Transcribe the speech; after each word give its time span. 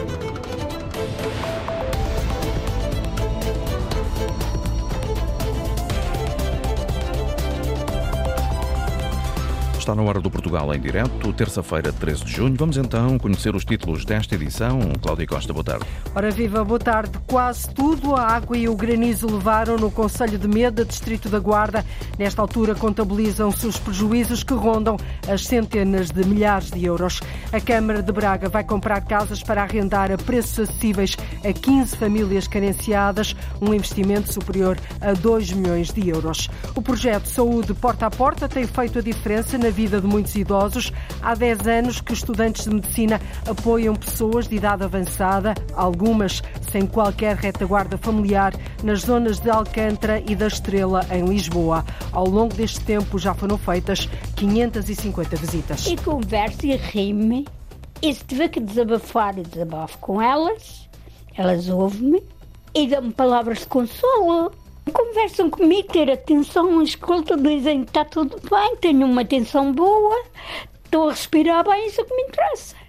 Thank 0.00 0.46
you. 0.46 0.49
Está 9.90 10.00
na 10.00 10.08
hora 10.08 10.20
do 10.20 10.30
Portugal 10.30 10.72
em 10.72 10.78
direto, 10.78 11.32
terça-feira, 11.32 11.92
13 11.92 12.24
de 12.24 12.30
junho. 12.30 12.54
Vamos 12.56 12.76
então 12.76 13.18
conhecer 13.18 13.56
os 13.56 13.64
títulos 13.64 14.04
desta 14.04 14.36
edição. 14.36 14.78
Cláudia 15.02 15.26
Costa, 15.26 15.52
boa 15.52 15.64
tarde. 15.64 15.84
Ora 16.14 16.30
viva, 16.30 16.64
boa 16.64 16.78
tarde. 16.78 17.10
Quase 17.26 17.68
tudo 17.74 18.14
a 18.14 18.22
água 18.22 18.56
e 18.56 18.68
o 18.68 18.76
granizo 18.76 19.26
levaram 19.26 19.76
no 19.76 19.90
Conselho 19.90 20.38
de 20.38 20.46
Meda, 20.46 20.84
Distrito 20.84 21.28
da 21.28 21.40
Guarda. 21.40 21.84
Nesta 22.16 22.40
altura 22.40 22.76
contabilizam-se 22.76 23.66
os 23.66 23.80
prejuízos 23.80 24.44
que 24.44 24.54
rondam 24.54 24.96
as 25.28 25.44
centenas 25.44 26.12
de 26.12 26.24
milhares 26.24 26.70
de 26.70 26.84
euros. 26.84 27.20
A 27.52 27.60
Câmara 27.60 28.00
de 28.00 28.12
Braga 28.12 28.48
vai 28.48 28.62
comprar 28.62 29.00
casas 29.00 29.42
para 29.42 29.64
arrendar 29.64 30.12
a 30.12 30.16
preços 30.16 30.70
acessíveis 30.70 31.16
a 31.42 31.52
15 31.52 31.96
famílias 31.96 32.46
carenciadas, 32.46 33.34
um 33.60 33.74
investimento 33.74 34.32
superior 34.32 34.78
a 35.00 35.14
2 35.14 35.50
milhões 35.50 35.92
de 35.92 36.08
euros. 36.08 36.48
O 36.76 36.80
projeto 36.80 37.26
Saúde 37.26 37.74
Porta 37.74 38.06
a 38.06 38.10
Porta 38.10 38.48
tem 38.48 38.68
feito 38.68 39.00
a 39.00 39.02
diferença 39.02 39.58
na 39.58 39.70
vida 39.70 39.79
de 39.88 40.06
muitos 40.06 40.34
idosos. 40.34 40.92
Há 41.22 41.34
10 41.34 41.66
anos 41.66 42.00
que 42.00 42.12
estudantes 42.12 42.64
de 42.64 42.74
medicina 42.74 43.20
apoiam 43.48 43.94
pessoas 43.94 44.48
de 44.48 44.56
idade 44.56 44.84
avançada, 44.84 45.54
algumas 45.74 46.42
sem 46.70 46.86
qualquer 46.86 47.36
retaguarda 47.36 47.96
familiar, 47.96 48.52
nas 48.82 49.00
zonas 49.00 49.38
de 49.38 49.50
Alcântara 49.50 50.22
e 50.26 50.34
da 50.34 50.46
Estrela, 50.46 51.04
em 51.10 51.24
Lisboa. 51.24 51.84
Ao 52.12 52.28
longo 52.28 52.54
deste 52.54 52.80
tempo 52.80 53.18
já 53.18 53.34
foram 53.34 53.56
feitas 53.56 54.08
550 54.36 55.36
visitas. 55.36 55.86
E 55.86 55.96
converso 55.96 56.66
e 56.66 56.76
rime. 56.76 57.46
E 58.02 58.14
se 58.14 58.24
tiver 58.24 58.48
que 58.48 58.60
desabafar, 58.60 59.38
e 59.38 59.42
desabafo 59.42 59.98
com 59.98 60.20
elas, 60.22 60.88
elas 61.36 61.68
ouvem-me 61.68 62.22
e 62.74 62.86
dão-me 62.86 63.12
palavras 63.12 63.60
de 63.60 63.66
consolo. 63.66 64.52
Conversam 64.92 65.50
comigo, 65.50 65.92
ter 65.92 66.10
atenção, 66.10 66.82
escuta, 66.82 67.36
dizem 67.36 67.84
que 67.84 67.90
está 67.90 68.04
tudo 68.04 68.36
bem, 68.48 68.76
tenho 68.76 69.06
uma 69.06 69.22
atenção 69.22 69.72
boa, 69.72 70.24
estou 70.84 71.08
a 71.08 71.12
respirar 71.12 71.64
bem, 71.64 71.86
isso 71.86 72.00
é 72.00 72.04
que 72.04 72.14
me 72.14 72.22
interessa. 72.22 72.79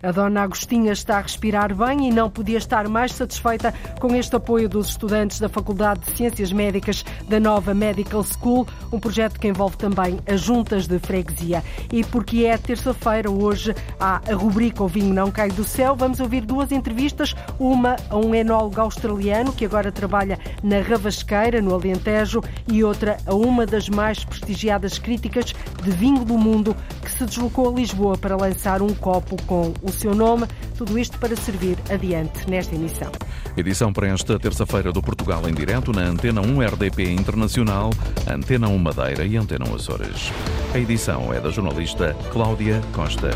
A 0.00 0.12
dona 0.12 0.42
Agostinha 0.42 0.92
está 0.92 1.18
a 1.18 1.22
respirar 1.22 1.74
bem 1.74 2.08
e 2.08 2.12
não 2.12 2.30
podia 2.30 2.58
estar 2.58 2.86
mais 2.86 3.12
satisfeita 3.12 3.74
com 3.98 4.14
este 4.14 4.36
apoio 4.36 4.68
dos 4.68 4.90
estudantes 4.90 5.40
da 5.40 5.48
Faculdade 5.48 6.00
de 6.00 6.16
Ciências 6.16 6.52
Médicas 6.52 7.04
da 7.28 7.40
nova 7.40 7.74
Medical 7.74 8.22
School, 8.22 8.64
um 8.92 9.00
projeto 9.00 9.40
que 9.40 9.48
envolve 9.48 9.76
também 9.76 10.20
as 10.24 10.40
juntas 10.40 10.86
de 10.86 11.00
freguesia. 11.00 11.64
E 11.92 12.04
porque 12.04 12.44
é 12.44 12.56
terça-feira, 12.56 13.28
hoje 13.28 13.74
há 13.98 14.20
a 14.30 14.34
rubrica 14.34 14.84
O 14.84 14.88
Vinho 14.88 15.12
Não 15.12 15.32
Cai 15.32 15.48
do 15.48 15.64
Céu, 15.64 15.96
vamos 15.96 16.20
ouvir 16.20 16.42
duas 16.42 16.70
entrevistas, 16.70 17.34
uma 17.58 17.96
a 18.08 18.16
um 18.16 18.32
enólogo 18.32 18.80
australiano 18.80 19.52
que 19.52 19.64
agora 19.64 19.90
trabalha 19.90 20.38
na 20.62 20.80
Ravasqueira, 20.80 21.60
no 21.60 21.74
Alentejo, 21.74 22.40
e 22.70 22.84
outra 22.84 23.16
a 23.26 23.34
uma 23.34 23.66
das 23.66 23.88
mais 23.88 24.22
prestigiadas 24.22 24.96
críticas 24.96 25.52
de 25.82 25.90
vinho 25.90 26.24
do 26.24 26.38
mundo 26.38 26.76
que 27.02 27.10
se 27.10 27.24
deslocou 27.24 27.68
a 27.68 27.72
Lisboa 27.72 28.16
para 28.16 28.36
lançar 28.36 28.80
um 28.80 28.94
copo 28.94 29.36
com 29.42 29.74
o 29.82 29.87
seu 29.90 30.14
nome. 30.14 30.46
Tudo 30.76 30.98
isto 30.98 31.18
para 31.18 31.34
servir 31.36 31.76
adiante 31.90 32.48
nesta 32.48 32.74
emissão. 32.74 33.10
Edição 33.56 33.92
para 33.92 34.08
esta 34.08 34.38
terça-feira 34.38 34.92
do 34.92 35.02
Portugal 35.02 35.48
em 35.48 35.54
direto 35.54 35.92
na 35.92 36.02
Antena 36.02 36.40
1 36.40 36.60
RDP 36.60 37.10
Internacional, 37.10 37.90
Antena 38.28 38.68
1 38.68 38.78
Madeira 38.78 39.24
e 39.24 39.36
Antena 39.36 39.68
1 39.68 39.74
Açores. 39.74 40.32
A 40.74 40.78
edição 40.78 41.32
é 41.32 41.40
da 41.40 41.50
jornalista 41.50 42.14
Cláudia 42.32 42.80
Costa. 42.92 43.30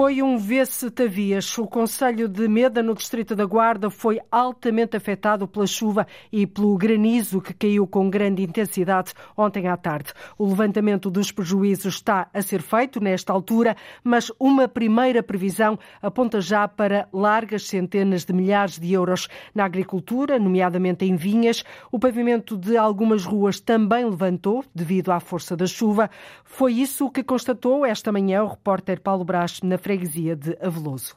Foi 0.00 0.22
um 0.22 0.38
vê-se-tavias. 0.38 1.58
O 1.58 1.66
Conselho 1.66 2.26
de 2.26 2.48
Meda, 2.48 2.82
no 2.82 2.94
Distrito 2.94 3.36
da 3.36 3.44
Guarda, 3.44 3.90
foi 3.90 4.18
altamente 4.32 4.96
afetado 4.96 5.46
pela 5.46 5.66
chuva 5.66 6.06
e 6.32 6.46
pelo 6.46 6.74
granizo 6.78 7.38
que 7.38 7.52
caiu 7.52 7.86
com 7.86 8.08
grande 8.08 8.42
intensidade 8.42 9.12
ontem 9.36 9.68
à 9.68 9.76
tarde. 9.76 10.14
O 10.38 10.46
levantamento 10.46 11.10
dos 11.10 11.30
prejuízos 11.30 11.96
está 11.96 12.30
a 12.32 12.40
ser 12.40 12.62
feito 12.62 12.98
nesta 12.98 13.30
altura, 13.30 13.76
mas 14.02 14.32
uma 14.40 14.66
primeira 14.66 15.22
previsão 15.22 15.78
aponta 16.00 16.40
já 16.40 16.66
para 16.66 17.06
largas 17.12 17.66
centenas 17.66 18.24
de 18.24 18.32
milhares 18.32 18.78
de 18.78 18.94
euros 18.94 19.28
na 19.54 19.66
agricultura, 19.66 20.38
nomeadamente 20.38 21.04
em 21.04 21.14
vinhas. 21.14 21.62
O 21.92 21.98
pavimento 21.98 22.56
de 22.56 22.74
algumas 22.74 23.26
ruas 23.26 23.60
também 23.60 24.06
levantou 24.06 24.64
devido 24.74 25.12
à 25.12 25.20
força 25.20 25.54
da 25.54 25.66
chuva. 25.66 26.08
Foi 26.52 26.74
isso 26.74 27.10
que 27.10 27.22
constatou 27.22 27.86
esta 27.86 28.12
manhã 28.12 28.42
o 28.42 28.48
repórter 28.48 29.00
Paulo 29.00 29.24
Brás 29.24 29.62
na 29.62 29.78
freguesia 29.78 30.36
de 30.36 30.58
Aveloso. 30.60 31.16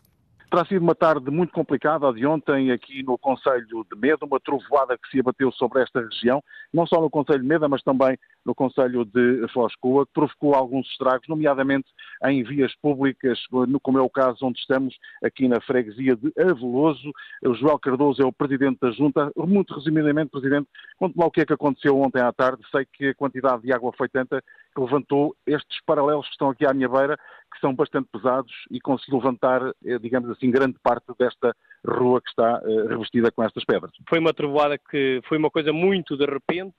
Terá 0.50 0.64
sido 0.64 0.82
uma 0.82 0.94
tarde 0.94 1.32
muito 1.32 1.52
complicada 1.52 2.08
a 2.08 2.14
de 2.14 2.26
ontem 2.26 2.72
aqui 2.72 3.02
no 3.04 3.18
Conselho 3.18 3.84
de 3.92 4.00
Meda, 4.00 4.26
uma 4.26 4.40
trovoada 4.40 4.96
que 4.96 5.10
se 5.10 5.20
abateu 5.20 5.52
sobre 5.52 5.82
esta 5.82 6.00
região, 6.00 6.42
não 6.72 6.86
só 6.86 7.02
no 7.02 7.10
Conselho 7.10 7.42
de 7.42 7.48
Meda, 7.48 7.68
mas 7.68 7.82
também 7.82 8.18
no 8.46 8.56
Conselho 8.56 9.06
de 9.06 9.48
Foscoa, 9.54 10.06
que 10.06 10.14
provocou 10.14 10.54
alguns 10.54 10.88
estragos, 10.90 11.28
nomeadamente 11.28 11.88
em 12.26 12.44
vias 12.44 12.76
públicas, 12.76 13.40
como 13.82 13.98
é 13.98 14.02
o 14.02 14.10
caso 14.10 14.46
onde 14.46 14.60
estamos 14.60 14.96
aqui 15.24 15.48
na 15.48 15.62
freguesia 15.62 16.16
de 16.16 16.32
Aveloso. 16.40 17.12
O 17.46 17.54
Joel 17.54 17.80
Cardoso 17.80 18.22
é 18.22 18.26
o 18.26 18.34
Presidente 18.34 18.80
da 18.82 18.92
Junta. 18.92 19.32
Muito 19.36 19.74
resumidamente, 19.74 20.32
Presidente, 20.32 20.68
conte-me 20.98 21.24
o 21.24 21.32
que 21.32 21.42
é 21.42 21.46
que 21.46 21.54
aconteceu 21.54 22.00
ontem 22.00 22.22
à 22.22 22.32
tarde. 22.32 22.64
Sei 22.72 22.86
que 22.86 23.10
a 23.10 23.16
quantidade 23.16 23.64
de 23.64 23.74
água 23.74 23.92
foi 23.98 24.10
tanta 24.10 24.42
que 24.74 24.82
levantou 24.82 25.36
estes 25.46 25.80
paralelos 25.86 26.26
que 26.26 26.32
estão 26.32 26.50
aqui 26.50 26.66
à 26.66 26.74
minha 26.74 26.90
beira, 26.90 27.18
que 27.54 27.60
são 27.60 27.74
bastante 27.74 28.10
pesados 28.12 28.52
e 28.72 28.80
conseguiu 28.80 29.18
levantar, 29.18 29.62
eh, 29.86 30.00
digamos 30.00 30.30
assim, 30.32 30.50
grande 30.50 30.78
parte 30.82 31.06
desta 31.20 31.56
rua 31.86 32.22
que 32.22 32.30
está 32.30 32.62
eh, 32.66 32.88
revestida 32.88 33.32
com 33.32 33.44
estas 33.44 33.64
pedras. 33.64 33.92
Foi 34.10 34.20
uma 34.20 34.34
trovoada 34.34 34.78
que 34.78 35.22
foi 35.28 35.38
uma 35.38 35.52
coisa 35.52 35.72
muito 35.72 36.18
de 36.18 36.26
repente, 36.26 36.76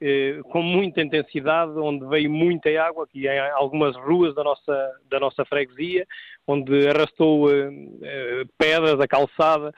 eh, 0.00 0.40
com 0.44 0.62
muita 0.62 1.02
intensidade, 1.02 1.72
onde 1.78 2.06
veio 2.06 2.30
muita 2.30 2.68
água 2.82 3.04
aqui 3.04 3.26
em 3.26 3.38
algumas 3.52 3.96
ruas 3.96 4.34
da 4.34 4.44
nossa, 4.44 4.92
da 5.10 5.20
nossa 5.20 5.44
freguesia, 5.44 6.06
onde 6.46 6.86
arrastou 6.88 7.48
pedras, 8.58 9.00
a 9.00 9.08
calçada, 9.08 9.72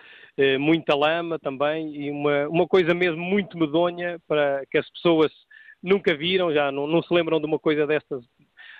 muita 0.58 0.96
lama 0.96 1.38
também, 1.38 1.94
e 1.94 2.10
uma, 2.10 2.48
uma 2.48 2.66
coisa 2.66 2.92
mesmo 2.92 3.22
muito 3.22 3.56
medonha 3.56 4.18
para 4.26 4.64
que 4.70 4.78
as 4.78 4.90
pessoas 4.90 5.32
nunca 5.82 6.14
viram, 6.16 6.52
já 6.52 6.72
não, 6.72 6.86
não 6.86 7.02
se 7.02 7.14
lembram 7.14 7.38
de 7.38 7.46
uma 7.46 7.58
coisa 7.58 7.86
destas 7.86 8.24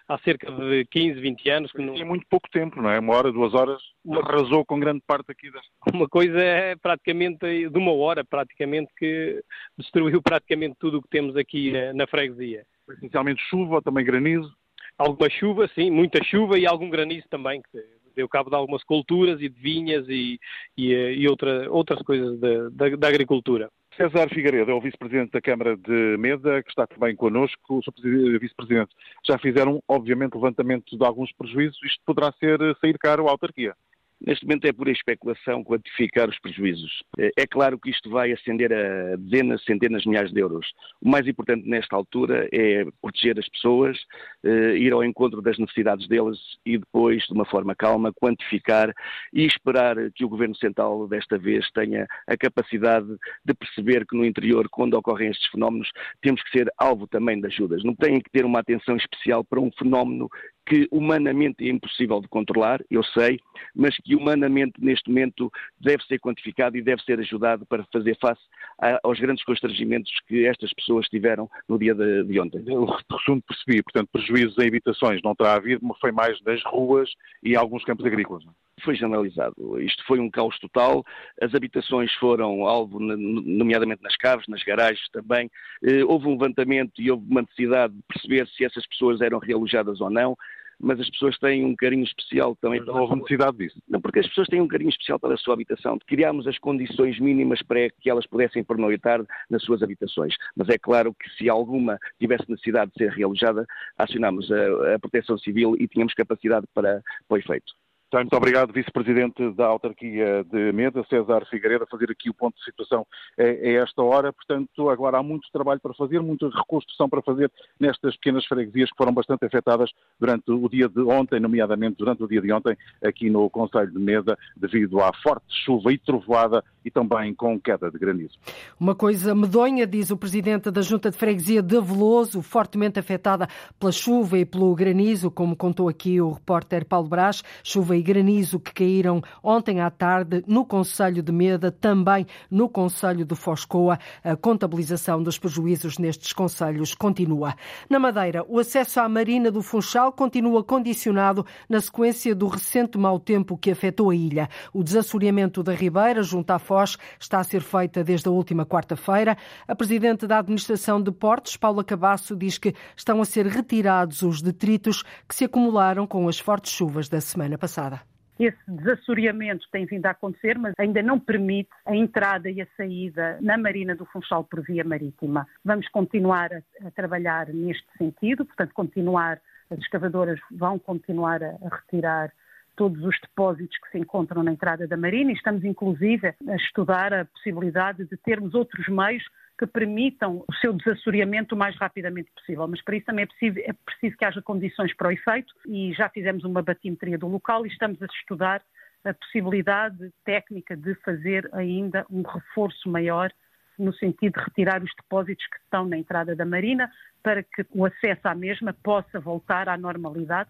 há 0.08 0.18
cerca 0.18 0.50
de 0.50 0.84
15, 0.86 1.20
20 1.20 1.50
anos. 1.50 1.72
Que 1.72 1.82
não... 1.82 1.94
Em 1.94 2.04
muito 2.04 2.26
pouco 2.28 2.48
tempo, 2.50 2.80
não 2.80 2.90
é? 2.90 2.98
Uma 2.98 3.14
hora, 3.14 3.32
duas 3.32 3.54
horas, 3.54 3.82
uma... 4.04 4.20
arrasou 4.20 4.64
com 4.64 4.78
grande 4.78 5.02
parte 5.06 5.30
aqui 5.30 5.50
desta. 5.50 5.68
Uma 5.92 6.08
coisa 6.08 6.38
é 6.38 6.76
praticamente 6.76 7.38
de 7.68 7.78
uma 7.78 7.92
hora, 7.92 8.24
praticamente, 8.24 8.90
que 8.96 9.42
destruiu 9.78 10.22
praticamente 10.22 10.76
tudo 10.78 10.98
o 10.98 11.02
que 11.02 11.08
temos 11.08 11.36
aqui 11.36 11.72
na, 11.94 12.06
freguesia. 12.06 12.64
Essencialmente 12.90 13.42
chuva, 13.44 13.82
também 13.82 14.04
granizo? 14.04 14.52
Alguma 14.98 15.28
chuva, 15.28 15.68
sim, 15.74 15.90
muita 15.90 16.22
chuva 16.24 16.58
e 16.58 16.66
algum 16.66 16.88
granizo 16.88 17.26
também, 17.28 17.60
que 17.60 17.84
deu 18.14 18.28
cabo 18.28 18.48
de 18.48 18.56
algumas 18.56 18.82
culturas 18.82 19.40
e 19.42 19.48
de 19.48 19.60
vinhas 19.60 20.08
e, 20.08 20.40
e, 20.76 20.92
e 20.92 21.28
outra, 21.28 21.70
outras 21.70 22.00
coisas 22.02 22.40
da, 22.40 22.70
da, 22.70 22.96
da 22.96 23.08
agricultura. 23.08 23.70
César 23.96 24.28
Figueiredo 24.28 24.70
é 24.70 24.74
o 24.74 24.80
vice-presidente 24.80 25.32
da 25.32 25.40
Câmara 25.40 25.74
de 25.74 26.16
Meda, 26.18 26.62
que 26.62 26.68
está 26.68 26.86
também 26.86 27.16
connosco. 27.16 27.78
O. 27.78 28.38
Vice-presidente 28.38 28.94
já 29.26 29.38
fizeram, 29.38 29.82
obviamente, 29.88 30.34
levantamento 30.34 30.96
de 30.96 31.04
alguns 31.04 31.32
prejuízos. 31.32 31.78
Isto 31.82 32.02
poderá 32.04 32.30
ser 32.32 32.58
sair 32.80 32.98
caro 32.98 33.26
à 33.26 33.30
autarquia. 33.30 33.74
Neste 34.20 34.46
momento 34.46 34.66
é 34.66 34.72
pura 34.72 34.90
especulação 34.90 35.62
quantificar 35.62 36.28
os 36.28 36.38
prejuízos. 36.38 37.02
É 37.18 37.46
claro 37.46 37.78
que 37.78 37.90
isto 37.90 38.08
vai 38.08 38.32
ascender 38.32 38.72
a 38.72 39.16
dezenas, 39.16 39.62
centenas 39.64 40.02
de 40.02 40.08
milhares 40.08 40.32
de 40.32 40.40
euros. 40.40 40.66
O 41.02 41.08
mais 41.08 41.26
importante 41.26 41.68
nesta 41.68 41.94
altura 41.94 42.48
é 42.50 42.84
proteger 43.00 43.38
as 43.38 43.48
pessoas, 43.48 43.98
eh, 44.42 44.76
ir 44.78 44.92
ao 44.92 45.04
encontro 45.04 45.42
das 45.42 45.58
necessidades 45.58 46.08
delas 46.08 46.38
e 46.64 46.78
depois, 46.78 47.24
de 47.24 47.34
uma 47.34 47.44
forma 47.44 47.74
calma, 47.74 48.12
quantificar 48.12 48.92
e 49.32 49.44
esperar 49.44 49.96
que 50.12 50.24
o 50.24 50.28
Governo 50.28 50.56
Central 50.56 51.06
desta 51.06 51.36
vez 51.36 51.70
tenha 51.72 52.06
a 52.26 52.36
capacidade 52.36 53.06
de 53.44 53.54
perceber 53.54 54.06
que 54.06 54.16
no 54.16 54.24
interior, 54.24 54.66
quando 54.70 54.94
ocorrem 54.94 55.28
estes 55.28 55.50
fenómenos, 55.50 55.90
temos 56.22 56.42
que 56.42 56.58
ser 56.58 56.70
alvo 56.78 57.06
também 57.06 57.38
de 57.38 57.46
ajudas. 57.46 57.84
Não 57.84 57.94
tem 57.94 58.20
que 58.20 58.30
ter 58.30 58.44
uma 58.46 58.60
atenção 58.60 58.96
especial 58.96 59.44
para 59.44 59.60
um 59.60 59.70
fenómeno 59.78 60.28
que 60.66 60.88
humanamente 60.90 61.64
é 61.64 61.70
impossível 61.70 62.20
de 62.20 62.28
controlar, 62.28 62.84
eu 62.90 63.02
sei, 63.04 63.38
mas 63.74 63.96
que 63.98 64.16
humanamente 64.16 64.74
neste 64.78 65.08
momento 65.08 65.50
deve 65.80 66.02
ser 66.04 66.18
quantificado 66.18 66.76
e 66.76 66.82
deve 66.82 67.02
ser 67.02 67.20
ajudado 67.20 67.64
para 67.64 67.84
fazer 67.92 68.18
face 68.20 68.42
a, 68.80 68.98
aos 69.04 69.18
grandes 69.20 69.44
constrangimentos 69.44 70.12
que 70.26 70.44
estas 70.44 70.72
pessoas 70.74 71.06
tiveram 71.06 71.48
no 71.68 71.78
dia 71.78 71.94
de, 71.94 72.24
de 72.24 72.40
ontem. 72.40 72.64
Eu 72.66 72.84
resumo 72.84 73.42
percebi, 73.46 73.82
portanto, 73.82 74.08
prejuízos 74.12 74.58
em 74.58 74.66
habitações 74.66 75.22
não 75.22 75.34
terá 75.34 75.54
havido, 75.54 75.80
foi 76.00 76.10
mais 76.10 76.40
nas 76.42 76.62
ruas 76.64 77.08
e 77.42 77.54
alguns 77.54 77.84
campos 77.84 78.04
agrícolas. 78.04 78.44
Não? 78.44 78.52
Foi 78.82 78.94
generalizado. 78.94 79.80
Isto 79.80 80.04
foi 80.06 80.20
um 80.20 80.30
caos 80.30 80.58
total. 80.58 81.04
As 81.40 81.54
habitações 81.54 82.12
foram 82.14 82.66
alvo, 82.66 83.00
nomeadamente 83.00 84.02
nas 84.02 84.16
caves, 84.16 84.46
nas 84.48 84.62
garagens 84.62 85.08
também. 85.10 85.50
Eh, 85.82 86.04
houve 86.04 86.26
um 86.26 86.32
levantamento 86.32 87.00
e 87.00 87.10
houve 87.10 87.24
uma 87.26 87.40
necessidade 87.42 87.94
de 87.94 88.02
perceber 88.06 88.46
se 88.48 88.64
essas 88.64 88.86
pessoas 88.86 89.20
eram 89.20 89.38
realojadas 89.38 90.00
ou 90.00 90.10
não. 90.10 90.36
mas 90.78 91.00
as 91.00 91.08
pessoas 91.10 91.38
têm 91.38 91.64
um 91.64 91.74
carinho 91.74 92.04
especial 92.04 92.54
também. 92.56 92.80
Mas 92.80 92.88
não 92.88 93.00
houve 93.00 93.16
necessidade 93.16 93.56
disso. 93.56 93.80
Não, 93.88 94.00
porque 94.00 94.20
as 94.20 94.28
pessoas 94.28 94.48
têm 94.48 94.60
um 94.60 94.68
carinho 94.68 94.90
especial 94.90 95.18
pela 95.18 95.36
sua 95.36 95.54
habitação. 95.54 95.98
Criámos 96.06 96.46
as 96.46 96.58
condições 96.58 97.18
mínimas 97.18 97.62
para 97.62 97.88
que 97.90 98.10
elas 98.10 98.26
pudessem 98.26 98.62
pernoitar 98.62 99.24
nas 99.48 99.62
suas 99.62 99.82
habitações. 99.82 100.34
Mas 100.54 100.68
é 100.68 100.78
claro 100.78 101.14
que 101.14 101.30
se 101.30 101.48
alguma 101.48 101.98
tivesse 102.18 102.48
necessidade 102.50 102.92
de 102.92 102.98
ser 102.98 103.10
realojada, 103.12 103.64
acionámos 103.96 104.50
a, 104.52 104.94
a 104.94 104.98
Proteção 104.98 105.38
Civil 105.38 105.76
e 105.78 105.88
tínhamos 105.88 106.14
capacidade 106.14 106.66
para, 106.74 107.02
para 107.26 107.34
o 107.34 107.38
efeito. 107.38 107.72
Muito 108.14 108.36
obrigado, 108.36 108.72
Vice-Presidente 108.72 109.50
da 109.54 109.66
Autarquia 109.66 110.44
de 110.44 110.72
Meda, 110.72 111.04
César 111.10 111.44
Figueiredo, 111.50 111.84
a 111.84 111.86
fazer 111.88 112.08
aqui 112.08 112.30
o 112.30 112.34
ponto 112.34 112.56
de 112.56 112.64
situação 112.64 113.04
a, 113.36 113.42
esta 113.42 114.00
hora. 114.00 114.32
Portanto, 114.32 114.88
agora 114.88 115.18
há 115.18 115.22
muito 115.24 115.50
trabalho 115.52 115.80
para 115.80 115.92
fazer, 115.92 116.20
muita 116.20 116.48
reconstrução 116.48 117.08
para 117.08 117.20
fazer 117.20 117.50
nestas 117.80 118.14
pequenas 118.16 118.46
freguesias 118.46 118.90
que 118.90 118.96
foram 118.96 119.12
bastante 119.12 119.44
afetadas 119.44 119.90
durante 120.20 120.50
o 120.50 120.68
dia 120.68 120.88
de 120.88 121.00
ontem, 121.00 121.40
nomeadamente 121.40 121.96
durante 121.98 122.22
o 122.22 122.28
dia 122.28 122.40
de 122.40 122.52
ontem, 122.52 122.76
aqui 123.04 123.28
no 123.28 123.50
Conselho 123.50 123.90
de 123.90 123.98
Meda, 123.98 124.38
devido 124.56 125.00
à 125.00 125.12
forte 125.22 125.46
chuva 125.64 125.92
e 125.92 125.98
trovoada 125.98 126.62
e 126.86 126.90
também 126.90 127.34
com 127.34 127.58
queda 127.58 127.90
de 127.90 127.98
granizo. 127.98 128.38
Uma 128.78 128.94
coisa 128.94 129.34
medonha, 129.34 129.84
diz 129.84 130.12
o 130.12 130.16
Presidente 130.16 130.70
da 130.70 130.80
Junta 130.82 131.10
de 131.10 131.16
Freguesia 131.16 131.60
de 131.60 131.80
Veloso, 131.80 132.40
fortemente 132.40 133.00
afetada 133.00 133.48
pela 133.76 133.90
chuva 133.90 134.38
e 134.38 134.44
pelo 134.44 134.72
granizo, 134.72 135.28
como 135.28 135.56
contou 135.56 135.88
aqui 135.88 136.20
o 136.20 136.30
repórter 136.30 136.84
Paulo 136.84 137.08
Brás, 137.08 137.42
chuva 137.64 137.96
e 137.96 138.02
granizo 138.02 138.60
que 138.60 138.72
caíram 138.72 139.20
ontem 139.42 139.80
à 139.80 139.90
tarde 139.90 140.44
no 140.46 140.64
Conselho 140.64 141.24
de 141.24 141.32
Meda, 141.32 141.72
também 141.72 142.24
no 142.48 142.68
Conselho 142.68 143.24
de 143.24 143.34
Foscoa. 143.34 143.98
A 144.22 144.36
contabilização 144.36 145.20
dos 145.20 145.40
prejuízos 145.40 145.98
nestes 145.98 146.32
conselhos 146.32 146.94
continua. 146.94 147.56
Na 147.90 147.98
Madeira, 147.98 148.44
o 148.48 148.60
acesso 148.60 149.00
à 149.00 149.08
Marina 149.08 149.50
do 149.50 149.60
Funchal 149.60 150.12
continua 150.12 150.62
condicionado 150.62 151.44
na 151.68 151.80
sequência 151.80 152.32
do 152.32 152.46
recente 152.46 152.96
mau 152.96 153.18
tempo 153.18 153.58
que 153.58 153.72
afetou 153.72 154.10
a 154.10 154.14
ilha. 154.14 154.48
O 154.72 154.84
desassoreamento 154.84 155.64
da 155.64 155.72
Ribeira, 155.72 156.22
junto 156.22 156.52
à 156.52 156.60
Foz, 156.60 156.75
está 156.84 157.40
a 157.40 157.44
ser 157.44 157.62
feita 157.62 158.04
desde 158.04 158.28
a 158.28 158.32
última 158.32 158.66
quarta-feira. 158.66 159.36
A 159.66 159.74
Presidente 159.74 160.26
da 160.26 160.38
Administração 160.38 161.02
de 161.02 161.10
Portos, 161.10 161.56
Paula 161.56 161.82
Cabasso, 161.82 162.36
diz 162.36 162.58
que 162.58 162.74
estão 162.96 163.20
a 163.20 163.24
ser 163.24 163.46
retirados 163.46 164.22
os 164.22 164.42
detritos 164.42 165.02
que 165.28 165.34
se 165.34 165.44
acumularam 165.44 166.06
com 166.06 166.28
as 166.28 166.38
fortes 166.38 166.72
chuvas 166.72 167.08
da 167.08 167.20
semana 167.20 167.56
passada. 167.56 168.00
Esse 168.38 168.58
desassoreamento 168.68 169.66
tem 169.72 169.86
vindo 169.86 170.04
a 170.04 170.10
acontecer, 170.10 170.58
mas 170.58 170.74
ainda 170.78 171.02
não 171.02 171.18
permite 171.18 171.70
a 171.86 171.96
entrada 171.96 172.50
e 172.50 172.60
a 172.60 172.66
saída 172.76 173.38
na 173.40 173.56
Marina 173.56 173.94
do 173.94 174.04
Funchal 174.04 174.44
por 174.44 174.60
via 174.62 174.84
marítima. 174.84 175.46
Vamos 175.64 175.88
continuar 175.88 176.50
a, 176.52 176.90
trabalhar 176.90 177.48
neste 177.48 177.86
sentido, 177.96 178.44
portanto, 178.44 178.74
continuar, 178.74 179.40
as 179.70 179.78
escavadoras 179.78 180.38
vão 180.50 180.78
continuar 180.78 181.42
a 181.42 181.56
retirar 181.76 182.30
todos 182.76 183.02
os 183.02 183.18
depósitos 183.20 183.76
que 183.78 183.90
se 183.90 183.98
encontram 183.98 184.42
na 184.42 184.52
entrada 184.52 184.86
da 184.86 184.96
Marina 184.96 185.30
e 185.30 185.34
estamos, 185.34 185.64
inclusive, 185.64 186.34
a 186.46 186.56
estudar 186.56 187.12
a 187.12 187.24
possibilidade 187.24 188.04
de 188.04 188.16
termos 188.18 188.54
outros 188.54 188.86
meios 188.88 189.24
que 189.58 189.66
permitam 189.66 190.44
o 190.46 190.54
seu 190.56 190.72
desassoreamento 190.72 191.54
o 191.54 191.58
mais 191.58 191.74
rapidamente 191.76 192.30
possível. 192.32 192.68
Mas 192.68 192.82
para 192.82 192.96
isso 192.96 193.06
também 193.06 193.22
é 193.22 193.26
preciso, 193.26 193.58
é 193.60 193.72
preciso 193.72 194.16
que 194.16 194.24
haja 194.24 194.42
condições 194.42 194.94
para 194.94 195.08
o 195.08 195.12
efeito 195.12 195.52
e 195.66 195.94
já 195.94 196.08
fizemos 196.10 196.44
uma 196.44 196.62
batimetria 196.62 197.16
do 197.16 197.26
local 197.26 197.64
e 197.64 197.70
estamos 197.70 198.00
a 198.02 198.06
estudar 198.06 198.62
a 199.04 199.14
possibilidade 199.14 200.12
técnica 200.24 200.76
de 200.76 200.94
fazer 200.96 201.48
ainda 201.52 202.04
um 202.10 202.22
reforço 202.22 202.88
maior 202.90 203.32
no 203.78 203.92
sentido 203.94 204.38
de 204.38 204.44
retirar 204.44 204.82
os 204.82 204.90
depósitos 204.96 205.46
que 205.46 205.56
estão 205.58 205.86
na 205.86 205.96
entrada 205.96 206.34
da 206.34 206.44
Marina 206.44 206.90
para 207.26 207.42
que 207.42 207.66
o 207.74 207.84
acesso 207.84 208.28
à 208.28 208.36
mesma 208.36 208.72
possa 208.72 209.18
voltar 209.18 209.68
à 209.68 209.76
normalidade 209.76 210.48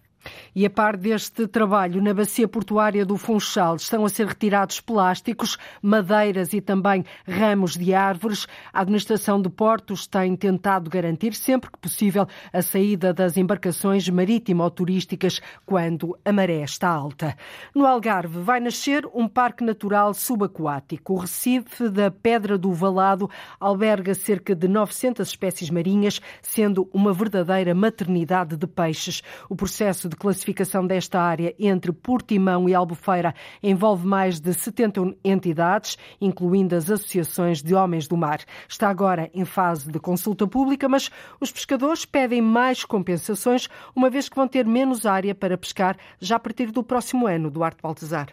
e 0.54 0.64
a 0.64 0.70
par 0.70 0.96
deste 0.96 1.46
trabalho, 1.46 2.02
na 2.02 2.14
bacia 2.14 2.48
portuária 2.48 3.04
do 3.04 3.16
Funchal 3.16 3.76
estão 3.76 4.04
a 4.04 4.08
ser 4.08 4.26
retirados 4.26 4.80
plásticos, 4.80 5.58
madeiras 5.82 6.52
e 6.52 6.60
também 6.60 7.04
ramos 7.26 7.76
de 7.76 7.92
árvores. 7.92 8.46
A 8.72 8.80
administração 8.80 9.40
de 9.40 9.50
portos 9.50 10.06
tem 10.06 10.34
tentado 10.34 10.88
garantir 10.88 11.34
sempre 11.34 11.70
que 11.70 11.78
possível 11.78 12.26
a 12.52 12.62
saída 12.62 13.12
das 13.12 13.36
embarcações 13.36 14.08
marítimo 14.08 14.62
ou 14.62 14.70
turísticas 14.70 15.40
quando 15.66 16.18
a 16.24 16.32
maré 16.32 16.62
está 16.62 16.88
alta. 16.88 17.36
No 17.74 17.84
Algarve 17.84 18.40
vai 18.40 18.60
nascer 18.60 19.06
um 19.14 19.28
parque 19.28 19.62
natural 19.62 20.14
subaquático. 20.14 21.12
O 21.12 21.18
Recife 21.18 21.90
da 21.90 22.10
Pedra 22.10 22.56
do 22.56 22.72
Valado 22.72 23.30
alberga 23.60 24.14
cerca 24.14 24.54
de 24.54 24.66
900 24.66 25.28
espécies 25.28 25.68
marinhas, 25.68 26.20
sendo 26.40 26.65
uma 26.92 27.12
verdadeira 27.12 27.74
maternidade 27.74 28.56
de 28.56 28.66
peixes. 28.66 29.22
O 29.48 29.54
processo 29.54 30.08
de 30.08 30.16
de 30.16 30.18
classificação 30.18 30.86
desta 30.86 31.20
área 31.20 31.54
entre 31.58 31.92
Portimão 31.92 32.68
e 32.68 32.74
Albufeira 32.74 33.34
envolve 33.62 34.06
mais 34.06 34.40
de 34.40 34.52
70 34.52 35.14
entidades, 35.22 35.98
incluindo 36.18 36.74
as 36.74 36.90
associações 36.90 37.62
de 37.62 37.74
homens 37.74 38.08
do 38.08 38.16
mar. 38.16 38.40
Está 38.66 38.88
agora 38.88 39.30
em 39.34 39.44
fase 39.44 39.90
de 39.92 40.00
consulta 40.00 40.46
pública, 40.46 40.88
mas 40.88 41.10
os 41.38 41.52
pescadores 41.52 42.06
pedem 42.06 42.40
mais 42.40 42.84
compensações, 42.84 43.68
uma 43.94 44.08
vez 44.08 44.28
que 44.28 44.36
vão 44.36 44.48
ter 44.48 44.64
menos 44.64 45.04
área 45.04 45.34
para 45.34 45.58
pescar 45.58 45.96
já 46.18 46.36
a 46.36 46.40
partir 46.40 46.70
do 46.72 46.82
próximo 46.82 47.26
ano, 47.26 47.50
Duarte 47.50 47.82
Baltazar. 47.82 48.28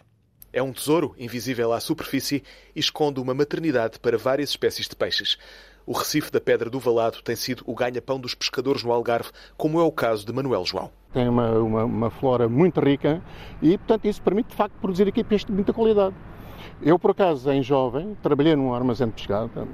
É 0.54 0.62
um 0.62 0.72
tesouro 0.72 1.16
invisível 1.18 1.74
à 1.74 1.80
superfície 1.80 2.44
e 2.76 2.80
esconde 2.80 3.20
uma 3.20 3.34
maternidade 3.34 4.00
para 4.00 4.18
várias 4.18 4.52
espécies 4.52 4.88
de 4.88 4.96
peixes. 4.96 5.38
O 5.86 5.92
Recife 5.92 6.32
da 6.32 6.40
Pedra 6.40 6.70
do 6.70 6.80
Valado 6.80 7.22
tem 7.22 7.36
sido 7.36 7.62
o 7.66 7.76
ganha-pão 7.76 8.18
dos 8.18 8.34
pescadores 8.34 8.84
no 8.84 8.92
Algarve, 8.94 9.32
como 9.58 9.82
é 9.82 9.84
o 9.84 9.92
caso 9.92 10.26
de 10.26 10.32
Manuel 10.32 10.64
João. 10.66 10.90
Tem 11.12 11.28
uma, 11.28 11.52
uma, 11.60 11.84
uma 11.84 12.10
flora 12.10 12.48
muito 12.48 12.80
rica 12.80 13.22
e, 13.62 13.78
portanto, 13.78 14.06
isso 14.06 14.22
permite, 14.22 14.52
de 14.52 14.56
facto, 14.56 14.76
produzir 14.80 15.10
aqui 15.10 15.26
peixe 15.26 15.46
de 15.46 15.52
muita 15.52 15.74
qualidade. 15.74 16.16
Eu, 16.82 16.98
por 16.98 17.12
acaso, 17.12 17.52
em 17.52 17.62
jovem, 17.62 18.16
trabalhei 18.24 18.56
num 18.56 18.74
armazém 18.74 19.08
de 19.08 19.14
pescado 19.14 19.68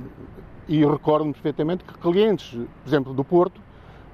e 0.67 0.83
recordo-me 0.83 1.31
perfeitamente 1.31 1.83
que 1.83 1.94
clientes, 2.00 2.53
por 2.53 2.88
exemplo, 2.88 3.13
do 3.13 3.23
Porto, 3.23 3.61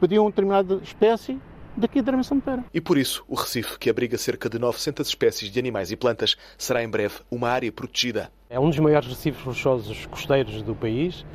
pediam 0.02 0.26
uma 0.26 0.32
determinada 0.32 0.76
espécie 0.84 1.40
daqui 1.78 2.02
da 2.02 2.12
Armação 2.12 2.38
de 2.38 2.44
Pera. 2.44 2.66
E 2.74 2.82
por 2.82 2.98
isso, 2.98 3.24
o 3.26 3.36
Recife, 3.36 3.80
que 3.80 3.90
abriga 3.90 4.18
cerca 4.18 4.50
de 4.50 4.60
900 4.60 5.08
espécies 5.08 5.50
de 5.50 5.58
animais 5.58 5.92
e 5.92 5.96
plantas, 5.96 6.36
será 6.58 6.84
em 6.84 6.90
breve 6.90 7.16
uma 7.32 7.48
área 7.50 7.72
protegida. 7.72 8.30
É 8.50 8.60
um 8.60 8.70
dos 8.70 8.80
maiores 8.80 9.08
recifes 9.08 9.42
rochosos 9.42 10.06
costeiros 10.08 10.62
do 10.62 10.76
país 10.76 11.26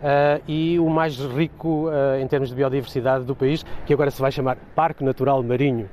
uh, 0.00 0.42
e 0.46 0.78
o 0.78 0.88
mais 0.88 1.18
rico 1.18 1.88
uh, 1.88 2.20
em 2.20 2.26
termos 2.26 2.48
de 2.48 2.54
biodiversidade 2.54 3.24
do 3.24 3.34
país, 3.34 3.64
que 3.86 3.92
agora 3.92 4.10
se 4.10 4.20
vai 4.20 4.32
chamar 4.32 4.56
Parque 4.74 5.04
Natural 5.04 5.42
Marinho 5.42 5.88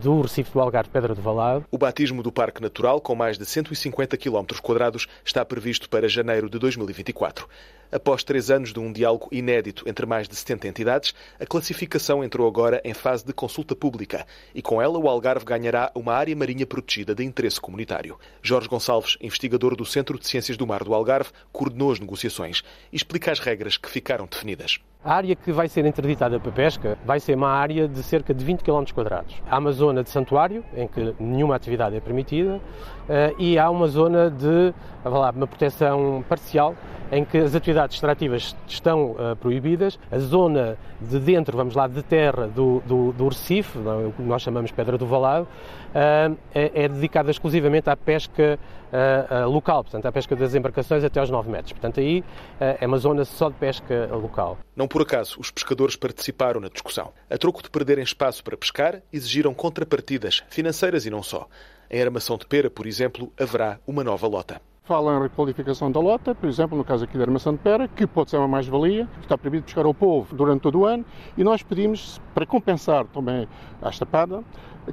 do 0.00 0.22
Recife 0.22 0.52
do 0.52 0.60
Algarve 0.60 0.90
Pedra 0.90 1.14
do 1.14 1.22
Valado. 1.22 1.64
O 1.70 1.78
batismo 1.78 2.22
do 2.22 2.30
Parque 2.30 2.60
Natural, 2.60 3.00
com 3.00 3.14
mais 3.14 3.38
de 3.38 3.46
150 3.46 4.16
km 4.16 4.44
quadrados, 4.62 5.06
está 5.24 5.44
previsto 5.44 5.88
para 5.88 6.08
janeiro 6.08 6.50
de 6.50 6.58
2024. 6.58 7.48
Após 7.90 8.22
três 8.22 8.50
anos 8.50 8.70
de 8.70 8.78
um 8.78 8.92
diálogo 8.92 9.28
inédito 9.32 9.88
entre 9.88 10.04
mais 10.04 10.28
de 10.28 10.36
70 10.36 10.68
entidades, 10.68 11.14
a 11.40 11.46
classificação 11.46 12.22
entrou 12.22 12.46
agora 12.46 12.82
em 12.84 12.92
fase 12.92 13.24
de 13.24 13.32
consulta 13.32 13.74
pública 13.74 14.26
e 14.54 14.60
com 14.60 14.82
ela 14.82 14.98
o 14.98 15.08
Algarve 15.08 15.46
ganhará 15.46 15.90
uma 15.94 16.12
área 16.12 16.36
marinha 16.36 16.66
protegida 16.66 17.14
de 17.14 17.24
interesse 17.24 17.58
comunitário. 17.58 18.18
Jorge 18.42 18.68
Gonçalves, 18.68 19.16
investigador 19.22 19.74
do 19.74 19.86
Centro 19.86 20.18
de 20.18 20.28
Ciências 20.28 20.58
do 20.58 20.66
Mar 20.66 20.84
do 20.84 20.92
Algarve, 20.92 21.30
coordenou 21.50 21.90
as 21.90 21.98
negociações 21.98 22.62
e 22.92 22.96
explica 22.96 23.32
as 23.32 23.38
regras 23.38 23.78
que 23.78 23.88
ficaram 23.88 24.26
definidas. 24.26 24.78
A 25.04 25.14
área 25.14 25.36
que 25.36 25.52
vai 25.52 25.68
ser 25.68 25.86
interditada 25.86 26.40
para 26.40 26.50
pesca 26.50 26.98
vai 27.06 27.20
ser 27.20 27.36
uma 27.36 27.50
área 27.50 27.86
de 27.86 28.02
cerca 28.02 28.34
de 28.34 28.44
20 28.44 28.64
km 28.64 28.82
quadrados. 28.92 29.40
Há 29.48 29.56
uma 29.56 29.70
zona 29.70 30.02
de 30.02 30.10
santuário, 30.10 30.64
em 30.74 30.88
que 30.88 31.14
nenhuma 31.20 31.54
atividade 31.54 31.94
é 31.94 32.00
permitida, 32.00 32.60
eh, 33.08 33.32
e 33.38 33.58
há 33.58 33.70
uma 33.70 33.86
zona 33.86 34.28
de 34.28 34.74
lá, 35.04 35.30
uma 35.30 35.46
proteção 35.46 36.24
parcial, 36.28 36.74
em 37.12 37.24
que 37.24 37.38
as 37.38 37.54
atividades 37.54 37.96
extrativas 37.96 38.56
estão 38.66 39.12
uh, 39.12 39.36
proibidas. 39.36 39.98
A 40.10 40.18
zona 40.18 40.76
de 41.00 41.18
dentro, 41.18 41.56
vamos 41.56 41.74
lá, 41.74 41.86
de 41.86 42.02
terra 42.02 42.46
do, 42.48 42.82
do, 42.84 43.12
do 43.12 43.28
Recife, 43.28 43.78
o 43.78 44.12
que 44.12 44.22
nós 44.22 44.42
chamamos 44.42 44.70
Pedra 44.72 44.98
do 44.98 45.06
Valado, 45.06 45.46
é, 45.94 46.84
é, 46.84 46.88
dedicada 46.88 47.30
exclusivamente 47.30 47.88
à 47.88 47.96
pesca 47.96 48.58
uh, 48.92 49.48
local, 49.48 49.84
portanto, 49.84 50.06
à 50.06 50.12
pesca 50.12 50.36
das 50.36 50.54
embarcações 50.54 51.02
até 51.04 51.20
aos 51.20 51.30
9 51.30 51.50
metros. 51.50 51.72
Portanto, 51.72 52.00
aí 52.00 52.24
é 52.58 52.86
uma 52.86 52.98
zona 52.98 53.24
só 53.24 53.48
de 53.48 53.56
pesca 53.56 54.08
local. 54.12 54.58
Não 54.76 54.86
por 54.88 55.02
acaso, 55.02 55.38
os 55.40 55.50
pescadores 55.50 55.96
participaram 55.96 56.60
na 56.60 56.68
discussão. 56.68 57.12
A 57.30 57.38
troco 57.38 57.62
de 57.62 57.70
perderem 57.70 58.04
espaço 58.04 58.42
para 58.44 58.56
pescar, 58.56 59.00
exigiram 59.12 59.54
contrapartidas, 59.54 60.42
financeiras 60.48 61.06
e 61.06 61.10
não 61.10 61.22
só. 61.22 61.48
Em 61.90 62.02
Armação 62.02 62.36
de 62.36 62.46
Pera, 62.46 62.68
por 62.68 62.86
exemplo, 62.86 63.32
haverá 63.38 63.78
uma 63.86 64.04
nova 64.04 64.26
lota 64.26 64.60
fala 64.88 65.18
em 65.18 65.22
requalificação 65.22 65.92
da 65.92 66.00
lota, 66.00 66.34
por 66.34 66.48
exemplo, 66.48 66.76
no 66.76 66.82
caso 66.82 67.04
aqui 67.04 67.18
da 67.18 67.24
Armação 67.24 67.52
de 67.52 67.58
Pera, 67.58 67.86
que 67.86 68.06
pode 68.06 68.30
ser 68.30 68.38
uma 68.38 68.48
mais-valia, 68.48 69.06
está 69.20 69.36
proibido 69.36 69.64
pescar 69.64 69.84
ao 69.84 69.92
povo 69.92 70.34
durante 70.34 70.62
todo 70.62 70.78
o 70.78 70.86
ano, 70.86 71.04
e 71.36 71.44
nós 71.44 71.62
pedimos, 71.62 72.18
para 72.32 72.46
compensar 72.46 73.04
também 73.04 73.46
a 73.82 73.90
estapada, 73.90 74.42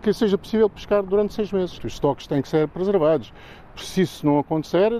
que 0.01 0.11
seja 0.11 0.37
possível 0.37 0.69
pescar 0.69 1.01
durante 1.01 1.33
seis 1.33 1.49
meses. 1.49 1.77
Os 1.77 1.93
estoques 1.93 2.27
têm 2.27 2.41
que 2.41 2.49
ser 2.49 2.67
preservados. 2.67 3.31
Se 3.77 4.01
isso 4.01 4.25
não 4.25 4.39
acontecer, 4.39 4.91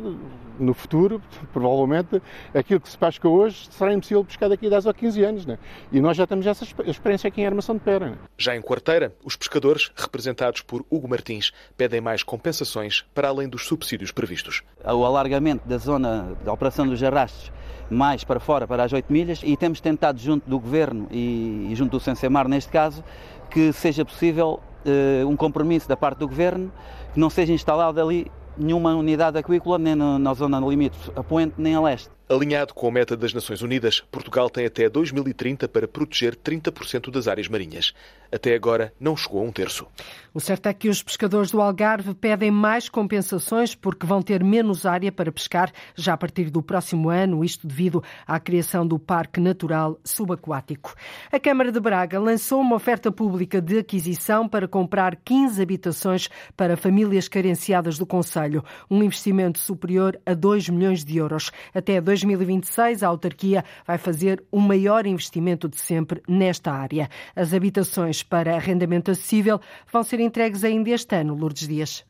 no 0.60 0.74
futuro, 0.74 1.22
provavelmente, 1.54 2.22
aquilo 2.54 2.80
que 2.80 2.90
se 2.90 2.98
pesca 2.98 3.28
hoje 3.28 3.68
será 3.72 3.94
impossível 3.94 4.24
pescar 4.24 4.50
daqui 4.50 4.68
a 4.68 4.70
10 4.70 4.86
ou 4.86 4.94
15 4.94 5.24
anos. 5.24 5.46
Né? 5.46 5.58
E 5.92 6.00
nós 6.00 6.18
já 6.18 6.26
temos 6.26 6.46
essa 6.46 6.66
experiência 6.86 7.28
aqui 7.28 7.42
em 7.42 7.46
Armação 7.46 7.76
de 7.76 7.82
Pera. 7.82 8.12
Né? 8.12 8.18
Já 8.38 8.56
em 8.56 8.62
Quarteira, 8.62 9.14
os 9.24 9.36
pescadores, 9.36 9.92
representados 9.96 10.62
por 10.62 10.86
Hugo 10.90 11.08
Martins, 11.08 11.52
pedem 11.78 12.02
mais 12.02 12.24
compensações 12.24 13.06
para 13.14 13.30
além 13.30 13.48
dos 13.48 13.66
subsídios 13.66 14.12
previstos. 14.12 14.64
O 14.84 15.06
alargamento 15.06 15.68
da 15.68 15.78
zona 15.78 16.36
da 16.44 16.54
operação 16.54 16.88
dos 16.88 17.02
arrastos 17.04 17.52
mais 17.90 18.24
para 18.24 18.40
fora, 18.40 18.68
para 18.68 18.84
as 18.84 18.92
8 18.92 19.14
milhas, 19.14 19.42
e 19.44 19.56
temos 19.56 19.80
tentado, 19.80 20.20
junto 20.20 20.50
do 20.50 20.60
Governo 20.60 21.08
e, 21.12 21.70
junto 21.76 21.92
do 21.92 22.00
Sensemar, 22.00 22.48
neste 22.48 22.72
caso, 22.72 23.04
que 23.52 23.72
seja 23.72 24.04
possível 24.04 24.60
uh, 24.86 25.28
um 25.28 25.36
compromisso 25.36 25.88
da 25.88 25.96
parte 25.96 26.18
do 26.18 26.28
Governo 26.28 26.72
que 27.14 27.20
não 27.20 27.30
seja 27.30 27.54
instalado 27.54 28.02
ali 28.02 28.32
nenhuma 28.58 28.96
unidade 28.96 29.38
aquícola, 29.38 29.78
nem 29.78 29.96
na, 29.96 30.20
na 30.20 30.34
zona 30.34 30.60
limite 30.60 30.98
a 31.16 31.24
poente, 31.24 31.56
nem 31.58 31.76
a 31.76 31.82
leste. 31.82 32.15
Alinhado 32.28 32.74
com 32.74 32.88
a 32.88 32.92
meta 32.92 33.16
das 33.16 33.36
Nações 33.36 33.62
Unidas, 33.62 34.00
Portugal 34.12 34.50
tem 34.50 34.66
até 34.66 34.90
2030 34.90 35.68
para 35.68 35.88
proteger 35.88 36.36
30% 36.36 37.12
das 37.12 37.28
áreas 37.28 37.48
marinhas. 37.48 37.94
Até 38.32 38.56
agora 38.56 38.92
não 39.00 39.16
chegou 39.16 39.42
a 39.42 39.44
um 39.44 39.52
terço. 39.52 39.88
O 40.34 40.40
certo 40.40 40.68
é 40.68 40.74
que 40.74 40.90
os 40.90 41.02
pescadores 41.02 41.52
do 41.52 41.62
Algarve 41.62 42.14
pedem 42.14 42.52
mais 42.52 42.90
compensações 42.90 43.74
porque 43.74 44.06
vão 44.06 44.22
ter 44.22 44.44
menos 44.44 44.86
área 44.86 45.12
para 45.12 45.32
pescar 45.32 45.72
já 45.96 46.14
a 46.14 46.18
partir 46.18 46.50
do 46.50 46.62
próximo 46.62 47.10
ano, 47.10 47.46
isto 47.46 47.66
devido 47.66 48.04
à 48.28 48.40
criação 48.40 48.86
do 48.86 49.00
Parque 49.00 49.40
Natural 49.40 49.98
Subaquático. 50.04 50.94
A 51.32 51.40
Câmara 51.40 51.72
de 51.72 51.80
Braga 51.80 52.20
lançou 52.20 52.60
uma 52.60 52.76
oferta 52.76 53.12
pública 53.12 53.62
de 53.62 53.78
aquisição 53.78 54.50
para 54.50 54.68
comprar 54.68 55.16
15 55.16 55.62
habitações 55.62 56.28
para 56.58 56.76
famílias 56.76 57.30
carenciadas 57.30 57.98
do 57.98 58.06
Conselho, 58.06 58.64
um 58.90 59.02
investimento 59.04 59.60
superior 59.60 60.20
a 60.26 60.34
2 60.34 60.68
milhões 60.70 61.06
de 61.06 61.18
euros. 61.18 61.52
Até 61.74 62.02
2026, 62.22 63.04
a 63.04 63.08
autarquia 63.08 63.64
vai 63.86 63.98
fazer 63.98 64.44
o 64.52 64.60
maior 64.60 65.06
investimento 65.06 65.68
de 65.68 65.78
sempre 65.78 66.22
nesta 66.28 66.72
área. 66.72 67.10
As 67.36 67.54
habitações 67.54 68.24
para 68.24 68.56
arrendamento 68.56 69.12
acessível 69.12 69.60
vão 69.92 70.04
ser 70.04 70.20
entregues 70.20 70.64
ainda 70.64 70.90
este 70.90 71.16
ano, 71.16 71.36
Lourdes 71.36 71.68
Dias. 71.68 72.06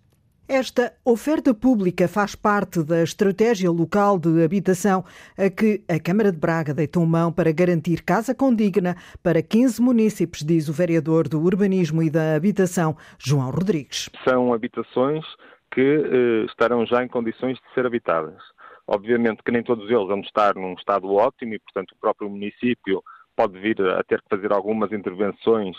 Esta 0.48 0.94
oferta 1.04 1.56
pública 1.56 2.08
faz 2.08 2.36
parte 2.36 2.84
da 2.84 3.02
estratégia 3.02 3.72
local 3.72 4.20
de 4.20 4.44
habitação 4.44 5.04
a 5.36 5.50
que 5.50 5.84
a 5.90 6.00
Câmara 6.00 6.32
de 6.32 6.38
Braga 6.38 6.72
deitou 6.72 7.04
mão 7.04 7.32
para 7.32 7.52
garantir 7.52 8.04
casa 8.04 8.36
condigna 8.36 8.96
para 9.24 9.42
15 9.42 9.82
municípios, 9.82 10.44
diz 10.44 10.70
o 10.70 10.74
vereador 10.74 11.28
do 11.28 11.42
Urbanismo 11.42 12.04
e 12.04 12.12
da 12.12 12.36
Habitação, 12.36 12.96
João 13.18 13.50
Rodrigues. 13.50 14.08
São 14.24 14.54
habitações 14.54 15.26
que 15.74 15.82
eh, 15.82 16.46
estarão 16.46 16.86
já 16.86 17.04
em 17.04 17.08
condições 17.08 17.58
de 17.58 17.74
ser 17.74 17.88
habitadas. 17.88 18.38
Obviamente 18.88 19.42
que 19.44 19.52
nem 19.52 19.64
todos 19.64 19.90
eles 19.90 20.08
vão 20.08 20.20
estar 20.22 20.56
num 20.56 20.74
estado 20.74 21.12
ótimo 21.14 21.54
e, 21.54 21.60
portanto, 21.60 21.92
o 21.92 22.00
próprio 22.00 22.30
município 22.30 23.04
pode 23.36 23.60
vir 23.60 23.82
a 23.82 24.04
ter 24.04 24.22
que 24.22 24.30
fazer 24.30 24.52
algumas 24.52 24.92
intervenções 24.92 25.76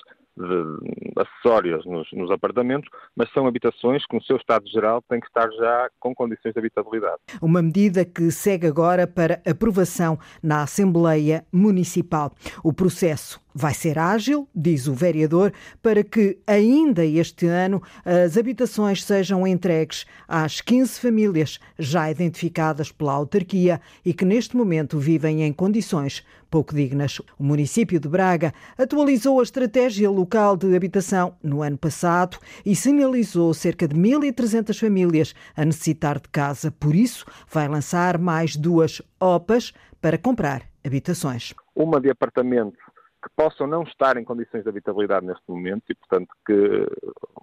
acessórias 1.16 1.84
nos, 1.86 2.06
nos, 2.12 2.30
apartamentos, 2.30 2.90
mas 3.16 3.30
são 3.32 3.46
habitações 3.46 4.04
que, 4.06 4.14
no 4.14 4.22
seu 4.22 4.36
estado 4.36 4.68
geral, 4.68 5.02
têm 5.08 5.18
que 5.18 5.26
estar 5.26 5.50
já 5.50 5.88
com 5.98 6.14
condições 6.14 6.52
de 6.52 6.58
habitabilidade. 6.58 7.16
Uma 7.40 7.62
medida 7.62 8.04
que 8.04 8.30
segue 8.30 8.66
agora 8.66 9.06
para 9.06 9.40
aprovação 9.48 10.18
na 10.42 10.62
Assembleia 10.62 11.44
Municipal. 11.50 12.32
O 12.62 12.72
processo 12.72 13.40
vai 13.58 13.72
ser 13.72 13.98
ágil, 13.98 14.46
diz 14.54 14.86
o 14.86 14.92
vereador, 14.92 15.50
para 15.82 16.04
que 16.04 16.38
ainda 16.46 17.02
este 17.06 17.46
ano 17.46 17.82
as 18.04 18.36
habitações 18.36 19.02
sejam 19.02 19.46
entregues 19.46 20.04
às 20.28 20.60
15 20.60 21.00
famílias 21.00 21.58
já 21.78 22.10
identificadas 22.10 22.92
pela 22.92 23.14
autarquia 23.14 23.80
e 24.04 24.12
que 24.12 24.26
neste 24.26 24.54
momento 24.54 24.98
vivem 24.98 25.42
em 25.42 25.54
condições 25.54 26.22
pouco 26.50 26.74
dignas. 26.74 27.18
O 27.38 27.42
município 27.42 27.98
de 27.98 28.06
Braga 28.06 28.52
atualizou 28.76 29.40
a 29.40 29.42
estratégia 29.42 30.10
local 30.10 30.54
de 30.54 30.76
habitação 30.76 31.34
no 31.42 31.62
ano 31.62 31.78
passado 31.78 32.36
e 32.64 32.76
sinalizou 32.76 33.54
cerca 33.54 33.88
de 33.88 33.96
1.300 33.96 34.78
famílias 34.78 35.34
a 35.56 35.64
necessitar 35.64 36.20
de 36.20 36.28
casa. 36.28 36.70
Por 36.70 36.94
isso, 36.94 37.24
vai 37.50 37.66
lançar 37.68 38.18
mais 38.18 38.54
duas 38.54 39.00
OPAs 39.18 39.72
para 39.98 40.18
comprar 40.18 40.62
habitações. 40.84 41.54
Uma 41.74 41.98
de 42.00 42.10
apartamento 42.10 42.85
que 43.26 43.34
possam 43.34 43.66
não 43.66 43.82
estar 43.82 44.16
em 44.16 44.24
condições 44.24 44.62
de 44.62 44.68
habitabilidade 44.68 45.26
neste 45.26 45.42
momento 45.48 45.84
e, 45.90 45.94
portanto, 45.94 46.28
que, 46.46 46.86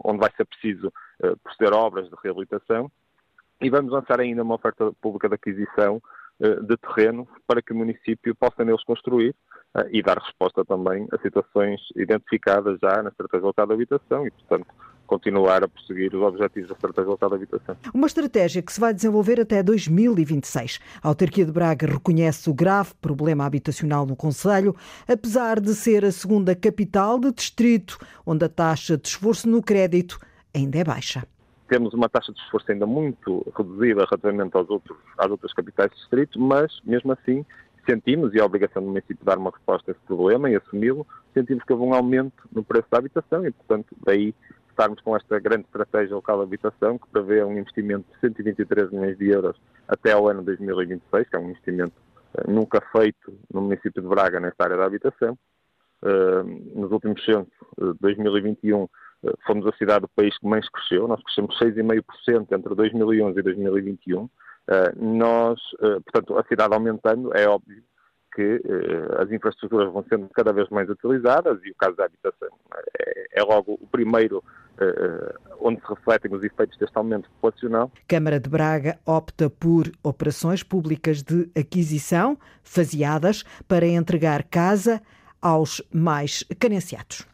onde 0.03 0.19
vai 0.19 0.31
ser 0.35 0.45
preciso 0.45 0.87
uh, 0.87 1.37
proceder 1.43 1.73
a 1.73 1.77
obras 1.77 2.09
de 2.09 2.15
reabilitação. 2.23 2.89
E 3.61 3.69
vamos 3.69 3.91
lançar 3.91 4.19
ainda 4.19 4.43
uma 4.43 4.55
oferta 4.55 4.91
pública 5.01 5.27
de 5.27 5.35
aquisição 5.35 6.01
uh, 6.39 6.63
de 6.63 6.77
terreno 6.77 7.27
para 7.45 7.61
que 7.61 7.73
o 7.73 7.75
município 7.75 8.33
possa 8.33 8.63
neles 8.63 8.83
construir 8.83 9.35
uh, 9.75 9.87
e 9.91 10.01
dar 10.01 10.17
resposta 10.17 10.63
também 10.63 11.05
a 11.11 11.17
situações 11.17 11.81
identificadas 11.97 12.79
já 12.81 13.03
na 13.03 13.09
Estratégia 13.09 13.47
Local 13.47 13.67
de 13.67 13.73
Habitação 13.73 14.25
e, 14.25 14.31
portanto, 14.31 14.67
continuar 15.13 15.63
a 15.63 15.67
prosseguir 15.67 16.15
os 16.15 16.21
objetivos 16.23 16.69
da 16.69 16.75
Estratégia 16.75 17.09
Local 17.11 17.29
de 17.29 17.35
Habitação. 17.35 17.77
Uma 17.93 18.07
estratégia 18.07 18.63
que 18.63 18.73
se 18.73 18.79
vai 18.79 18.91
desenvolver 18.91 19.39
até 19.39 19.61
2026. 19.61 20.79
A 21.03 21.07
autarquia 21.07 21.45
de 21.45 21.51
Braga 21.51 21.85
reconhece 21.85 22.49
o 22.49 22.53
grave 22.53 22.93
problema 22.99 23.45
habitacional 23.45 24.07
no 24.07 24.15
Conselho, 24.15 24.75
apesar 25.07 25.59
de 25.59 25.75
ser 25.75 26.03
a 26.03 26.11
segunda 26.11 26.55
capital 26.55 27.19
de 27.19 27.31
distrito, 27.31 27.99
onde 28.25 28.43
a 28.43 28.49
taxa 28.49 28.97
de 28.97 29.07
esforço 29.07 29.47
no 29.47 29.61
crédito 29.61 30.19
ainda 30.53 30.79
é 30.79 30.83
baixa. 30.83 31.27
Temos 31.67 31.93
uma 31.93 32.09
taxa 32.09 32.33
de 32.33 32.39
esforço 32.39 32.71
ainda 32.71 32.87
muito 32.87 33.45
reduzida 33.55 34.05
relativamente 34.05 34.57
aos 34.57 34.67
outros, 34.67 34.97
às 35.17 35.29
outras 35.29 35.53
capitais 35.53 35.91
de 35.91 35.97
distrito, 35.97 36.39
mas, 36.39 36.71
mesmo 36.83 37.11
assim, 37.11 37.45
sentimos, 37.87 38.33
e 38.33 38.39
a 38.39 38.45
obrigação 38.45 38.81
do 38.81 38.87
município 38.87 39.23
dar 39.23 39.37
uma 39.37 39.51
resposta 39.51 39.91
a 39.91 39.93
esse 39.93 40.01
problema 40.07 40.49
e 40.49 40.55
assumi-lo, 40.55 41.05
sentimos 41.33 41.63
que 41.63 41.71
houve 41.71 41.85
um 41.85 41.93
aumento 41.93 42.47
no 42.51 42.63
preço 42.63 42.87
da 42.89 42.97
habitação 42.97 43.45
e, 43.45 43.51
portanto, 43.51 43.95
daí 44.05 44.33
estarmos 44.73 44.99
com 45.01 45.15
esta 45.15 45.39
grande 45.39 45.65
estratégia 45.65 46.15
local 46.15 46.37
de 46.37 46.43
habitação, 46.43 46.97
que 46.97 47.07
prevê 47.09 47.43
um 47.43 47.57
investimento 47.57 48.05
de 48.11 48.19
123 48.19 48.91
milhões 48.91 49.17
de 49.17 49.29
euros 49.29 49.55
até 49.87 50.11
ao 50.11 50.27
ano 50.27 50.43
2026, 50.43 51.29
que 51.29 51.35
é 51.35 51.39
um 51.39 51.49
investimento 51.49 51.93
uh, 52.35 52.51
nunca 52.51 52.81
feito 52.91 53.37
no 53.53 53.61
município 53.61 54.01
de 54.01 54.07
Braga 54.07 54.39
nesta 54.39 54.63
área 54.63 54.77
da 54.77 54.85
habitação. 54.85 55.37
Uh, 56.01 56.79
nos 56.79 56.91
últimos 56.91 57.23
censos, 57.23 57.53
uh, 57.77 57.93
2021, 58.01 58.89
fomos 59.47 59.65
a 59.67 59.77
cidade 59.77 60.01
do 60.01 60.09
país 60.09 60.37
que 60.37 60.45
mais 60.45 60.67
cresceu, 60.67 61.07
nós 61.07 61.23
crescemos 61.23 61.57
6,5% 61.57 62.51
entre 62.51 62.75
2011 62.75 63.39
e 63.39 63.41
2021. 63.41 64.29
nós, 64.97 65.61
portanto, 65.79 66.37
a 66.37 66.43
cidade 66.43 66.73
aumentando, 66.73 67.33
é 67.33 67.47
óbvio 67.47 67.81
que 68.35 68.61
as 69.19 69.31
infraestruturas 69.31 69.91
vão 69.91 70.03
sendo 70.09 70.27
cada 70.29 70.51
vez 70.51 70.69
mais 70.69 70.89
utilizadas 70.89 71.59
e 71.63 71.71
o 71.71 71.75
caso 71.75 71.95
da 71.95 72.05
habitação 72.05 72.49
é, 72.99 73.41
é 73.41 73.43
logo 73.43 73.73
o 73.73 73.87
primeiro 73.87 74.43
uh, 74.79 75.55
onde 75.59 75.79
se 75.81 75.87
refletem 75.87 76.33
os 76.33 76.43
efeitos 76.43 76.77
deste 76.77 76.97
aumento 76.97 77.29
populacional. 77.41 77.91
Câmara 78.07 78.39
de 78.39 78.49
Braga 78.49 78.99
opta 79.05 79.49
por 79.49 79.91
operações 80.03 80.63
públicas 80.63 81.21
de 81.21 81.49
aquisição 81.55 82.37
faseadas 82.63 83.43
para 83.67 83.85
entregar 83.85 84.43
casa 84.43 85.01
aos 85.41 85.81
mais 85.91 86.43
carenciados. 86.59 87.27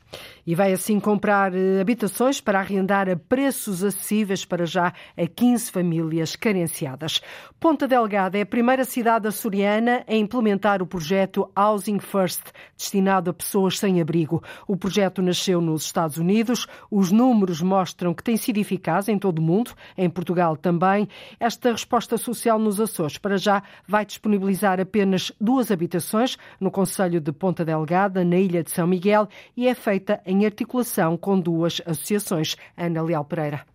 E 0.50 0.56
vai 0.56 0.74
assim 0.74 1.00
comprar 1.00 1.54
eh, 1.54 1.80
habitações 1.80 2.42
para 2.42 2.60
arrendar 2.60 3.08
a 3.08 3.16
preços 3.16 3.84
acessíveis 3.84 4.44
para 4.44 4.66
já 4.66 4.92
a 5.16 5.28
15 5.28 5.70
famílias 5.70 6.36
carenciadas. 6.36 7.22
Ponta 7.60 7.88
Delgada 7.88 8.36
é 8.36 8.42
a 8.42 8.46
primeira 8.48 8.84
cidade 8.84 9.28
açoriana 9.28 10.04
a 10.08 10.16
implementar 10.16 10.82
o 10.82 10.88
projeto 10.88 11.48
Housing 11.56 12.00
First, 12.00 12.42
destinado 12.76 13.30
a 13.30 13.34
pessoas 13.34 13.78
sem 13.78 14.02
abrigo. 14.02 14.42
O 14.68 14.76
projeto 14.76 15.22
nasceu 15.22 15.62
nos 15.62 15.84
Estados 15.84 16.18
Unidos. 16.18 16.66
Os 16.90 17.12
números 17.12 17.62
mostram 17.62 18.12
que 18.12 18.24
tem 18.24 18.36
sido 18.36 18.58
eficaz 18.58 19.08
em 19.08 19.20
todo 19.20 19.38
o 19.38 19.44
mundo, 19.44 19.76
em 19.96 20.10
Portugal 20.10 20.58
também. 20.58 21.08
Esta 21.40 21.72
resposta 21.72 22.18
social 22.18 22.58
nos 22.58 22.82
Açores, 22.82 23.20
para 23.20 23.38
já, 23.38 23.62
vai 23.88 24.04
disponibilizar 24.04 24.80
apenas 24.80 25.32
duas 25.40 25.70
habitações 25.70 26.40
no 26.60 26.72
Conselho 26.72 27.22
de 27.22 27.32
Ponta 27.32 27.64
Delgada, 27.64 28.26
na 28.26 28.38
Ilha 28.38 28.64
de 28.64 28.72
São 28.72 28.88
Miguel, 28.88 29.28
e 29.56 29.68
é 29.68 29.76
feita 29.76 30.20
em 30.26 30.39
articulação 30.46 31.18
com 31.18 31.40
duas 31.40 31.82
associações. 31.86 32.56
Ana 32.78 33.02
Leal 33.02 33.26
Pereira. 33.26 33.66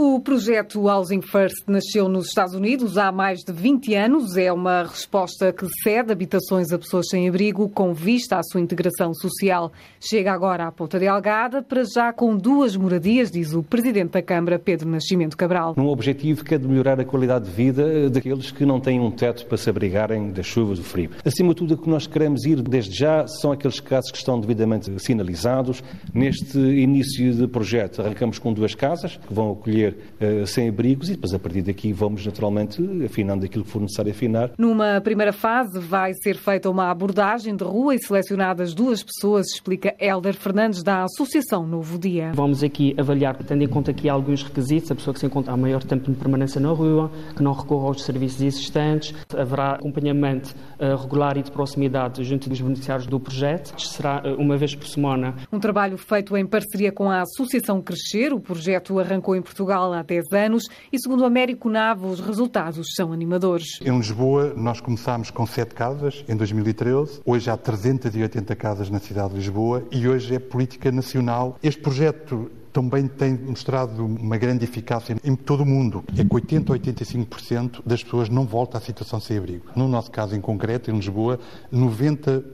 O 0.00 0.20
projeto 0.20 0.88
Housing 0.88 1.22
First 1.22 1.64
nasceu 1.66 2.08
nos 2.08 2.28
Estados 2.28 2.54
Unidos 2.54 2.96
há 2.96 3.10
mais 3.10 3.40
de 3.40 3.52
20 3.52 3.96
anos. 3.96 4.36
É 4.36 4.52
uma 4.52 4.84
resposta 4.84 5.52
que 5.52 5.66
cede 5.82 6.12
habitações 6.12 6.70
a 6.70 6.78
pessoas 6.78 7.08
sem 7.08 7.28
abrigo 7.28 7.68
com 7.68 7.92
vista 7.92 8.36
à 8.38 8.42
sua 8.44 8.60
integração 8.60 9.12
social. 9.12 9.72
Chega 9.98 10.32
agora 10.32 10.68
à 10.68 10.70
Ponta 10.70 11.00
Delgada, 11.00 11.64
para 11.64 11.82
já 11.82 12.12
com 12.12 12.36
duas 12.36 12.76
moradias, 12.76 13.28
diz 13.28 13.52
o 13.52 13.60
Presidente 13.60 14.12
da 14.12 14.22
Câmara, 14.22 14.56
Pedro 14.56 14.88
Nascimento 14.88 15.36
Cabral. 15.36 15.74
Num 15.76 15.88
objetivo 15.88 16.44
que 16.44 16.54
é 16.54 16.58
de 16.58 16.68
melhorar 16.68 17.00
a 17.00 17.04
qualidade 17.04 17.46
de 17.46 17.50
vida 17.50 18.08
daqueles 18.08 18.52
que 18.52 18.64
não 18.64 18.78
têm 18.78 19.00
um 19.00 19.10
teto 19.10 19.46
para 19.46 19.56
se 19.56 19.68
abrigarem 19.68 20.30
da 20.30 20.44
chuva 20.44 20.76
do 20.76 20.84
frio. 20.84 21.10
Acima 21.24 21.48
de 21.48 21.56
tudo, 21.56 21.74
o 21.74 21.76
que 21.76 21.90
nós 21.90 22.06
queremos 22.06 22.44
ir 22.44 22.62
desde 22.62 22.96
já 22.96 23.26
são 23.26 23.50
aqueles 23.50 23.80
casos 23.80 24.12
que 24.12 24.18
estão 24.18 24.38
devidamente 24.38 24.92
sinalizados. 25.02 25.82
Neste 26.14 26.56
início 26.56 27.34
de 27.34 27.48
projeto, 27.48 28.00
arrancamos 28.00 28.38
com 28.38 28.52
duas 28.52 28.76
casas 28.76 29.16
que 29.16 29.34
vão 29.34 29.50
acolher 29.50 29.87
uh, 29.88 30.46
sem-abrigos 30.46 31.08
e 31.08 31.12
depois 31.12 31.32
a 31.34 31.38
partir 31.38 31.62
daqui 31.62 31.92
vamos 31.92 32.24
naturalmente 32.24 32.82
afinando 33.04 33.44
aquilo 33.44 33.64
que 33.64 33.70
for 33.70 33.80
necessário 33.80 34.12
afinar. 34.12 34.50
Numa 34.58 35.00
primeira 35.00 35.32
fase 35.32 35.78
vai 35.78 36.12
ser 36.14 36.36
feita 36.36 36.70
uma 36.70 36.90
abordagem 36.90 37.54
de 37.54 37.64
rua 37.64 37.94
e 37.94 37.98
selecionadas 37.98 38.74
duas 38.74 39.02
pessoas, 39.02 39.46
explica 39.52 39.94
Helder 39.98 40.34
Fernandes 40.34 40.82
da 40.82 41.04
Associação 41.04 41.66
Novo 41.66 41.98
Dia. 41.98 42.32
Vamos 42.34 42.62
aqui 42.62 42.94
avaliar, 42.98 43.36
tendo 43.36 43.62
em 43.62 43.68
conta 43.68 43.90
aqui 43.90 44.08
alguns 44.08 44.42
requisitos, 44.42 44.90
a 44.90 44.94
pessoa 44.94 45.14
que 45.14 45.20
se 45.20 45.26
encontra 45.26 45.52
há 45.52 45.56
maior 45.56 45.82
tempo 45.82 46.10
de 46.10 46.16
permanência 46.16 46.60
na 46.60 46.70
rua, 46.70 47.10
que 47.36 47.42
não 47.42 47.52
recorra 47.52 47.88
aos 47.88 48.02
serviços 48.02 48.40
existentes, 48.40 49.14
haverá 49.36 49.72
acompanhamento 49.72 50.54
regular 50.78 51.36
e 51.36 51.42
de 51.42 51.50
proximidade 51.50 52.22
junto 52.24 52.48
dos 52.48 52.60
beneficiários 52.60 53.06
do 53.06 53.18
projeto, 53.18 53.78
será 53.80 54.22
uh, 54.24 54.40
uma 54.40 54.56
vez 54.56 54.74
por 54.74 54.86
semana. 54.86 55.34
Um 55.52 55.58
trabalho 55.58 55.96
feito 55.96 56.36
em 56.36 56.46
parceria 56.46 56.92
com 56.92 57.10
a 57.10 57.22
Associação 57.22 57.80
Crescer, 57.80 58.32
o 58.32 58.40
projeto 58.40 58.98
arrancou 58.98 59.34
em 59.34 59.42
Portugal 59.42 59.92
há 59.92 60.02
10 60.02 60.32
anos 60.32 60.64
e, 60.92 60.98
segundo 60.98 61.20
o 61.22 61.24
Américo 61.24 61.68
Nava, 61.68 62.06
os 62.06 62.20
resultados 62.20 62.88
são 62.94 63.12
animadores. 63.12 63.80
Em 63.80 63.96
Lisboa, 63.96 64.54
nós 64.56 64.80
começámos 64.80 65.30
com 65.30 65.46
7 65.46 65.74
casas 65.74 66.24
em 66.28 66.36
2013, 66.36 67.20
hoje 67.24 67.50
há 67.50 67.56
380 67.56 68.56
casas 68.56 68.90
na 68.90 68.98
cidade 68.98 69.30
de 69.30 69.36
Lisboa 69.36 69.84
e 69.90 70.08
hoje 70.08 70.34
é 70.34 70.38
política 70.38 70.90
nacional. 70.92 71.58
Este 71.62 71.80
projeto 71.80 72.50
também 72.78 73.08
tem 73.08 73.36
mostrado 73.36 74.06
uma 74.06 74.36
grande 74.36 74.62
eficácia 74.62 75.16
em 75.24 75.34
todo 75.34 75.64
o 75.64 75.66
mundo. 75.66 76.04
É 76.16 76.22
que 76.22 76.32
80 76.32 76.72
a 76.72 76.78
85% 76.78 77.82
das 77.84 78.04
pessoas 78.04 78.28
não 78.28 78.46
voltam 78.46 78.78
à 78.78 78.80
situação 78.80 79.18
sem 79.18 79.36
abrigo. 79.36 79.64
No 79.74 79.88
nosso 79.88 80.12
caso 80.12 80.36
em 80.36 80.40
concreto, 80.40 80.88
em 80.88 80.94
Lisboa, 80.94 81.40
90% 81.72 82.44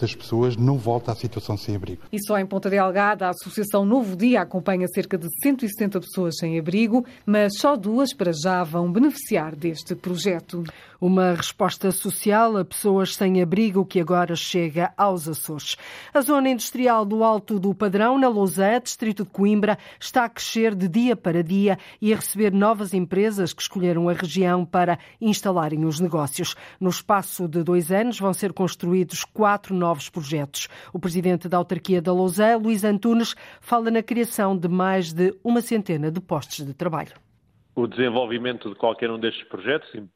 das 0.00 0.14
pessoas 0.14 0.56
não 0.56 0.78
voltam 0.78 1.12
à 1.12 1.16
situação 1.16 1.56
sem 1.56 1.74
abrigo. 1.74 2.02
E 2.12 2.24
só 2.24 2.38
em 2.38 2.46
Ponta 2.46 2.70
Delgada, 2.70 3.26
a 3.26 3.30
Associação 3.30 3.84
Novo 3.84 4.14
Dia 4.14 4.42
acompanha 4.42 4.86
cerca 4.86 5.18
de 5.18 5.26
170 5.42 5.98
pessoas 5.98 6.36
sem 6.38 6.56
abrigo, 6.56 7.04
mas 7.26 7.58
só 7.58 7.74
duas 7.76 8.14
para 8.14 8.30
já 8.32 8.62
vão 8.62 8.92
beneficiar 8.92 9.56
deste 9.56 9.96
projeto. 9.96 10.62
Uma 11.00 11.34
resposta 11.34 11.90
social 11.90 12.56
a 12.56 12.64
pessoas 12.64 13.14
sem 13.14 13.42
abrigo 13.42 13.84
que 13.84 14.00
agora 14.00 14.36
chega 14.36 14.92
aos 14.96 15.28
Açores. 15.28 15.76
A 16.14 16.20
zona 16.20 16.48
industrial 16.48 17.04
do 17.04 17.24
Alto 17.24 17.58
do 17.58 17.74
Padrão, 17.74 18.18
na 18.18 18.28
Lousã, 18.28 18.80
distrito 18.80 19.24
de 19.24 19.30
Coimbra, 19.30 19.63
está 19.98 20.24
a 20.24 20.28
crescer 20.28 20.74
de 20.74 20.88
dia 20.88 21.16
para 21.16 21.42
dia 21.42 21.78
e 22.00 22.12
a 22.12 22.16
receber 22.16 22.52
novas 22.52 22.94
empresas 22.94 23.52
que 23.52 23.62
escolheram 23.62 24.08
a 24.08 24.12
região 24.12 24.64
para 24.64 24.98
instalarem 25.20 25.84
os 25.84 26.00
negócios. 26.00 26.54
No 26.80 26.90
espaço 26.90 27.48
de 27.48 27.62
dois 27.62 27.90
anos 27.90 28.18
vão 28.20 28.32
ser 28.32 28.52
construídos 28.52 29.24
quatro 29.24 29.74
novos 29.74 30.08
projetos. 30.08 30.68
O 30.92 30.98
presidente 30.98 31.48
da 31.48 31.56
autarquia 31.56 32.00
da 32.00 32.12
Lousã, 32.12 32.56
Luís 32.56 32.84
Antunes, 32.84 33.34
fala 33.60 33.90
na 33.90 34.02
criação 34.02 34.56
de 34.56 34.68
mais 34.68 35.12
de 35.12 35.34
uma 35.42 35.60
centena 35.60 36.10
de 36.10 36.20
postos 36.20 36.64
de 36.64 36.74
trabalho 36.74 37.14
o 37.74 37.86
desenvolvimento 37.86 38.68
de 38.68 38.76
qualquer 38.76 39.10
um 39.10 39.18
destes 39.18 39.42
projetos, 39.48 39.92
em, 39.94 40.08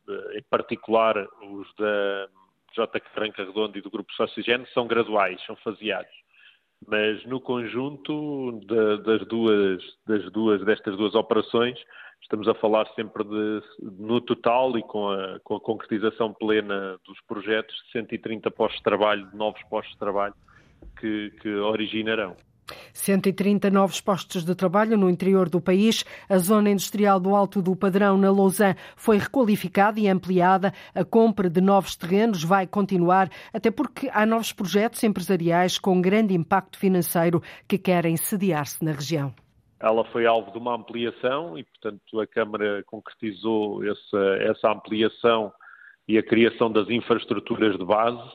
particular 0.48 1.16
os 1.42 1.66
da 1.76 2.28
J. 2.74 3.00
Franca 3.12 3.44
Redondo 3.44 3.76
e 3.76 3.80
do 3.80 3.90
Grupo 3.90 4.12
Sociogene, 4.12 4.64
são 4.72 4.86
graduais, 4.86 5.44
são 5.44 5.56
faseados. 5.56 6.12
Mas 6.86 7.24
no 7.26 7.40
conjunto 7.40 8.60
de, 8.60 9.02
das, 9.02 9.26
duas, 9.26 9.82
das 10.06 10.30
duas, 10.32 10.64
destas 10.64 10.96
duas 10.96 11.14
operações, 11.14 11.78
estamos 12.22 12.48
a 12.48 12.54
falar 12.54 12.86
sempre 12.94 13.24
de, 13.24 13.62
no 13.80 14.20
total 14.20 14.78
e 14.78 14.82
com 14.82 15.08
a, 15.10 15.40
com 15.40 15.56
a 15.56 15.60
concretização 15.60 16.32
plena 16.32 16.98
dos 17.04 17.20
projetos, 17.22 17.74
de 17.86 17.92
130 17.92 18.50
postos 18.50 18.78
de 18.78 18.84
trabalho, 18.84 19.28
novos 19.34 19.62
postos 19.64 19.92
de 19.92 19.98
trabalho 19.98 20.34
que, 20.98 21.30
que 21.40 21.48
originarão. 21.54 22.36
130 22.92 23.70
novos 23.70 24.00
postos 24.00 24.44
de 24.44 24.54
trabalho 24.54 24.96
no 24.96 25.08
interior 25.08 25.48
do 25.48 25.60
país. 25.60 26.04
A 26.28 26.38
zona 26.38 26.70
industrial 26.70 27.18
do 27.20 27.34
Alto 27.34 27.60
do 27.62 27.74
Padrão, 27.76 28.16
na 28.16 28.30
Lausanne, 28.30 28.76
foi 28.96 29.18
requalificada 29.18 30.00
e 30.00 30.08
ampliada. 30.08 30.72
A 30.94 31.04
compra 31.04 31.48
de 31.48 31.60
novos 31.60 31.96
terrenos 31.96 32.42
vai 32.44 32.66
continuar, 32.66 33.30
até 33.52 33.70
porque 33.70 34.10
há 34.12 34.26
novos 34.26 34.52
projetos 34.52 35.02
empresariais 35.04 35.78
com 35.78 36.00
grande 36.00 36.34
impacto 36.34 36.78
financeiro 36.78 37.42
que 37.66 37.78
querem 37.78 38.16
sediar-se 38.16 38.84
na 38.84 38.92
região. 38.92 39.34
Ela 39.80 40.04
foi 40.06 40.26
alvo 40.26 40.50
de 40.50 40.58
uma 40.58 40.74
ampliação 40.74 41.56
e, 41.56 41.62
portanto, 41.62 42.20
a 42.20 42.26
Câmara 42.26 42.82
concretizou 42.84 43.84
essa, 43.84 44.18
essa 44.40 44.72
ampliação 44.72 45.52
e 46.08 46.18
a 46.18 46.22
criação 46.22 46.70
das 46.72 46.88
infraestruturas 46.88 47.78
de 47.78 47.84
base 47.84 48.28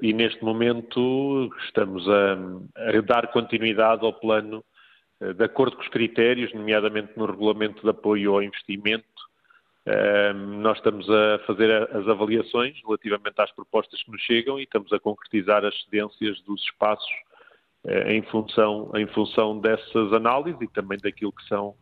e 0.00 0.12
neste 0.12 0.42
momento 0.42 1.50
estamos 1.64 2.08
a, 2.08 2.32
a, 2.76 3.00
dar 3.02 3.26
continuidade 3.28 4.04
ao 4.04 4.12
plano 4.12 4.64
uh, 5.20 5.34
de 5.34 5.44
acordo 5.44 5.76
com 5.76 5.82
os 5.82 5.88
critérios, 5.88 6.52
nomeadamente 6.54 7.12
no 7.16 7.26
regulamento 7.26 7.82
de 7.82 7.90
apoio 7.90 8.32
ao 8.32 8.42
investimento. 8.42 9.04
Uh, 9.86 10.34
nós 10.34 10.78
estamos 10.78 11.08
a 11.10 11.38
fazer 11.46 11.70
as 11.94 12.08
avaliações 12.08 12.80
relativamente 12.84 13.40
às 13.40 13.52
propostas 13.52 14.02
que 14.02 14.10
nos 14.10 14.22
chegam 14.22 14.58
e 14.58 14.62
estamos 14.62 14.92
a 14.92 14.98
concretizar 14.98 15.64
as 15.64 15.78
cedências 15.84 16.40
dos 16.42 16.62
espaços 16.62 17.10
em, 18.06 18.22
função, 18.22 18.90
em 18.94 19.06
função 19.06 19.58
dessas 19.58 20.12
análises 20.12 20.60
e 20.60 20.68
também 20.68 20.98
daquilo 20.98 21.32
que 21.32 21.44
são 21.48 21.74
eh, 21.74 21.79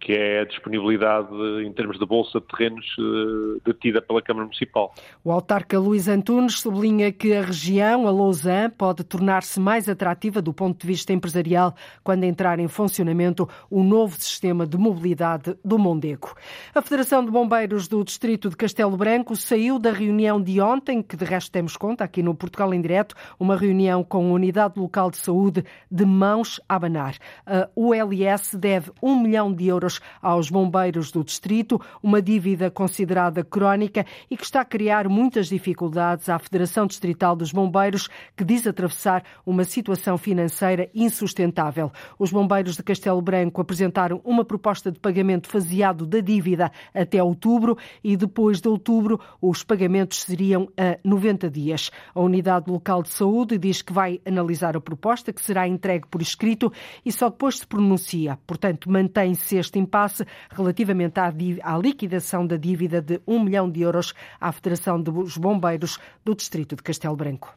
que 0.00 0.12
é 0.12 0.40
a 0.40 0.44
disponibilidade 0.44 1.28
em 1.64 1.72
termos 1.72 1.98
de 1.98 2.06
bolsa 2.06 2.40
de 2.40 2.46
terrenos 2.46 2.86
eh, 2.98 3.60
detida 3.64 4.00
pela 4.00 4.22
Câmara 4.22 4.46
Municipal. 4.46 4.94
O 5.24 5.32
autarca 5.32 5.78
Luís 5.78 6.06
Antunes 6.06 6.60
sublinha 6.60 7.10
que 7.10 7.34
a 7.34 7.42
região, 7.42 8.06
a 8.06 8.10
Lausanne, 8.10 8.70
pode 8.70 9.02
tornar-se 9.02 9.58
mais 9.58 9.88
atrativa 9.88 10.40
do 10.40 10.52
ponto 10.52 10.80
de 10.80 10.86
vista 10.86 11.12
empresarial 11.12 11.74
quando 12.04 12.22
entrar 12.22 12.60
em 12.60 12.68
funcionamento 12.68 13.48
o 13.68 13.82
novo 13.82 14.16
sistema 14.20 14.64
de 14.64 14.78
mobilidade 14.78 15.56
do 15.64 15.76
Mondego. 15.76 16.34
A 16.72 16.80
Federação 16.80 17.24
de 17.24 17.30
Bombeiros 17.32 17.88
do 17.88 18.04
Distrito 18.04 18.48
de 18.48 18.56
Castelo 18.56 18.96
Branco 18.96 19.34
saiu 19.34 19.78
da 19.78 19.90
reunião 19.90 20.40
de 20.40 20.60
ontem, 20.60 21.02
que 21.02 21.16
de 21.16 21.24
resto 21.24 21.50
temos 21.50 21.76
conta 21.76 22.04
aqui 22.04 22.22
no 22.22 22.34
Portugal 22.34 22.72
em 22.72 22.80
Direto, 22.80 23.16
uma 23.40 23.56
reunião 23.56 24.04
com 24.04 24.30
a 24.30 24.34
Unidade 24.34 24.78
Local 24.78 25.10
de 25.10 25.16
Saúde 25.16 25.64
de 25.90 26.04
mãos 26.04 26.60
a 26.68 26.76
abanar. 26.76 27.16
A 27.44 27.68
ULS 27.74 28.54
deve 28.54 28.92
um 29.02 29.18
milhão 29.18 29.52
de 29.52 29.63
euros 29.66 30.00
aos 30.20 30.50
bombeiros 30.50 31.10
do 31.10 31.24
distrito, 31.24 31.80
uma 32.02 32.20
dívida 32.20 32.70
considerada 32.70 33.44
crónica 33.44 34.06
e 34.30 34.36
que 34.36 34.44
está 34.44 34.60
a 34.60 34.64
criar 34.64 35.08
muitas 35.08 35.48
dificuldades 35.48 36.28
à 36.28 36.38
Federação 36.38 36.86
Distrital 36.86 37.36
dos 37.36 37.52
Bombeiros, 37.52 38.08
que 38.36 38.44
diz 38.44 38.66
atravessar 38.66 39.22
uma 39.44 39.64
situação 39.64 40.18
financeira 40.18 40.88
insustentável. 40.94 41.90
Os 42.18 42.30
bombeiros 42.30 42.76
de 42.76 42.82
Castelo 42.82 43.22
Branco 43.22 43.60
apresentaram 43.60 44.20
uma 44.24 44.44
proposta 44.44 44.90
de 44.90 44.98
pagamento 44.98 45.48
faseado 45.48 46.06
da 46.06 46.20
dívida 46.20 46.70
até 46.94 47.22
outubro 47.22 47.76
e 48.02 48.16
depois 48.16 48.60
de 48.60 48.68
outubro 48.68 49.20
os 49.40 49.62
pagamentos 49.62 50.22
seriam 50.22 50.68
a 50.76 50.98
90 51.04 51.50
dias. 51.50 51.90
A 52.14 52.20
Unidade 52.20 52.70
Local 52.70 53.02
de 53.02 53.10
Saúde 53.10 53.58
diz 53.58 53.82
que 53.82 53.92
vai 53.92 54.20
analisar 54.26 54.76
a 54.76 54.80
proposta, 54.80 55.32
que 55.32 55.40
será 55.42 55.66
entregue 55.66 56.06
por 56.08 56.22
escrito 56.22 56.72
e 57.04 57.12
só 57.12 57.28
depois 57.28 57.58
se 57.58 57.66
pronuncia. 57.66 58.38
Portanto, 58.46 58.90
mantém-se 58.90 59.53
este 59.58 59.78
impasse 59.78 60.26
relativamente 60.50 61.18
à, 61.18 61.32
à 61.62 61.78
liquidação 61.78 62.46
da 62.46 62.56
dívida 62.56 63.00
de 63.00 63.20
1 63.26 63.42
milhão 63.42 63.70
de 63.70 63.82
euros 63.82 64.14
à 64.40 64.52
Federação 64.52 65.00
dos 65.00 65.36
Bombeiros 65.36 65.98
do 66.24 66.34
Distrito 66.34 66.76
de 66.76 66.82
Castelo 66.82 67.16
Branco. 67.16 67.56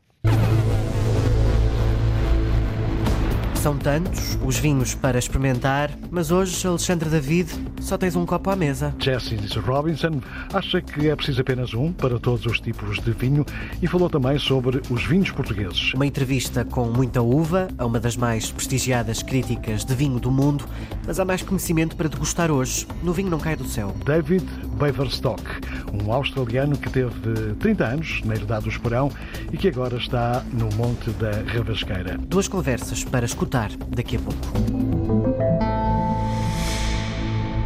São 3.67 3.77
tantos 3.77 4.38
os 4.45 4.58
vinhos 4.58 4.95
para 4.95 5.19
experimentar, 5.19 5.91
mas 6.10 6.32
hoje, 6.32 6.65
Alexandre 6.65 7.10
David, 7.10 7.51
só 7.82 7.97
tens 7.97 8.15
um 8.15 8.25
copo 8.25 8.49
à 8.49 8.56
mesa. 8.56 8.95
Jesse 8.97 9.36
Robinson 9.60 10.21
acha 10.53 10.82
que 10.82 11.10
é 11.10 11.15
preciso 11.17 11.41
apenas 11.41 11.73
um 11.73 11.91
para 11.91 12.17
todos 12.17 12.45
os 12.45 12.62
tipos 12.62 12.97
de 13.01 13.12
vinho 13.12 13.45
e 13.82 13.86
falou 13.86 14.10
também 14.10 14.39
sobre 14.39 14.82
os 14.89 15.03
vinhos 15.03 15.32
portugueses. 15.32 15.93
Uma 15.93 16.06
entrevista 16.06 16.63
com 16.63 16.86
muita 16.86 17.21
uva 17.21 17.67
a 17.77 17.86
uma 17.86 17.99
das 17.99 18.15
mais 18.15 18.49
prestigiadas 18.49 19.21
críticas 19.21 19.84
de 19.84 19.93
vinho 19.93 20.17
do 20.17 20.32
mundo, 20.32 20.63
mas 21.06 21.19
há 21.19 21.25
mais 21.25 21.41
conhecimento 21.41 21.97
para 21.97 22.08
degustar 22.08 22.49
hoje. 22.49 22.88
No 23.03 23.12
vinho 23.12 23.30
não 23.30 23.38
cai 23.38 23.58
do 23.58 23.67
céu. 23.67 23.93
David 24.06 24.45
Beaverstock, 24.80 25.43
um 25.91 26.13
australiano 26.13 26.77
que 26.77 26.89
teve 26.89 27.53
30 27.60 27.86
anos 27.86 28.21
na 28.23 28.34
Herdade 28.36 28.63
do 28.63 28.69
Esporão 28.69 29.12
e 29.51 29.58
que 29.58 29.67
agora 29.67 29.97
está 29.97 30.41
no 30.53 30.69
Monte 30.77 31.10
da 31.12 31.32
Ravasqueira. 31.53 32.17
Duas 32.17 32.47
conversas 32.47 33.03
para 33.03 33.25
escutar 33.25 33.57
daqui 33.89 34.17
a 34.17 34.20
pouco. 34.20 34.48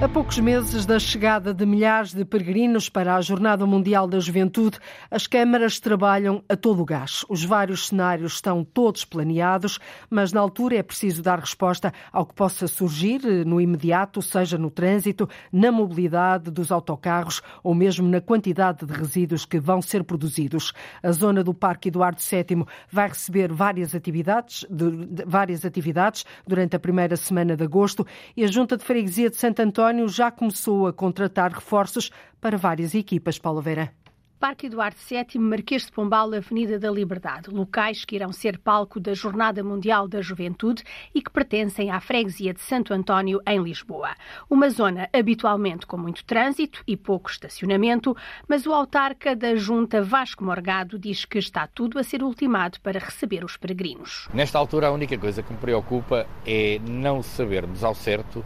A 0.02 0.10
poucos 0.10 0.40
meses 0.40 0.84
da 0.84 0.98
chegada 0.98 1.54
de 1.54 1.64
milhares 1.64 2.12
de 2.12 2.26
peregrinos 2.26 2.90
para 2.90 3.16
a 3.16 3.22
Jornada 3.22 3.68
Mundial 3.68 4.08
da 4.08 4.20
Juventude, 4.20 4.80
as 5.12 5.28
câmaras 5.28 5.80
trabalham 5.80 6.44
a 6.50 6.56
todo 6.56 6.82
o 6.82 6.86
gás. 6.86 7.24
Os 7.30 7.46
vários 7.46 7.90
cenários 7.90 8.34
estão 8.34 8.64
todos 8.64 9.06
planeados, 9.06 9.78
mas 10.10 10.34
na 10.34 10.42
altura 10.42 10.78
é 10.78 10.82
preciso 10.82 11.22
dar 11.22 11.38
resposta 11.38 11.94
ao 12.12 12.26
que 12.26 12.34
possa 12.34 12.68
surgir 12.68 13.22
no 13.46 13.62
imediato, 13.62 14.24
seja 14.24 14.58
no 14.58 14.72
trânsito, 14.72 15.30
na 15.54 15.72
mobilidade 15.72 16.50
dos 16.50 16.72
autocarros 16.72 17.40
ou 17.64 17.76
mesmo 17.76 18.10
na 18.10 18.20
quantidade 18.20 18.84
de 18.84 18.92
resíduos 18.92 19.46
que 19.46 19.60
vão 19.60 19.84
ser 19.84 20.04
produzidos. 20.04 20.74
A 21.04 21.12
zona 21.12 21.44
do 21.44 21.54
Parque 21.54 21.90
Eduardo 21.90 22.20
VII 22.20 22.66
vai 22.92 23.08
receber 23.08 23.54
várias 23.54 23.94
atividades, 23.94 24.66
de, 24.68 25.24
várias 25.28 25.64
atividades 25.64 26.26
durante 26.48 26.76
a 26.76 26.80
primeira 26.80 27.16
semana 27.16 27.56
de 27.56 27.64
agosto 27.64 28.04
e 28.36 28.44
a 28.44 28.48
Junta 28.48 28.76
de 28.76 28.84
Freguesia 28.84 29.30
de 29.30 29.36
Santo 29.36 29.60
António 29.60 29.91
António 29.92 30.08
já 30.08 30.32
começou 30.32 30.88
a 30.88 30.94
contratar 30.94 31.52
reforços 31.52 32.12
para 32.40 32.58
várias 32.58 32.96
equipas. 32.96 33.38
Paulo 33.38 33.62
Vera. 33.62 33.92
Parque 34.40 34.68
Eduardo 34.68 34.98
VII, 34.98 35.40
Marquês 35.40 35.86
de 35.86 35.92
Pombal, 35.92 36.34
Avenida 36.34 36.80
da 36.80 36.90
Liberdade, 36.90 37.52
locais 37.52 38.06
que 38.06 38.16
irão 38.16 38.32
ser 38.32 38.58
palco 38.58 39.00
da 39.00 39.14
Jornada 39.14 39.64
Mundial 39.64 40.08
da 40.08 40.20
Juventude 40.20 40.84
e 41.14 41.22
que 41.22 41.30
pertencem 41.30 41.92
à 41.92 42.00
freguesia 42.00 42.54
de 42.54 42.62
Santo 42.62 42.94
António, 42.94 43.40
em 43.46 43.62
Lisboa. 43.62 44.16
Uma 44.50 44.70
zona 44.70 45.10
habitualmente 45.14 45.86
com 45.86 45.98
muito 45.98 46.24
trânsito 46.24 46.82
e 46.88 46.96
pouco 46.98 47.30
estacionamento, 47.30 48.16
mas 48.48 48.66
o 48.66 48.74
autarca 48.74 49.36
da 49.36 49.56
Junta 49.56 50.02
Vasco 50.02 50.44
Morgado 50.44 50.98
diz 50.98 51.26
que 51.26 51.38
está 51.38 51.68
tudo 51.68 52.00
a 52.00 52.04
ser 52.04 52.24
ultimado 52.24 52.80
para 52.80 52.98
receber 52.98 53.44
os 53.44 53.58
peregrinos. 53.58 54.28
Nesta 54.34 54.58
altura, 54.58 54.88
a 54.88 54.92
única 54.92 55.18
coisa 55.20 55.44
que 55.44 55.52
me 55.52 55.60
preocupa 55.60 56.26
é 56.48 56.80
não 56.90 57.22
sabermos 57.22 57.84
ao 57.84 57.94
certo 57.94 58.44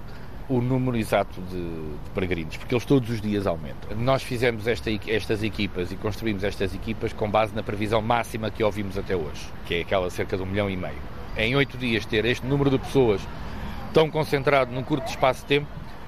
o 0.47 0.61
número 0.61 0.97
exato 0.97 1.41
de, 1.41 1.61
de, 1.61 2.09
peregrinos, 2.13 2.57
porque 2.57 2.73
eles 2.73 2.85
todos 2.85 3.09
os 3.09 3.21
dias 3.21 3.47
aumentam. 3.47 3.97
Nós 3.97 4.23
fizemos 4.23 4.67
esta, 4.67 4.89
estas 5.07 5.43
equipas 5.43 5.91
e 5.91 5.95
construímos 5.95 6.43
estas 6.43 6.73
equipas 6.73 7.13
com 7.13 7.29
base 7.29 7.55
na 7.55 7.63
previsão 7.63 8.01
máxima 8.01 8.51
que 8.51 8.63
ouvimos 8.63 8.97
até 8.97 9.15
hoje, 9.15 9.41
que 9.65 9.75
é 9.75 9.81
aquela 9.81 10.09
cerca 10.09 10.37
de 10.37 10.43
um 10.43 10.45
milhão 10.45 10.69
e 10.69 10.77
meio. 10.77 11.15
Em 11.37 11.55
oito 11.55 11.77
dias 11.77 12.05
ter 12.05 12.25
este 12.25 12.45
número 12.45 12.69
de 12.69 12.77
pessoas 12.77 13.21
tão 13.93 14.09
concentrado 14.09 14.71
num 14.71 14.83
curto 14.83 15.07
espaço 15.07 15.41
de 15.41 15.47
tempo 15.47 15.67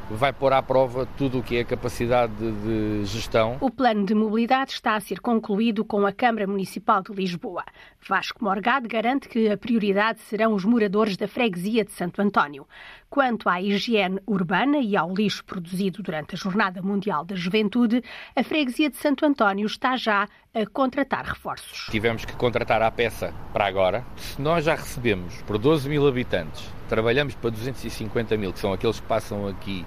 vai 0.09 0.31
pôr 0.31 0.53
à 0.53 0.61
prova 0.61 1.05
tudo 1.17 1.39
o 1.39 1.43
que 1.43 1.57
é 1.57 1.63
capacidade 1.63 2.33
de 2.33 3.03
gestão. 3.05 3.57
O 3.59 3.69
plano 3.69 4.05
de 4.05 4.15
mobilidade 4.15 4.71
está 4.71 4.95
a 4.95 4.99
ser 4.99 5.19
concluído 5.19 5.83
com 5.83 6.05
a 6.05 6.13
Câmara 6.13 6.47
Municipal 6.47 7.01
de 7.01 7.11
Lisboa. 7.11 7.63
Vasco 8.07 8.43
Morgado 8.43 8.87
garante 8.87 9.27
que 9.27 9.49
a 9.49 9.57
prioridade 9.57 10.21
serão 10.21 10.53
os 10.53 10.63
moradores 10.63 11.17
da 11.17 11.27
freguesia 11.27 11.83
de 11.83 11.91
Santo 11.91 12.21
António. 12.21 12.65
Quanto 13.09 13.47
à 13.47 13.61
higiene 13.61 14.19
urbana 14.27 14.79
e 14.79 14.97
ao 14.97 15.13
lixo 15.13 15.43
produzido 15.45 16.03
durante 16.03 16.35
a 16.35 16.37
Jornada 16.37 16.81
Mundial 16.81 17.23
da 17.23 17.35
Juventude, 17.35 18.03
a 18.35 18.43
freguesia 18.43 18.89
de 18.89 18.97
Santo 18.97 19.25
António 19.25 19.65
está 19.65 19.95
já 19.95 20.27
a 20.53 20.65
contratar 20.65 21.25
reforços. 21.25 21.87
Tivemos 21.89 22.25
que 22.25 22.35
contratar 22.35 22.81
à 22.81 22.91
peça 22.91 23.33
para 23.53 23.65
agora. 23.65 24.03
Se 24.17 24.41
nós 24.41 24.65
já 24.65 24.75
recebemos 24.75 25.41
por 25.43 25.57
12 25.57 25.87
mil 25.87 26.05
habitantes, 26.05 26.69
trabalhamos 26.89 27.33
para 27.35 27.49
250 27.49 28.35
mil, 28.35 28.51
que 28.51 28.59
são 28.59 28.73
aqueles 28.73 28.99
que 28.99 29.07
passam 29.07 29.47
aqui 29.47 29.85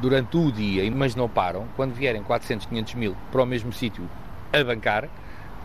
durante 0.00 0.36
o 0.36 0.52
dia, 0.52 0.88
mas 0.92 1.16
não 1.16 1.28
param, 1.28 1.66
quando 1.74 1.92
vierem 1.92 2.22
400, 2.22 2.66
500 2.66 2.94
mil 2.94 3.16
para 3.32 3.42
o 3.42 3.46
mesmo 3.46 3.72
sítio 3.72 4.08
a 4.52 4.62
bancar, 4.62 5.08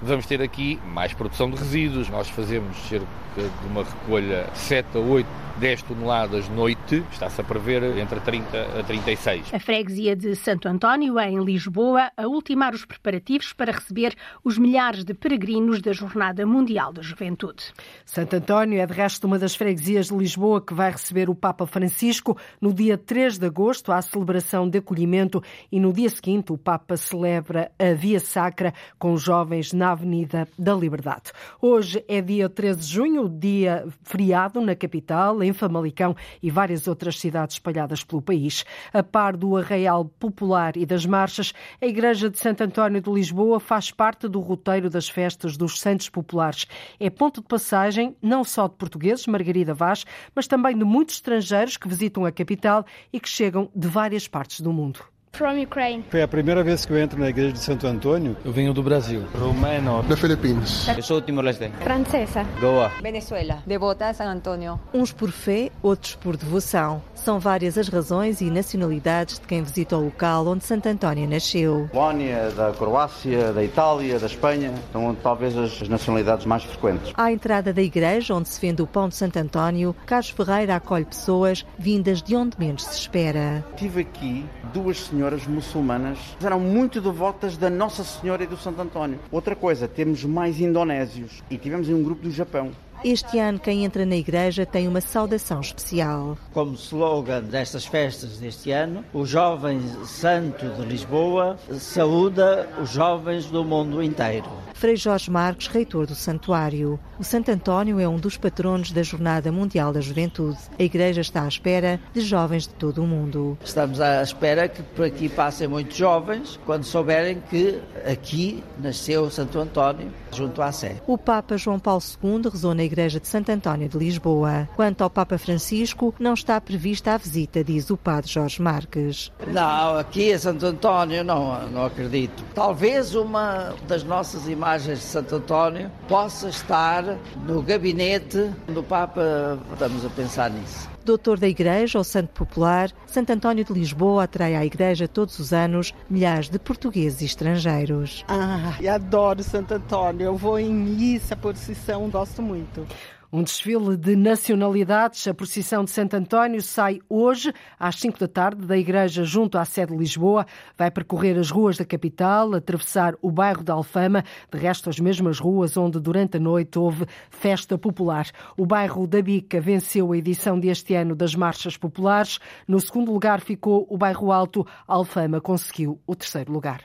vamos 0.01 0.25
ter 0.25 0.41
aqui 0.41 0.79
mais 0.87 1.13
produção 1.13 1.51
de 1.51 1.57
resíduos. 1.57 2.09
Nós 2.09 2.29
fazemos 2.29 2.75
cerca 2.87 3.05
de 3.35 3.67
uma 3.67 3.83
recolha 3.83 4.47
7 4.55 4.97
a 4.97 4.99
8 4.99 5.48
10 5.59 5.81
toneladas 5.81 6.47
noite, 6.47 7.03
está-se 7.11 7.41
a 7.41 7.43
prever 7.43 7.83
entre 7.97 8.17
30 8.21 8.79
a 8.79 8.83
36. 8.83 9.53
A 9.53 9.59
freguesia 9.59 10.15
de 10.15 10.33
Santo 10.33 10.69
António, 10.69 11.19
em 11.19 11.43
Lisboa, 11.43 12.09
a 12.15 12.27
ultimar 12.27 12.73
os 12.73 12.85
preparativos 12.85 13.51
para 13.51 13.73
receber 13.73 14.15
os 14.41 14.57
milhares 14.57 15.03
de 15.03 15.13
peregrinos 15.13 15.81
da 15.81 15.91
Jornada 15.91 16.45
Mundial 16.45 16.93
da 16.93 17.01
Juventude. 17.01 17.73
Santo 18.05 18.37
António 18.37 18.79
é, 18.79 18.85
de 18.85 18.93
resto, 18.93 19.27
uma 19.27 19.37
das 19.37 19.53
freguesias 19.53 20.07
de 20.07 20.15
Lisboa 20.15 20.61
que 20.61 20.73
vai 20.73 20.91
receber 20.91 21.29
o 21.29 21.35
Papa 21.35 21.67
Francisco 21.67 22.37
no 22.61 22.73
dia 22.73 22.97
3 22.97 23.37
de 23.37 23.45
agosto, 23.45 23.91
à 23.91 24.01
celebração 24.01 24.69
de 24.69 24.77
acolhimento, 24.77 25.43
e 25.69 25.77
no 25.77 25.91
dia 25.91 26.09
seguinte 26.09 26.53
o 26.53 26.57
Papa 26.57 26.95
celebra 26.95 27.69
a 27.77 27.93
Via 27.93 28.21
Sacra 28.21 28.73
com 28.97 29.11
os 29.11 29.21
jovens 29.21 29.73
na 29.73 29.91
Avenida 29.91 30.47
da 30.57 30.73
Liberdade. 30.73 31.33
Hoje 31.61 32.01
é 32.07 32.21
dia 32.21 32.47
13 32.47 32.79
de 32.79 32.87
junho, 32.87 33.27
dia 33.27 33.85
feriado 34.03 34.61
na 34.61 34.73
capital, 34.73 35.43
em 35.43 35.48
Famalicão 35.53 36.15
e 36.41 36.49
várias 36.49 36.87
outras 36.87 37.19
cidades 37.19 37.55
espalhadas 37.55 38.03
pelo 38.03 38.21
país. 38.21 38.65
A 38.93 39.03
par 39.03 39.35
do 39.35 39.57
Arraial 39.57 40.05
Popular 40.05 40.75
e 40.77 40.85
das 40.85 41.05
marchas, 41.05 41.53
a 41.81 41.85
Igreja 41.85 42.29
de 42.29 42.37
Santo 42.37 42.63
António 42.63 43.01
de 43.01 43.11
Lisboa 43.11 43.59
faz 43.59 43.91
parte 43.91 44.27
do 44.27 44.39
roteiro 44.39 44.89
das 44.89 45.09
festas 45.09 45.57
dos 45.57 45.79
Santos 45.79 46.09
Populares. 46.09 46.65
É 46.99 47.09
ponto 47.09 47.41
de 47.41 47.47
passagem 47.47 48.15
não 48.21 48.43
só 48.43 48.67
de 48.67 48.75
portugueses, 48.75 49.27
Margarida 49.27 49.73
Vaz, 49.73 50.05
mas 50.35 50.47
também 50.47 50.77
de 50.77 50.83
muitos 50.83 51.15
estrangeiros 51.15 51.77
que 51.77 51.87
visitam 51.87 52.25
a 52.25 52.31
capital 52.31 52.85
e 53.11 53.19
que 53.19 53.29
chegam 53.29 53.69
de 53.75 53.87
várias 53.87 54.27
partes 54.27 54.61
do 54.61 54.73
mundo. 54.73 54.99
From 55.31 55.61
Ukraine. 55.61 56.03
Foi 56.09 56.21
a 56.21 56.27
primeira 56.27 56.63
vez 56.63 56.85
que 56.85 56.91
eu 56.91 56.99
entro 56.99 57.17
na 57.17 57.29
igreja 57.29 57.53
de 57.53 57.59
Santo 57.59 57.87
Antônio. 57.87 58.35
Eu 58.43 58.51
venho 58.51 58.73
do 58.73 58.83
Brasil. 58.83 59.23
Romeno. 59.33 60.03
Da 60.03 60.17
Filipinas. 60.17 60.87
Eu 60.89 61.01
sou 61.01 61.21
Timor-Leste. 61.21 61.71
Francesa. 61.81 62.43
Goa. 62.59 62.91
Venezuela. 63.01 63.63
Devota 63.65 64.13
San 64.13 64.25
Antônio. 64.25 64.79
Uns 64.93 65.13
por 65.13 65.31
fé, 65.31 65.71
outros 65.81 66.15
por 66.15 66.35
devoção. 66.35 67.01
São 67.15 67.39
várias 67.39 67.77
as 67.77 67.87
razões 67.87 68.41
e 68.41 68.49
nacionalidades 68.49 69.39
de 69.39 69.47
quem 69.47 69.63
visita 69.63 69.95
o 69.97 70.05
local 70.05 70.45
onde 70.47 70.65
Santo 70.65 70.89
António 70.89 71.29
nasceu. 71.29 71.87
Polónia, 71.91 72.49
da 72.51 72.71
Croácia, 72.73 73.53
da 73.53 73.63
Itália, 73.63 74.19
da 74.19 74.25
Espanha, 74.25 74.73
são 74.91 75.15
talvez 75.15 75.57
as 75.57 75.87
nacionalidades 75.87 76.45
mais 76.45 76.63
frequentes. 76.63 77.13
À 77.15 77.31
entrada 77.31 77.71
da 77.71 77.81
igreja, 77.81 78.33
onde 78.33 78.49
se 78.49 78.59
vende 78.59 78.81
o 78.81 78.87
pão 78.87 79.07
de 79.07 79.15
Santo 79.15 79.37
António, 79.37 79.95
Carlos 80.05 80.29
Ferreira 80.31 80.75
acolhe 80.75 81.05
pessoas 81.05 81.65
vindas 81.77 82.21
de 82.21 82.35
onde 82.35 82.59
menos 82.59 82.83
se 82.83 82.99
espera. 82.99 83.63
Tive 83.77 84.01
aqui 84.01 84.45
duas 84.73 84.97
senhoras 85.19 85.45
muçulmanas 85.45 86.17
eram 86.41 86.61
muito 86.61 87.01
devotas 87.01 87.57
da 87.57 87.69
Nossa 87.69 88.05
Senhora 88.05 88.45
e 88.45 88.47
do 88.47 88.55
Santo 88.55 88.81
António. 88.81 89.19
Outra 89.29 89.53
coisa, 89.53 89.85
temos 89.85 90.23
mais 90.23 90.61
indonésios 90.61 91.43
e 91.49 91.57
tivemos 91.57 91.89
um 91.89 92.01
grupo 92.01 92.23
do 92.23 92.31
Japão. 92.31 92.71
Este 93.03 93.39
ano, 93.39 93.57
quem 93.59 93.85
entra 93.85 94.05
na 94.05 94.17
igreja 94.17 94.65
tem 94.65 94.85
uma 94.85 94.99
saudação 94.99 95.61
especial. 95.61 96.37
Como 96.51 96.73
slogan 96.73 97.43
destas 97.43 97.85
festas 97.85 98.39
deste 98.39 98.71
ano, 98.71 99.05
o 99.13 99.25
Jovem 99.25 99.79
Santo 100.05 100.67
de 100.67 100.85
Lisboa 100.85 101.57
saúda 101.79 102.67
os 102.81 102.89
jovens 102.89 103.45
do 103.45 103.63
mundo 103.63 104.03
inteiro. 104.03 104.49
Frei 104.79 104.95
Jorge 104.95 105.29
Marcos, 105.29 105.67
reitor 105.67 106.07
do 106.07 106.15
santuário. 106.15 106.97
O 107.19 107.23
Santo 107.23 107.51
António 107.51 107.99
é 107.99 108.07
um 108.07 108.15
dos 108.15 108.37
patronos 108.37 108.93
da 108.93 109.03
Jornada 109.03 109.51
Mundial 109.51 109.91
da 109.91 109.99
Juventude. 109.99 110.57
A 110.79 110.83
igreja 110.83 111.19
está 111.19 111.43
à 111.43 111.47
espera 111.49 111.99
de 112.13 112.21
jovens 112.21 112.65
de 112.65 112.73
todo 112.75 113.03
o 113.03 113.05
mundo. 113.05 113.57
Estamos 113.61 113.99
à 113.99 114.23
espera 114.23 114.69
que 114.69 114.81
por 114.81 115.03
aqui 115.03 115.27
passem 115.27 115.67
muitos 115.67 115.97
jovens 115.97 116.57
quando 116.65 116.85
souberem 116.85 117.41
que 117.49 117.81
aqui 118.09 118.63
nasceu 118.81 119.29
Santo 119.29 119.59
António, 119.59 120.13
junto 120.31 120.61
à 120.61 120.71
Sé. 120.71 120.95
O 121.05 121.17
Papa 121.17 121.57
João 121.57 121.77
Paulo 121.77 122.01
II 122.23 122.49
rezou 122.49 122.73
na 122.73 122.83
igreja 122.89 123.19
de 123.19 123.27
Santo 123.27 123.51
António 123.51 123.87
de 123.87 123.97
Lisboa. 123.97 124.67
Quanto 124.75 125.03
ao 125.03 125.09
Papa 125.09 125.37
Francisco, 125.37 126.13
não 126.19 126.33
está 126.33 126.59
prevista 126.59 127.13
a 127.13 127.17
visita, 127.17 127.63
diz 127.63 127.89
o 127.89 127.97
padre 127.97 128.31
Jorge 128.31 128.61
Marques. 128.61 129.31
Não, 129.47 129.97
aqui 129.97 130.33
a 130.33 130.39
Santo 130.39 130.65
António 130.65 131.23
não, 131.23 131.67
não 131.69 131.85
acredito. 131.85 132.43
Talvez 132.53 133.15
uma 133.15 133.73
das 133.87 134.03
nossas 134.03 134.47
imagens 134.47 134.79
imagens 134.79 134.99
de 134.99 135.05
Santo 135.05 135.35
António 135.35 135.91
possa 136.07 136.49
estar 136.49 137.03
no 137.45 137.61
gabinete 137.61 138.51
do 138.67 138.83
Papa. 138.83 139.57
Estamos 139.73 140.05
a 140.05 140.09
pensar 140.09 140.49
nisso. 140.49 140.89
Doutor 141.03 141.39
da 141.39 141.47
Igreja 141.47 141.97
ou 141.97 142.03
Santo 142.03 142.29
Popular, 142.29 142.91
Santo 143.07 143.31
António 143.31 143.63
de 143.63 143.73
Lisboa 143.73 144.23
atrai 144.23 144.55
à 144.55 144.65
Igreja 144.65 145.07
todos 145.07 145.39
os 145.39 145.53
anos 145.53 145.93
milhares 146.09 146.49
de 146.49 146.59
portugueses 146.59 147.21
e 147.21 147.25
estrangeiros. 147.25 148.23
Ah, 148.27 148.77
adoro 148.93 149.43
Santo 149.43 149.73
António. 149.73 150.25
Eu 150.25 150.37
vou 150.37 150.59
em 150.59 150.73
missa, 150.73 151.35
procissão, 151.35 152.09
gosto 152.09 152.41
muito. 152.41 152.85
Um 153.31 153.43
desfile 153.43 153.95
de 153.95 154.15
nacionalidades. 154.15 155.27
A 155.27 155.33
procissão 155.35 155.83
de 155.83 155.91
Santo 155.91 156.15
António 156.15 156.63
sai 156.63 156.99
hoje, 157.07 157.53
às 157.79 157.95
5 157.99 158.19
da 158.19 158.27
tarde, 158.27 158.65
da 158.65 158.75
igreja 158.75 159.23
junto 159.23 159.55
à 159.59 159.65
sede 159.65 159.91
de 159.91 159.99
Lisboa. 159.99 160.47
Vai 160.75 160.89
percorrer 160.89 161.37
as 161.37 161.51
ruas 161.51 161.77
da 161.77 161.85
capital, 161.85 162.55
atravessar 162.55 163.13
o 163.21 163.31
bairro 163.31 163.63
da 163.63 163.73
Alfama, 163.73 164.23
de 164.51 164.57
resto, 164.57 164.89
as 164.89 164.99
mesmas 164.99 165.39
ruas 165.39 165.77
onde 165.77 165.99
durante 165.99 166.37
a 166.37 166.39
noite 166.39 166.79
houve 166.79 167.05
festa 167.29 167.77
popular. 167.77 168.25
O 168.57 168.65
bairro 168.65 169.05
da 169.05 169.21
Bica 169.21 169.61
venceu 169.61 170.11
a 170.11 170.17
edição 170.17 170.59
deste 170.59 170.95
ano 170.95 171.15
das 171.15 171.35
Marchas 171.35 171.77
Populares. 171.77 172.39
No 172.67 172.79
segundo 172.79 173.13
lugar 173.13 173.41
ficou 173.41 173.85
o 173.91 173.97
bairro 173.97 174.31
Alto. 174.31 174.65
Alfama 174.87 175.39
conseguiu 175.39 176.01
o 176.07 176.15
terceiro 176.15 176.51
lugar. 176.51 176.81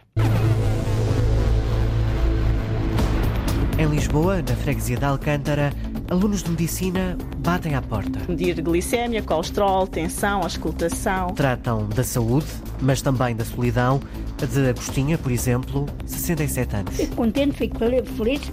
Em 3.76 3.86
Lisboa, 3.86 4.36
na 4.40 4.54
freguesia 4.54 4.96
de 4.96 5.04
Alcântara, 5.04 5.72
Alunos 6.10 6.42
de 6.42 6.50
medicina 6.50 7.16
batem 7.38 7.74
à 7.74 7.82
porta. 7.82 8.20
Medir 8.28 8.60
glicémia, 8.60 9.22
colesterol, 9.22 9.86
tensão, 9.86 10.42
auscultação. 10.42 11.28
Tratam 11.30 11.88
da 11.88 12.04
saúde, 12.04 12.46
mas 12.80 13.00
também 13.00 13.34
da 13.34 13.44
solidão. 13.44 14.00
De 14.36 14.68
Agostinha, 14.68 15.16
por 15.16 15.32
exemplo, 15.32 15.86
67 16.04 16.76
anos. 16.76 16.96
Fico 16.96 17.16
contente, 17.16 17.56
fico 17.56 17.78
feliz. 17.78 18.52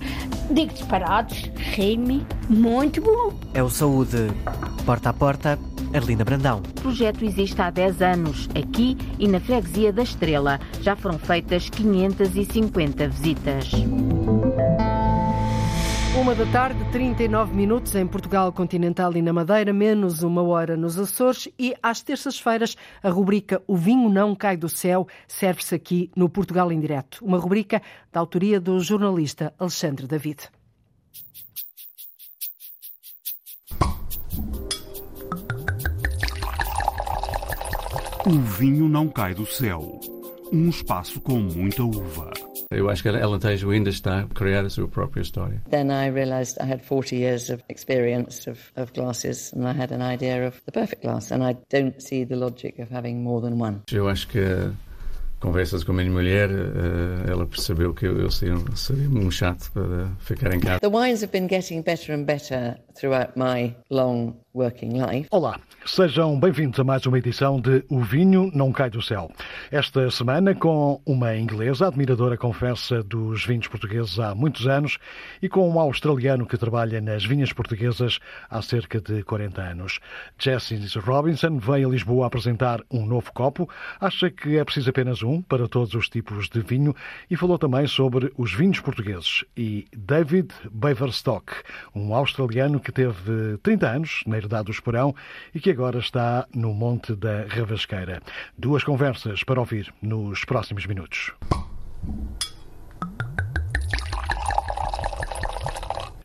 Digo 0.50 0.74
disparados, 0.74 1.52
ri-me, 1.74 2.26
muito 2.50 3.02
bom. 3.02 3.34
É 3.54 3.62
o 3.62 3.70
Saúde 3.70 4.32
Porta 4.86 5.10
a 5.10 5.14
Porta, 5.14 5.60
Arlinda 5.94 6.24
Brandão. 6.24 6.60
O 6.60 6.82
projeto 6.82 7.24
existe 7.24 7.62
há 7.62 7.70
10 7.70 8.02
anos, 8.02 8.50
aqui 8.56 8.98
e 9.20 9.28
na 9.28 9.40
freguesia 9.40 9.92
da 9.92 10.04
Estrela. 10.04 10.60
Já 10.82 10.96
foram 10.96 11.20
feitas 11.20 11.70
550 11.70 13.08
visitas. 13.10 13.72
Uma 16.22 16.36
da 16.36 16.46
tarde, 16.52 16.80
39 16.92 17.56
minutos 17.56 17.96
em 17.96 18.06
Portugal 18.06 18.54
continental 18.54 19.18
e 19.18 19.24
na 19.24 19.34
Madeira, 19.34 19.74
menos 19.74 20.22
uma 20.22 20.44
hora 20.44 20.78
nos 20.78 21.00
Açores 21.00 21.50
e 21.58 21.74
às 21.82 22.04
terças-feiras 22.04 22.78
a 23.02 23.10
rubrica 23.10 23.60
O 23.66 23.76
Vinho 23.76 24.08
Não 24.08 24.36
Cai 24.36 24.56
do 24.56 24.70
Céu 24.70 25.08
serve-se 25.28 25.74
aqui 25.74 26.12
no 26.16 26.30
Portugal 26.30 26.72
em 26.72 26.80
Direto. 26.80 27.26
Uma 27.26 27.40
rubrica 27.40 27.82
da 28.14 28.20
autoria 28.20 28.60
do 28.60 28.80
jornalista 28.80 29.52
Alexandre 29.58 30.06
David. 30.06 30.48
O 38.28 38.40
vinho 38.42 38.88
não 38.88 39.10
cai 39.10 39.34
do 39.34 39.48
céu. 39.48 40.00
Um 40.54 40.70
espaço 40.70 41.20
com 41.20 41.40
muita 41.40 41.82
uva. 41.82 42.32
Eu 42.72 42.90
acho 42.90 43.04
que 43.04 43.10
Alentejo 43.10 43.70
ainda 43.70 43.90
está 43.90 44.22
a 44.22 44.28
criar 44.28 44.66
a 44.66 44.70
sua 44.70 44.88
própria 44.88 45.22
história. 45.22 45.62
Then 45.70 45.92
I 45.92 46.10
realized 46.10 46.58
I 46.62 46.72
had 46.72 46.82
40 46.82 47.16
years 47.16 47.50
of 47.50 47.62
experience 47.70 48.50
of, 48.50 48.60
of 48.76 48.94
glasses 48.94 49.54
and 49.54 49.68
I 49.68 49.74
had 49.78 49.94
an 49.94 50.02
idea 50.02 50.48
of 50.48 50.62
the 50.66 50.72
perfect 50.72 51.02
glass 51.02 51.32
and 51.32 51.44
I 51.44 51.58
don't 51.70 52.02
see 52.02 52.26
the 52.26 52.36
logic 52.36 52.82
of 52.82 52.94
having 52.94 53.22
more 53.22 53.42
than 53.42 53.62
one. 53.62 53.82
Eu 53.92 54.08
acho 54.08 54.28
que 54.28 54.72
conversas 55.42 55.84
com 55.84 55.92
a 55.92 55.96
minha 55.96 56.12
mulher, 56.12 56.50
eh, 56.50 57.32
ela 57.32 57.46
percebeu 57.46 57.94
que 57.94 58.06
eu 58.06 58.30
seria, 58.30 58.56
seria 58.76 59.10
um 59.10 59.30
chato 59.30 59.72
para 59.74 60.12
ficar 60.20 60.54
em 60.54 60.60
casa. 60.60 60.80
The 60.80 60.88
wines 60.88 61.24
have 61.24 61.32
been 61.32 61.48
getting 61.50 61.82
better 61.82 62.16
and 62.16 62.24
better 62.24 62.78
throughout 62.96 63.34
my 63.36 63.76
long 63.90 64.36
working 64.54 65.02
life. 65.02 65.28
Olá, 65.32 65.60
sejam 65.86 66.38
bem-vindos 66.40 66.80
a 66.80 66.84
mais 66.84 67.06
uma 67.06 67.18
edição 67.18 67.60
de 67.60 67.84
O 67.90 68.02
Vinho 68.02 68.52
Não 68.54 68.72
Cai 68.72 68.90
do 68.90 69.02
Céu. 69.02 69.32
Esta 69.72 70.10
semana 70.12 70.54
com 70.54 71.02
uma 71.06 71.36
inglesa, 71.36 71.88
admiradora, 71.88 72.38
confessa, 72.38 73.02
dos 73.02 73.46
vinhos 73.46 73.68
portugueses 73.68 74.20
há 74.20 74.36
muitos 74.36 74.68
anos 74.68 74.98
e 75.42 75.48
com 75.48 75.70
um 75.70 75.80
australiano 75.80 76.46
que 76.46 76.58
trabalha 76.58 77.00
nas 77.00 77.26
vinhas 77.26 77.54
portuguesas 77.54 78.20
há 78.50 78.62
cerca 78.62 79.00
de 79.00 79.24
40 79.24 79.62
anos. 79.62 80.00
Jesse 80.38 80.76
Robinson 81.00 81.58
veio 81.58 81.88
a 81.88 81.92
Lisboa 81.92 82.28
apresentar 82.28 82.82
um 82.92 83.06
novo 83.06 83.32
copo, 83.34 83.70
acha 84.00 84.30
que 84.30 84.58
é 84.58 84.64
preciso 84.64 84.90
apenas 84.90 85.24
um 85.24 85.42
para 85.42 85.68
todos 85.68 85.94
os 85.94 86.10
tipos 86.10 86.50
de 86.50 86.62
vinho 86.62 86.94
e 87.30 87.38
falou 87.38 87.58
também 87.58 87.88
sobre 87.88 88.32
os 88.38 88.54
vinhos 88.54 88.80
portugueses. 88.80 89.46
E 89.56 89.86
David 89.96 90.54
Beaverstock, 90.72 91.54
um 91.96 92.14
australiano 92.14 92.80
que 92.80 92.92
teve 92.92 93.58
30 93.64 93.88
anos 93.88 94.24
na 94.28 94.41
Herdade 94.42 94.66
do 94.66 94.72
Esporão 94.72 95.16
e 95.54 95.60
que 95.60 95.70
agora 95.70 96.00
está 96.00 96.48
no 96.54 96.74
Monte 96.74 97.16
da 97.16 97.46
Ravasqueira. 97.48 98.22
Duas 98.58 98.84
conversas 98.84 99.44
para 99.44 99.60
ouvir 99.60 99.94
nos 100.02 100.44
próximos 100.44 100.86
minutos. 100.86 101.34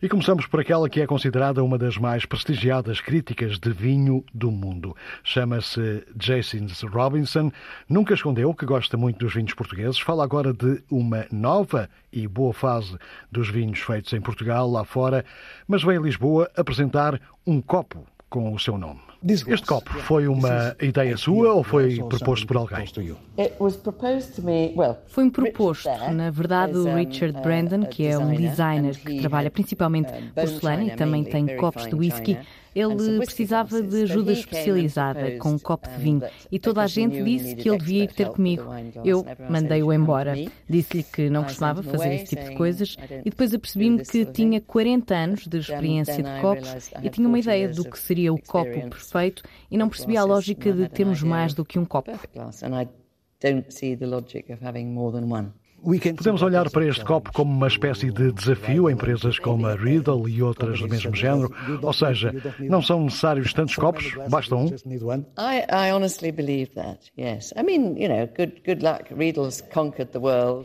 E 0.07 0.09
começamos 0.09 0.47
por 0.47 0.61
aquela 0.61 0.88
que 0.88 1.01
é 1.01 1.07
considerada 1.07 1.64
uma 1.64 1.77
das 1.77 1.99
mais 1.99 2.25
prestigiadas 2.25 3.01
críticas 3.01 3.59
de 3.59 3.73
vinho 3.73 4.25
do 4.33 4.53
mundo. 4.53 4.95
Chama-se 5.25 6.07
Jason 6.14 6.69
Robinson. 6.88 7.51
Nunca 7.88 8.14
escondeu 8.14 8.55
que 8.55 8.64
gosta 8.64 8.97
muito 8.97 9.19
dos 9.19 9.35
vinhos 9.35 9.53
portugueses. 9.53 9.99
Fala 9.99 10.23
agora 10.23 10.53
de 10.53 10.81
uma 10.88 11.27
nova 11.33 11.90
e 12.12 12.29
boa 12.29 12.55
fase 12.55 12.97
dos 13.33 13.49
vinhos 13.51 13.81
feitos 13.81 14.12
em 14.12 14.21
Portugal, 14.21 14.71
lá 14.71 14.85
fora, 14.85 15.25
mas 15.66 15.83
veio 15.83 16.01
a 16.01 16.05
Lisboa 16.05 16.49
apresentar 16.57 17.21
um 17.45 17.61
copo 17.61 18.07
com 18.31 18.55
o 18.55 18.61
seu 18.61 18.79
nome. 18.79 19.06
Este 19.29 19.67
copo 19.67 19.91
foi 20.03 20.29
uma 20.29 20.77
ideia 20.81 21.17
sua 21.17 21.53
ou 21.53 21.65
foi 21.65 21.97
proposto 21.97 22.47
por 22.47 22.57
alguém? 22.59 22.85
Foi-me 25.09 25.33
proposto. 25.33 25.89
Na 26.12 26.31
verdade, 26.31 26.77
o 26.77 26.95
Richard 26.95 27.41
Brandon, 27.43 27.85
que 27.87 28.07
é 28.07 28.17
um 28.17 28.33
designer 28.33 28.97
que 28.97 29.19
trabalha 29.19 29.51
principalmente 29.51 30.12
porcelana 30.33 30.85
e 30.85 30.91
também 30.93 31.25
tem 31.25 31.57
copos 31.57 31.87
de 31.87 31.95
whisky, 31.97 32.39
ele 32.77 33.19
precisava 33.25 33.81
de 33.81 34.03
ajuda 34.03 34.33
especializada 34.33 35.39
com 35.39 35.53
um 35.53 35.59
copo 35.59 35.89
de 35.89 35.97
vinho. 35.97 36.23
e 36.53 36.59
toda 36.59 36.83
a 36.83 36.87
gente 36.87 37.23
disse 37.25 37.57
que 37.57 37.71
ele 37.71 37.79
devia 37.79 38.05
ir 38.05 38.12
ter 38.12 38.29
comigo. 38.29 38.65
Eu 39.03 39.25
mandei-o 39.49 39.93
embora. 39.93 40.35
Disse-lhe 40.69 41.03
que 41.03 41.31
não 41.31 41.43
costumava 41.45 41.83
fazer 41.83 42.15
esse 42.15 42.37
tipo 42.37 42.45
de 42.51 42.55
coisas. 42.55 42.97
E 43.25 43.31
depois 43.31 43.55
apercebi-me 43.55 44.05
que 44.05 44.27
tinha 44.27 44.61
40 44.61 45.15
anos 45.15 45.47
de 45.47 45.59
experiência 45.59 46.23
de 46.23 46.41
copos 46.41 46.91
e 47.03 47.09
tinha 47.09 47.27
uma 47.27 47.39
ideia 47.39 47.69
do 47.71 47.83
que 47.89 47.99
seria 47.99 48.33
o 48.33 48.39
copo 48.39 48.71
perfeito 48.91 49.15
e 49.70 49.79
não 49.79 49.88
percebia 49.88 50.20
a 50.20 50.24
lógica 50.24 50.72
de 50.72 50.88
termos 50.88 51.22
mais 51.22 51.55
do 51.55 51.64
que 51.64 51.79
um 51.79 51.85
copo. 51.85 52.12
Podemos 56.16 56.42
olhar 56.42 56.68
para 56.68 56.85
este 56.85 57.05
copo 57.05 57.31
como 57.33 57.53
uma 57.53 57.68
espécie 57.68 58.11
de 58.11 58.33
desafio 58.33 58.88
a 58.88 58.92
empresas 58.92 59.38
como 59.38 59.68
a 59.68 59.77
Riddle 59.77 60.29
e 60.29 60.42
outras 60.42 60.81
do 60.81 60.88
mesmo 60.88 61.14
género, 61.14 61.55
ou 61.81 61.92
seja, 61.92 62.35
não 62.59 62.83
são 62.83 63.05
necessários 63.05 63.53
tantos 63.53 63.77
copos, 63.77 64.12
basta 64.29 64.57
um. 64.57 64.68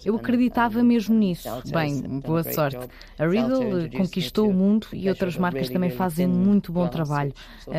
Eu 0.03 0.15
acreditava 0.15 0.81
mesmo 0.81 1.15
nisso. 1.15 1.47
Bem, 1.71 2.01
boa 2.21 2.41
sorte. 2.41 2.79
A 3.19 3.27
Riddle 3.27 3.91
conquistou 3.95 4.49
o 4.49 4.53
mundo 4.53 4.87
e 4.91 5.07
outras 5.07 5.37
marcas 5.37 5.69
também 5.69 5.91
fazem 5.91 6.25
muito 6.25 6.71
bom 6.71 6.87
trabalho. 6.87 7.31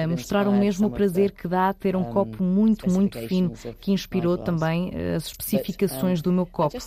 Mostraram 0.09 0.53
mesmo 0.53 0.87
o 0.87 0.91
prazer 0.93 1.33
que 1.33 1.49
dá 1.49 1.73
ter 1.73 1.97
um 1.97 2.05
copo 2.05 2.41
muito, 2.41 2.89
muito 2.89 3.19
fino, 3.27 3.53
que 3.81 3.91
inspirou 3.91 4.39
também 4.39 4.93
as 5.17 5.27
especificações 5.27 6.23
do 6.23 6.31
meu 6.31 6.47
copo 6.47 6.79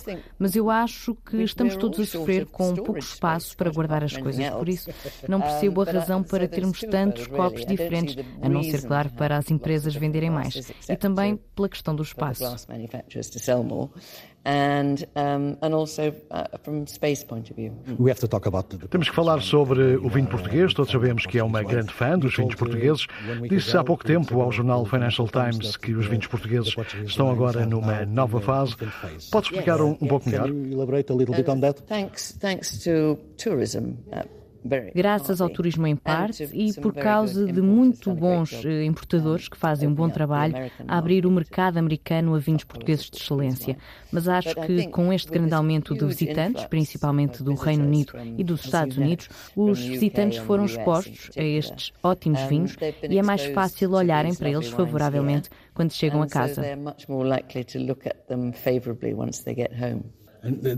mas 0.45 0.45
eu 0.54 0.70
acho 0.70 1.14
que 1.14 1.42
estamos 1.42 1.76
todos 1.76 1.98
a 1.98 2.04
sofrer 2.04 2.46
com 2.46 2.74
pouco 2.74 2.98
espaço 2.98 3.56
para 3.56 3.70
guardar 3.70 4.04
as 4.04 4.16
coisas. 4.16 4.48
Por 4.50 4.68
isso, 4.68 4.90
não 5.28 5.40
percebo 5.40 5.82
a 5.82 5.84
razão 5.84 6.22
para 6.22 6.46
termos 6.46 6.80
tantos 6.80 7.26
copos 7.26 7.64
diferentes, 7.64 8.16
a 8.40 8.48
não 8.48 8.62
ser, 8.62 8.82
claro, 8.82 9.10
para 9.10 9.36
as 9.36 9.50
empresas 9.50 9.94
venderem 9.94 10.30
mais. 10.30 10.70
E 10.88 10.96
também 10.96 11.36
pela 11.54 11.68
questão 11.68 11.94
do 11.94 12.02
espaço. 12.02 12.44
Temos 18.88 19.08
que 19.08 19.14
falar 19.14 19.42
sobre 19.42 19.96
o 19.96 20.08
vinho 20.08 20.28
português. 20.28 20.72
Todos 20.72 20.92
sabemos 20.92 21.26
que 21.26 21.36
é 21.36 21.42
uma 21.42 21.64
grande 21.64 21.92
fã 21.92 22.16
dos 22.16 22.36
vinhos 22.36 22.54
portugueses. 22.54 23.06
Disse 23.48 23.76
há 23.76 23.82
pouco 23.82 24.04
tempo 24.04 24.40
ao 24.40 24.52
jornal 24.52 24.84
Financial 24.86 25.26
Times 25.28 25.76
que 25.76 25.92
os 25.94 26.06
vinhos 26.06 26.28
portugueses 26.28 26.74
estão 27.04 27.28
agora 27.28 27.66
numa 27.66 28.06
nova 28.06 28.40
fase. 28.40 28.76
Pode 29.32 29.46
explicar 29.46 29.80
um, 29.80 29.96
um 30.00 30.06
pouco 30.06 30.28
melhor? 30.28 30.48
Graças 34.94 35.40
ao 35.40 35.48
turismo 35.48 35.86
em 35.86 35.96
parte 35.96 36.48
e 36.52 36.72
por 36.74 36.94
causa 36.94 37.46
de 37.46 37.60
muito 37.60 38.12
bons 38.12 38.64
eh, 38.64 38.84
importadores 38.84 39.48
que 39.48 39.56
fazem 39.56 39.88
um 39.88 39.94
bom 39.94 40.08
trabalho 40.08 40.54
a 40.86 40.98
abrir 40.98 41.26
o 41.26 41.30
mercado 41.30 41.78
americano 41.78 42.34
a 42.34 42.38
vinhos 42.38 42.64
portugueses 42.64 43.10
de 43.10 43.18
excelência. 43.18 43.76
Mas 44.10 44.28
acho 44.28 44.54
que 44.66 44.88
com 44.88 45.12
este 45.12 45.30
grande 45.30 45.54
aumento 45.54 45.94
de 45.94 46.04
visitantes, 46.04 46.64
principalmente 46.64 47.42
do 47.42 47.54
Reino 47.54 47.84
Unido 47.84 48.12
e 48.36 48.44
dos 48.44 48.64
Estados 48.64 48.96
Unidos, 48.96 49.28
os 49.54 49.78
visitantes 49.80 50.38
foram 50.38 50.64
expostos 50.64 51.30
a 51.36 51.42
estes 51.42 51.92
ótimos 52.02 52.40
vinhos 52.42 52.76
e 53.08 53.18
é 53.18 53.22
mais 53.22 53.44
fácil 53.46 53.92
olharem 53.92 54.34
para 54.34 54.50
eles 54.50 54.68
favoravelmente 54.68 55.48
quando 55.74 55.92
chegam 55.92 56.22
a 56.22 56.26
casa. 56.26 56.62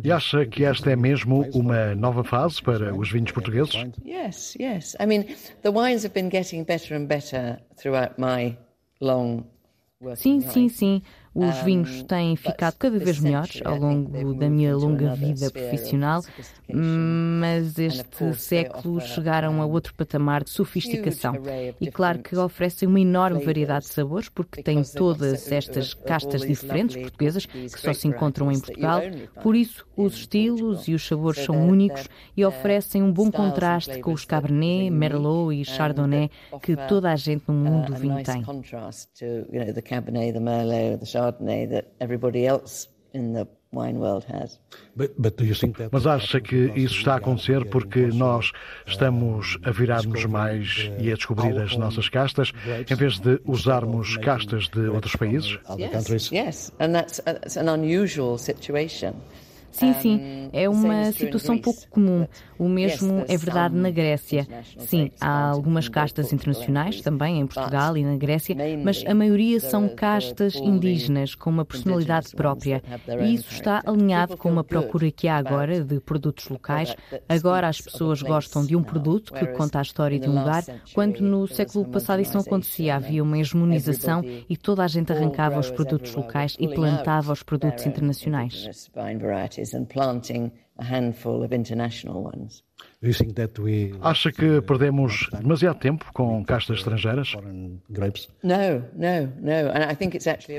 E 0.04 0.12
acha 0.12 0.46
que 0.46 0.64
esta 0.64 0.90
é 0.90 0.96
mesmo 0.96 1.46
uma 1.52 1.94
nova 1.94 2.24
fase 2.24 2.62
para 2.62 2.94
os 2.94 3.10
vinhos 3.10 3.32
portugueses? 3.32 3.74
Yes, 4.04 4.56
yes. 4.58 4.96
I 5.00 5.06
mean, 5.06 5.24
the 5.62 5.70
wines 5.70 6.04
have 6.04 6.14
been 6.14 6.30
getting 6.30 6.64
better 6.64 6.96
and 6.96 7.06
better 7.06 7.58
throughout 7.76 8.18
my 8.18 8.56
long 9.00 9.44
Sim, 10.14 10.40
sim, 10.40 10.68
sim. 10.68 11.02
Os 11.38 11.62
vinhos 11.62 12.02
têm 12.02 12.34
ficado 12.34 12.74
cada 12.76 12.98
vez 12.98 13.20
melhores 13.20 13.60
ao 13.64 13.76
longo 13.76 14.34
da 14.34 14.50
minha 14.50 14.76
longa 14.76 15.14
vida 15.14 15.48
profissional, 15.50 16.20
mas 16.68 17.78
este 17.78 18.34
século 18.34 19.00
chegaram 19.00 19.62
a 19.62 19.66
outro 19.66 19.94
patamar 19.94 20.42
de 20.42 20.50
sofisticação. 20.50 21.34
E 21.80 21.90
claro 21.92 22.18
que 22.18 22.36
oferecem 22.36 22.88
uma 22.88 22.98
enorme 22.98 23.44
variedade 23.44 23.86
de 23.86 23.92
sabores, 23.92 24.28
porque 24.28 24.64
têm 24.64 24.82
todas 24.82 25.50
estas 25.52 25.94
castas 25.94 26.40
diferentes 26.42 26.96
portuguesas 26.96 27.46
que 27.46 27.80
só 27.80 27.92
se 27.92 28.08
encontram 28.08 28.50
em 28.50 28.58
Portugal. 28.58 29.00
Por 29.40 29.54
isso, 29.54 29.86
os 29.96 30.14
estilos 30.14 30.88
e 30.88 30.94
os 30.94 31.06
sabores 31.06 31.44
são 31.44 31.68
únicos 31.68 32.08
e 32.36 32.44
oferecem 32.44 33.00
um 33.00 33.12
bom 33.12 33.30
contraste 33.30 34.00
com 34.00 34.12
os 34.12 34.24
Cabernet, 34.24 34.90
Merlot 34.90 35.54
e 35.54 35.64
Chardonnay 35.64 36.30
que 36.62 36.76
toda 36.88 37.12
a 37.12 37.16
gente 37.16 37.44
no 37.46 37.54
mundo 37.54 37.92
do 37.92 37.94
vinho 37.94 38.22
tem. 38.24 38.42
Mas 45.92 46.06
acha 46.06 46.40
que 46.40 46.72
isso 46.74 46.96
está 46.96 47.14
a 47.14 47.16
acontecer 47.16 47.66
porque 47.66 48.06
nós 48.06 48.52
estamos 48.86 49.58
a 49.62 49.70
virar-nos 49.70 50.24
mais 50.24 50.90
e 50.98 51.12
a 51.12 51.14
descobrir 51.14 51.56
as 51.58 51.76
nossas 51.76 52.08
castas, 52.08 52.52
em 52.90 52.94
vez 52.94 53.18
de 53.18 53.40
usarmos 53.44 54.16
castas 54.18 54.68
de 54.68 54.88
outros 54.88 55.14
países? 55.16 55.58
Yes, 55.78 56.32
yes, 56.32 56.72
and 56.80 56.92
that's, 56.92 57.20
that's 57.24 57.56
an 57.56 57.68
unusual 57.68 58.38
situation. 58.38 59.14
Sim, 59.78 59.94
sim, 59.94 60.50
é 60.52 60.68
uma 60.68 61.12
situação 61.12 61.56
pouco 61.56 61.88
comum. 61.88 62.26
O 62.58 62.68
mesmo 62.68 63.24
é 63.28 63.36
verdade 63.36 63.76
na 63.76 63.90
Grécia. 63.90 64.46
Sim, 64.78 65.12
há 65.20 65.50
algumas 65.50 65.88
castas 65.88 66.32
internacionais 66.32 67.00
também 67.00 67.38
em 67.38 67.46
Portugal 67.46 67.96
e 67.96 68.04
na 68.04 68.16
Grécia, 68.16 68.56
mas 68.82 69.04
a 69.06 69.14
maioria 69.14 69.60
são 69.60 69.88
castas 69.88 70.56
indígenas 70.56 71.36
com 71.36 71.48
uma 71.48 71.64
personalidade 71.64 72.34
própria. 72.34 72.82
E 73.20 73.34
isso 73.34 73.52
está 73.52 73.80
alinhado 73.86 74.36
com 74.36 74.50
uma 74.50 74.64
procura 74.64 75.10
que 75.12 75.28
há 75.28 75.36
agora 75.36 75.80
de 75.84 76.00
produtos 76.00 76.48
locais. 76.48 76.96
Agora 77.28 77.68
as 77.68 77.80
pessoas 77.80 78.20
gostam 78.20 78.66
de 78.66 78.74
um 78.74 78.82
produto 78.82 79.32
que 79.32 79.46
conta 79.48 79.78
a 79.78 79.82
história 79.82 80.18
de 80.18 80.28
um 80.28 80.36
lugar, 80.40 80.64
quando 80.92 81.20
no 81.20 81.46
século 81.46 81.84
passado 81.84 82.20
isso 82.20 82.34
não 82.34 82.40
acontecia. 82.40 82.96
Havia 82.96 83.22
uma 83.22 83.38
hegemonização 83.38 84.24
e 84.48 84.56
toda 84.56 84.82
a 84.82 84.88
gente 84.88 85.12
arrancava 85.12 85.60
os 85.60 85.70
produtos 85.70 86.12
locais 86.16 86.56
e 86.58 86.66
plantava 86.66 87.32
os 87.32 87.44
produtos 87.44 87.86
internacionais 87.86 88.88
and 89.74 89.86
planting 89.86 90.50
a 90.78 90.84
handful 90.84 91.42
of 91.42 91.54
international 91.54 92.22
ones. 92.22 92.62
Acha 94.00 94.32
que 94.32 94.60
perdemos 94.62 95.28
demasiado 95.40 95.78
tempo 95.78 96.06
com 96.12 96.44
castas 96.44 96.78
estrangeiras? 96.78 97.32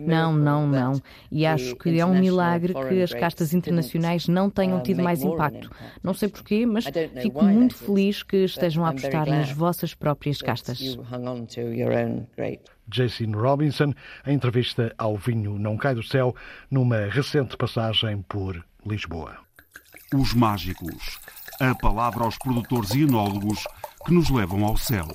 Não, 0.06 0.34
não, 0.34 0.67
não. 0.67 1.02
E 1.32 1.45
acho 1.45 1.76
que 1.76 2.00
é 2.00 2.06
um 2.06 2.17
milagre 2.17 2.74
que 2.74 3.02
as 3.02 3.13
castas 3.13 3.54
internacionais 3.54 4.28
não 4.28 4.50
tenham 4.50 4.82
tido 4.82 5.02
mais 5.02 5.22
impacto. 5.22 5.69
Não 6.02 6.13
sei 6.13 6.30
porquê, 6.30 6.65
mas 6.65 6.86
fico 7.22 7.43
muito 7.43 7.76
feliz 7.76 8.24
que 8.24 8.38
estejam 8.38 8.86
a 8.86 8.89
apostar 8.89 9.28
nas 9.28 9.52
vossas 9.52 9.93
próprias 9.93 10.41
castas. 10.41 10.98
Jason 12.88 13.32
Robinson, 13.34 13.93
em 14.26 14.34
entrevista 14.34 14.93
ao 14.98 15.15
Vinho 15.15 15.60
Não 15.60 15.78
Cai 15.78 15.93
do 15.93 16.02
Céu, 16.02 16.36
numa 16.72 17.06
recente 17.06 17.56
passagem 17.56 18.24
por 18.28 18.65
Lisboa. 18.85 19.37
Os 20.13 20.33
mágicos. 20.33 21.19
A 21.59 21.75
palavra 21.75 22.23
aos 22.23 22.37
produtores 22.37 22.91
e 22.91 23.01
enólogos 23.03 23.67
que 24.05 24.13
nos 24.13 24.29
levam 24.29 24.63
ao 24.63 24.77
céu. 24.77 25.07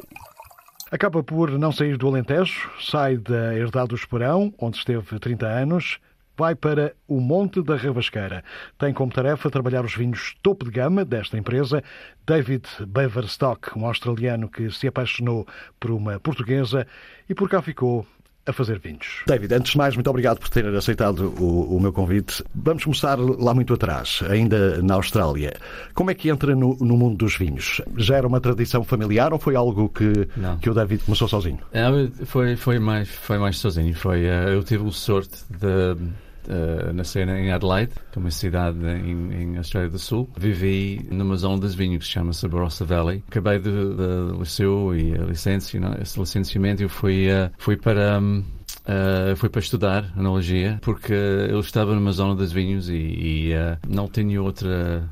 Acaba 0.90 1.22
por 1.22 1.50
não 1.58 1.72
sair 1.72 1.96
do 1.96 2.06
Alentejo, 2.06 2.70
sai 2.80 3.16
da 3.16 3.54
Herdade 3.54 3.88
do 3.88 3.94
Esperão, 3.94 4.52
onde 4.58 4.76
esteve 4.76 5.18
30 5.18 5.46
anos, 5.46 5.98
vai 6.36 6.54
para 6.54 6.94
o 7.08 7.20
Monte 7.20 7.62
da 7.62 7.76
Ravasqueira. 7.76 8.44
Tem 8.78 8.92
como 8.92 9.12
tarefa 9.12 9.50
trabalhar 9.50 9.84
os 9.84 9.94
vinhos 9.94 10.36
topo 10.42 10.64
de 10.64 10.70
gama 10.70 11.04
desta 11.04 11.38
empresa. 11.38 11.82
David 12.26 12.66
Beverstock, 12.86 13.76
um 13.78 13.86
australiano 13.86 14.48
que 14.48 14.70
se 14.70 14.86
apaixonou 14.86 15.46
por 15.80 15.90
uma 15.90 16.20
portuguesa 16.20 16.86
e 17.28 17.34
por 17.34 17.48
cá 17.48 17.62
ficou 17.62 18.06
a 18.46 18.52
fazer 18.52 18.78
vinhos. 18.78 19.22
David, 19.26 19.54
antes 19.54 19.72
de 19.72 19.78
mais, 19.78 19.94
muito 19.94 20.08
obrigado 20.10 20.38
por 20.38 20.48
ter 20.48 20.66
aceitado 20.66 21.34
o, 21.38 21.76
o, 21.76 21.80
meu 21.80 21.92
convite. 21.92 22.44
Vamos 22.54 22.84
começar 22.84 23.18
lá 23.18 23.54
muito 23.54 23.74
atrás, 23.74 24.20
ainda 24.28 24.82
na 24.82 24.94
Austrália. 24.94 25.54
Como 25.94 26.10
é 26.10 26.14
que 26.14 26.28
entra 26.28 26.54
no, 26.54 26.76
no 26.76 26.96
mundo 26.96 27.16
dos 27.16 27.36
vinhos? 27.36 27.80
Já 27.96 28.16
era 28.16 28.26
uma 28.26 28.40
tradição 28.40 28.84
familiar 28.84 29.32
ou 29.32 29.38
foi 29.38 29.56
algo 29.56 29.88
que, 29.88 30.28
que 30.60 30.68
o 30.68 30.74
David 30.74 31.04
começou 31.04 31.28
sozinho? 31.28 31.58
É, 31.72 31.84
foi, 32.24 32.56
foi, 32.56 32.78
mais, 32.78 33.08
foi 33.08 33.38
mais 33.38 33.58
sozinho. 33.58 33.94
Foi, 33.94 34.24
eh, 34.24 34.54
eu 34.54 34.62
tive 34.62 34.86
a 34.86 34.90
sorte 34.90 35.44
de 35.50 35.96
uh, 36.48 36.92
nascer 36.92 37.28
em 37.28 37.52
Adelaide, 37.52 37.92
que 38.12 38.18
é 38.18 38.20
uma 38.20 38.30
cidade 38.30 38.78
em, 38.86 39.32
em 39.32 39.56
Austrália 39.56 39.90
do 39.90 39.98
Sul. 39.98 40.28
Vivi 40.36 41.06
numa 41.10 41.36
zona 41.36 41.58
dos 41.58 41.74
vinhos 41.74 42.04
que 42.04 42.10
chama-se 42.10 42.46
Barossa 42.48 42.84
Valley. 42.84 43.22
Acabei 43.28 43.58
do, 43.58 44.38
liceu 44.38 44.94
e 44.96 45.14
a 45.14 45.24
licença, 45.24 45.76
esse 46.00 46.18
licenciamento 46.18 46.82
eu 46.82 46.88
fui, 46.88 47.28
uh, 47.28 47.50
fui 47.58 47.76
para... 47.76 48.18
Um, 48.20 48.44
Uh, 48.84 49.34
fui 49.36 49.48
para 49.48 49.60
estudar 49.60 50.12
analogia 50.14 50.78
porque 50.82 51.14
eu 51.14 51.58
estava 51.58 51.94
numa 51.94 52.12
zona 52.12 52.34
dos 52.34 52.52
vinhos 52.52 52.90
e, 52.90 52.92
e 52.92 53.54
uh, 53.54 53.78
não 53.88 54.08
tinha 54.08 54.42
outra 54.42 55.10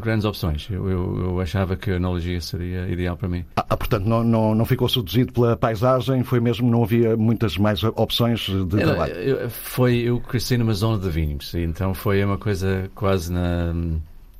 grandes 0.00 0.24
opções. 0.24 0.68
Eu, 0.70 0.88
eu, 0.88 1.18
eu, 1.20 1.40
achava 1.40 1.76
que 1.76 1.90
a 1.90 1.96
analogia 1.96 2.40
seria 2.40 2.88
ideal 2.88 3.16
para 3.16 3.28
mim. 3.28 3.44
Ah, 3.56 3.64
ah, 3.70 3.76
portanto, 3.76 4.04
não, 4.04 4.24
não, 4.24 4.54
não 4.54 4.64
ficou 4.64 4.88
seduzido 4.88 5.32
pela 5.32 5.56
paisagem, 5.56 6.24
foi 6.24 6.40
mesmo, 6.40 6.68
não 6.68 6.82
havia 6.82 7.16
muitas 7.16 7.56
mais 7.56 7.82
opções 7.84 8.40
de 8.40 8.80
Era, 8.80 8.90
trabalho? 8.90 9.14
Eu, 9.14 9.50
foi, 9.50 9.96
eu 9.98 10.20
cresci 10.20 10.56
numa 10.56 10.74
zona 10.74 10.98
de 10.98 11.08
vinhos, 11.10 11.54
então 11.54 11.94
foi 11.94 12.24
uma 12.24 12.38
coisa 12.38 12.90
quase 12.94 13.32
na, 13.32 13.72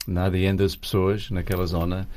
na 0.06 0.24
ADN 0.24 0.56
das 0.56 0.74
pessoas 0.74 1.30
naquela 1.30 1.66
zona. 1.66 2.08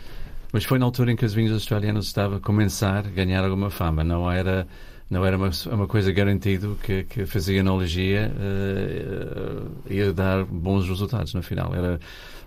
Mas 0.52 0.64
foi 0.64 0.80
na 0.80 0.86
altura 0.86 1.12
em 1.12 1.16
que 1.16 1.26
os 1.26 1.34
vinhos 1.34 1.54
australianos 1.54 2.08
estavam 2.08 2.38
a 2.38 2.42
começar 2.42 3.06
a 3.06 3.10
ganhar 3.10 3.44
alguma 3.44 3.70
fama, 3.70 4.04
não 4.04 4.32
era 4.32 4.68
não 5.10 5.26
era 5.26 5.38
uma, 5.38 5.50
uma 5.72 5.88
coisa 5.88 6.12
garantido 6.12 6.78
que, 6.84 7.04
que 7.04 7.26
fazia 7.26 7.62
analogia 7.62 8.32
uh, 8.32 9.92
ia 9.92 10.14
dar 10.14 10.46
bons 10.46 10.88
resultados 10.88 11.34
no 11.34 11.42
final. 11.42 11.74
Era 11.74 12.00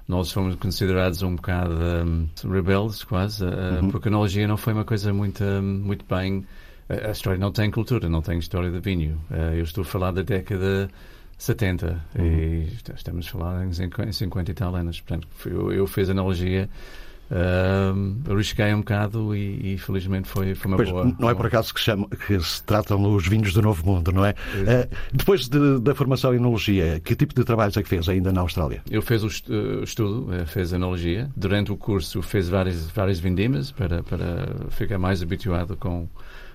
nós 0.07 0.31
fomos 0.33 0.55
considerados 0.57 1.23
um 1.23 1.37
bocado 1.37 1.75
um, 1.75 2.29
rebeldes, 2.51 3.05
quase, 3.05 3.45
uh, 3.45 3.83
uhum. 3.83 3.91
porque 3.91 4.09
a 4.09 4.11
analogia 4.11 4.47
não 4.47 4.57
foi 4.57 4.73
uma 4.73 4.85
coisa 4.85 5.13
muito, 5.13 5.45
muito 5.45 6.05
bem. 6.05 6.45
A 6.89 7.11
história 7.11 7.39
não 7.39 7.53
tem 7.53 7.71
cultura, 7.71 8.09
não 8.09 8.21
tem 8.21 8.39
história 8.39 8.71
de 8.71 8.81
vinho. 8.81 9.21
Uh, 9.31 9.55
eu 9.55 9.63
estou 9.63 9.83
a 9.83 9.85
falar 9.85 10.11
da 10.11 10.23
década 10.23 10.91
70 11.39 12.05
uhum. 12.17 12.25
e 12.25 12.69
estamos 12.95 13.27
a 13.27 13.31
falar 13.31 13.67
em 13.67 14.13
50 14.13 14.51
e 14.51 14.55
tal 14.55 14.75
anos. 14.75 15.01
Portanto, 15.01 15.29
eu, 15.47 15.73
eu 15.73 15.87
fiz 15.87 16.11
analogia 16.11 16.69
Uh, 17.33 18.31
arrisquei 18.31 18.75
um 18.75 18.81
bocado 18.81 19.35
e, 19.35 19.73
e, 19.73 19.79
felizmente 19.79 20.29
foi, 20.29 20.55
foi 20.55 20.71
uma 20.71 20.77
pois, 20.77 20.91
boa. 20.91 21.17
Não 21.19 21.31
é 21.31 21.35
por 21.35 21.47
acaso 21.47 21.73
que, 21.73 21.81
chama, 21.81 22.07
que 22.09 22.39
se 22.39 22.63
tratam 22.63 23.03
os 23.15 23.27
vinhos 23.27 23.55
do 23.55 23.63
Novo 23.63 23.87
Mundo, 23.87 24.13
não 24.13 24.23
é? 24.23 24.33
Uh, 24.33 24.95
depois 25.15 25.49
de, 25.49 25.81
da 25.81 25.95
formação 25.95 26.35
em 26.35 26.37
enologia, 26.37 27.01
que 27.01 27.17
tipo 27.17 27.35
de 27.35 27.43
trabalhos 27.43 27.75
é 27.79 27.83
que 27.83 27.89
fez 27.89 28.07
ainda 28.07 28.31
na 28.33 28.43
Austrália? 28.43 28.83
Eu 28.91 29.01
fiz 29.01 29.23
o 29.23 29.29
estudo, 29.83 30.29
eh, 30.35 30.45
fiz 30.45 30.73
enologia. 30.75 31.31
Durante 31.35 31.73
o 31.73 31.77
curso 31.77 32.21
fiz 32.21 32.51
várias, 32.51 32.91
várias 32.91 33.19
vindimas 33.19 33.71
para, 33.71 34.03
para 34.03 34.49
ficar 34.71 34.99
mais 34.99 35.23
habituado 35.23 35.75
com 35.77 36.07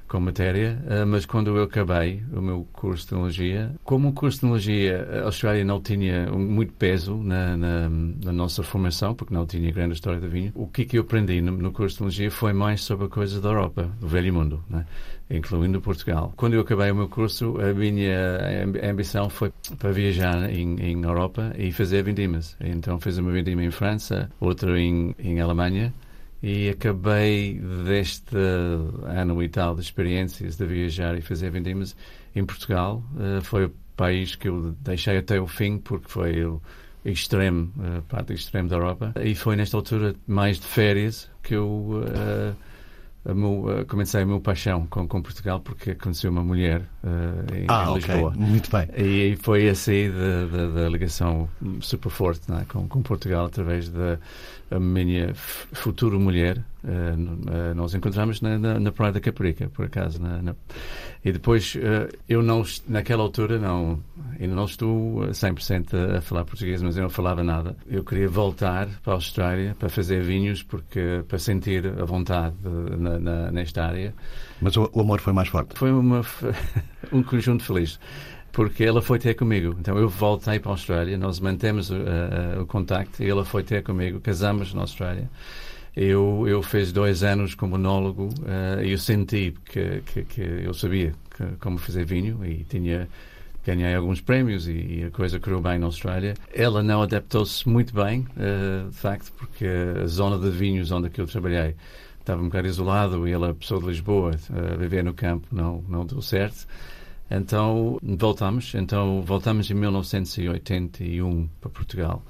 com 0.07 0.19
matéria, 0.19 0.81
eh, 0.87 1.05
mas 1.05 1.25
quando 1.25 1.55
eu 1.55 1.63
acabei 1.63 2.23
o 2.33 2.41
meu 2.41 2.67
curso 2.73 3.03
de 3.03 3.09
Teologia, 3.09 3.71
como 3.83 4.09
o 4.09 4.13
curso 4.13 4.37
de 4.37 4.41
Teologia, 4.41 5.07
a 5.21 5.25
Austrália 5.25 5.63
não 5.63 5.81
tinha 5.81 6.31
muito 6.31 6.73
peso 6.73 7.17
na, 7.17 7.57
na, 7.57 7.89
na, 7.89 8.31
nossa 8.31 8.63
formação, 8.63 9.13
porque 9.13 9.33
não 9.33 9.45
tinha 9.45 9.71
grande 9.71 9.93
história 9.93 10.19
do 10.19 10.29
vinho, 10.29 10.51
o 10.55 10.67
que, 10.67 10.85
que 10.85 10.97
eu 10.97 11.01
aprendi 11.01 11.41
no, 11.41 11.51
no 11.51 11.71
curso 11.71 11.95
de 11.95 11.97
Teologia 11.99 12.31
foi 12.31 12.53
mais 12.53 12.81
sobre 12.81 13.07
coisas 13.07 13.41
da 13.41 13.49
Europa, 13.49 13.91
do 13.99 14.07
velho 14.07 14.33
mundo, 14.33 14.63
né? 14.69 14.85
incluindo 15.29 15.81
Portugal. 15.81 16.33
Quando 16.35 16.53
eu 16.53 16.61
acabei 16.61 16.89
o 16.91 16.95
meu 16.95 17.09
curso, 17.09 17.57
a 17.59 17.73
minha 17.73 18.65
ambição 18.89 19.29
foi 19.29 19.51
para 19.77 19.91
viajar 19.91 20.49
em, 20.49 20.79
em 20.79 21.03
Europa 21.03 21.53
e 21.57 21.71
fazer 21.71 22.03
vindimas. 22.03 22.55
Então 22.61 22.99
fiz 22.99 23.17
uma 23.17 23.31
vindima 23.31 23.63
em 23.63 23.71
França, 23.71 24.29
outra 24.39 24.79
em, 24.79 25.13
em 25.19 25.41
Alemanha, 25.41 25.93
e 26.41 26.69
acabei 26.69 27.59
deste 27.85 28.35
ano 29.05 29.41
e 29.41 29.49
tal 29.49 29.75
de 29.75 29.81
experiências 29.81 30.55
de 30.55 30.65
viajar 30.65 31.17
e 31.17 31.21
fazer 31.21 31.49
vendimas 31.49 31.95
em 32.35 32.45
Portugal. 32.45 33.03
Uh, 33.15 33.41
foi 33.41 33.65
o 33.65 33.73
país 33.95 34.35
que 34.35 34.47
eu 34.47 34.75
deixei 34.79 35.17
até 35.17 35.39
o 35.39 35.47
fim 35.47 35.77
porque 35.79 36.07
foi 36.07 36.45
o 36.45 36.61
extremo, 37.03 37.71
uh, 37.77 38.01
parte 38.03 38.33
extremo 38.33 38.69
da 38.69 38.75
Europa. 38.75 39.13
E 39.23 39.33
foi 39.33 39.55
nesta 39.55 39.77
altura 39.77 40.15
mais 40.27 40.59
de 40.59 40.67
férias 40.67 41.29
que 41.41 41.55
eu 41.55 41.67
uh, 41.67 42.55
a 43.27 43.33
meu, 43.33 43.85
comecei 43.89 44.21
a 44.21 44.25
minha 44.25 44.39
paixão 44.39 44.87
com, 44.87 45.05
com 45.05 45.21
Portugal 45.21 45.59
porque 45.59 45.93
conheci 45.95 46.27
uma 46.29 46.41
mulher 46.41 46.81
uh, 47.03 47.53
em, 47.53 47.65
ah, 47.67 47.91
Lisboa. 47.93 48.29
Okay. 48.29 48.41
Muito 48.41 48.71
bem. 48.71 48.87
E, 48.95 49.33
e 49.33 49.35
foi 49.35 49.67
assim 49.67 50.09
da 50.73 50.87
ligação 50.87 51.49
super 51.81 52.09
forte 52.09 52.49
é? 52.51 52.63
com, 52.69 52.87
com 52.87 53.01
Portugal 53.01 53.45
através 53.45 53.89
da 53.89 54.17
minha 54.79 55.33
futura 55.35 56.17
mulher, 56.17 56.63
Uh, 56.87 57.75
nós 57.75 57.93
encontramos 57.93 58.39
na, 58.39 58.57
na, 58.57 58.79
na, 58.79 58.91
Praia 58.93 59.11
da 59.11 59.19
Caparica, 59.19 59.67
por 59.67 59.85
acaso. 59.85 60.21
Na, 60.21 60.41
na... 60.41 60.55
E 61.23 61.33
depois, 61.33 61.75
uh, 61.75 62.07
eu 62.29 62.41
não, 62.41 62.63
naquela 62.87 63.23
altura, 63.23 63.59
não, 63.59 63.99
ainda 64.39 64.55
não 64.55 64.63
estou 64.63 65.19
100% 65.27 65.93
a, 65.93 66.17
a 66.19 66.21
falar 66.21 66.45
português, 66.45 66.81
mas 66.81 66.95
eu 66.95 67.03
não 67.03 67.09
falava 67.09 67.43
nada. 67.43 67.75
Eu 67.87 68.05
queria 68.05 68.29
voltar 68.29 68.87
para 69.03 69.11
a 69.11 69.15
Austrália 69.15 69.75
para 69.77 69.89
fazer 69.89 70.23
vinhos, 70.23 70.63
porque 70.63 71.25
para 71.27 71.37
sentir 71.37 71.85
a 71.85 72.05
vontade 72.05 72.55
na, 72.63 73.51
nesta 73.51 73.83
área. 73.83 74.13
Mas 74.61 74.77
o, 74.77 74.89
o, 74.93 75.01
amor 75.01 75.19
foi 75.19 75.33
mais 75.33 75.49
forte? 75.49 75.77
Foi 75.77 75.91
uma, 75.91 76.21
um 77.11 77.21
conjunto 77.21 77.63
feliz 77.63 77.99
porque 78.53 78.83
ela 78.83 79.03
foi 79.03 79.19
ter 79.19 79.35
comigo. 79.35 79.75
Então 79.79 79.99
eu 79.99 80.09
voltei 80.09 80.57
para 80.57 80.71
a 80.71 80.73
Austrália, 80.73 81.15
nós 81.15 81.39
mantemos 81.39 81.91
uh, 81.91 81.95
uh, 81.95 82.61
o 82.61 82.65
contacto 82.65 83.21
e 83.21 83.29
ela 83.29 83.45
foi 83.45 83.61
ter 83.61 83.83
comigo, 83.83 84.19
casamos 84.19 84.73
na 84.73 84.81
Austrália. 84.81 85.29
Eu, 85.99 86.47
eu 86.47 86.61
fiz 86.61 86.91
dois 86.91 87.23
anos 87.23 87.55
como 87.55 87.71
monólogo 87.71 88.25
uh, 88.27 88.83
e 88.83 88.91
eu 88.91 88.99
senti 88.99 89.55
que, 89.65 90.03
que, 90.05 90.23
que 90.25 90.41
eu 90.41 90.71
sabia 90.71 91.11
que, 91.35 91.43
como 91.59 91.79
fazer 91.79 92.05
vinho 92.05 92.45
e 92.45 92.63
tinha 92.65 93.07
ganhei 93.65 93.95
alguns 93.95 94.21
prémios 94.21 94.67
e, 94.67 94.73
e, 94.73 95.03
a 95.05 95.09
coisa 95.09 95.39
correu 95.39 95.59
bem 95.59 95.79
na 95.79 95.87
Austrália. 95.87 96.35
Ela 96.53 96.83
não 96.83 97.01
adaptou-se 97.01 97.67
muito 97.67 97.95
bem, 97.95 98.27
uh, 98.37 98.91
de 98.91 98.95
facto, 98.95 99.33
porque 99.39 99.65
a 99.65 100.05
zona 100.05 100.37
de 100.37 100.51
vinhos 100.55 100.91
onde 100.91 101.09
eu 101.17 101.25
trabalhei 101.25 101.75
estava 102.19 102.43
um 102.43 102.45
bocado 102.45 102.67
isolado 102.67 103.27
e 103.27 103.31
ela, 103.31 103.55
pessoa 103.55 103.81
de 103.81 103.87
Lisboa, 103.87 104.35
uh, 104.51 104.77
viver 104.77 105.03
no 105.03 105.15
campo 105.15 105.47
não, 105.51 105.83
não 105.89 106.05
deu 106.05 106.21
certo. 106.21 106.67
Então 107.29 107.97
voltamos, 108.03 108.75
então 108.75 109.23
voltamos 109.23 109.67
em 109.71 109.73
1981 109.73 111.49
para 111.59 111.71
Portugal. 111.71 112.21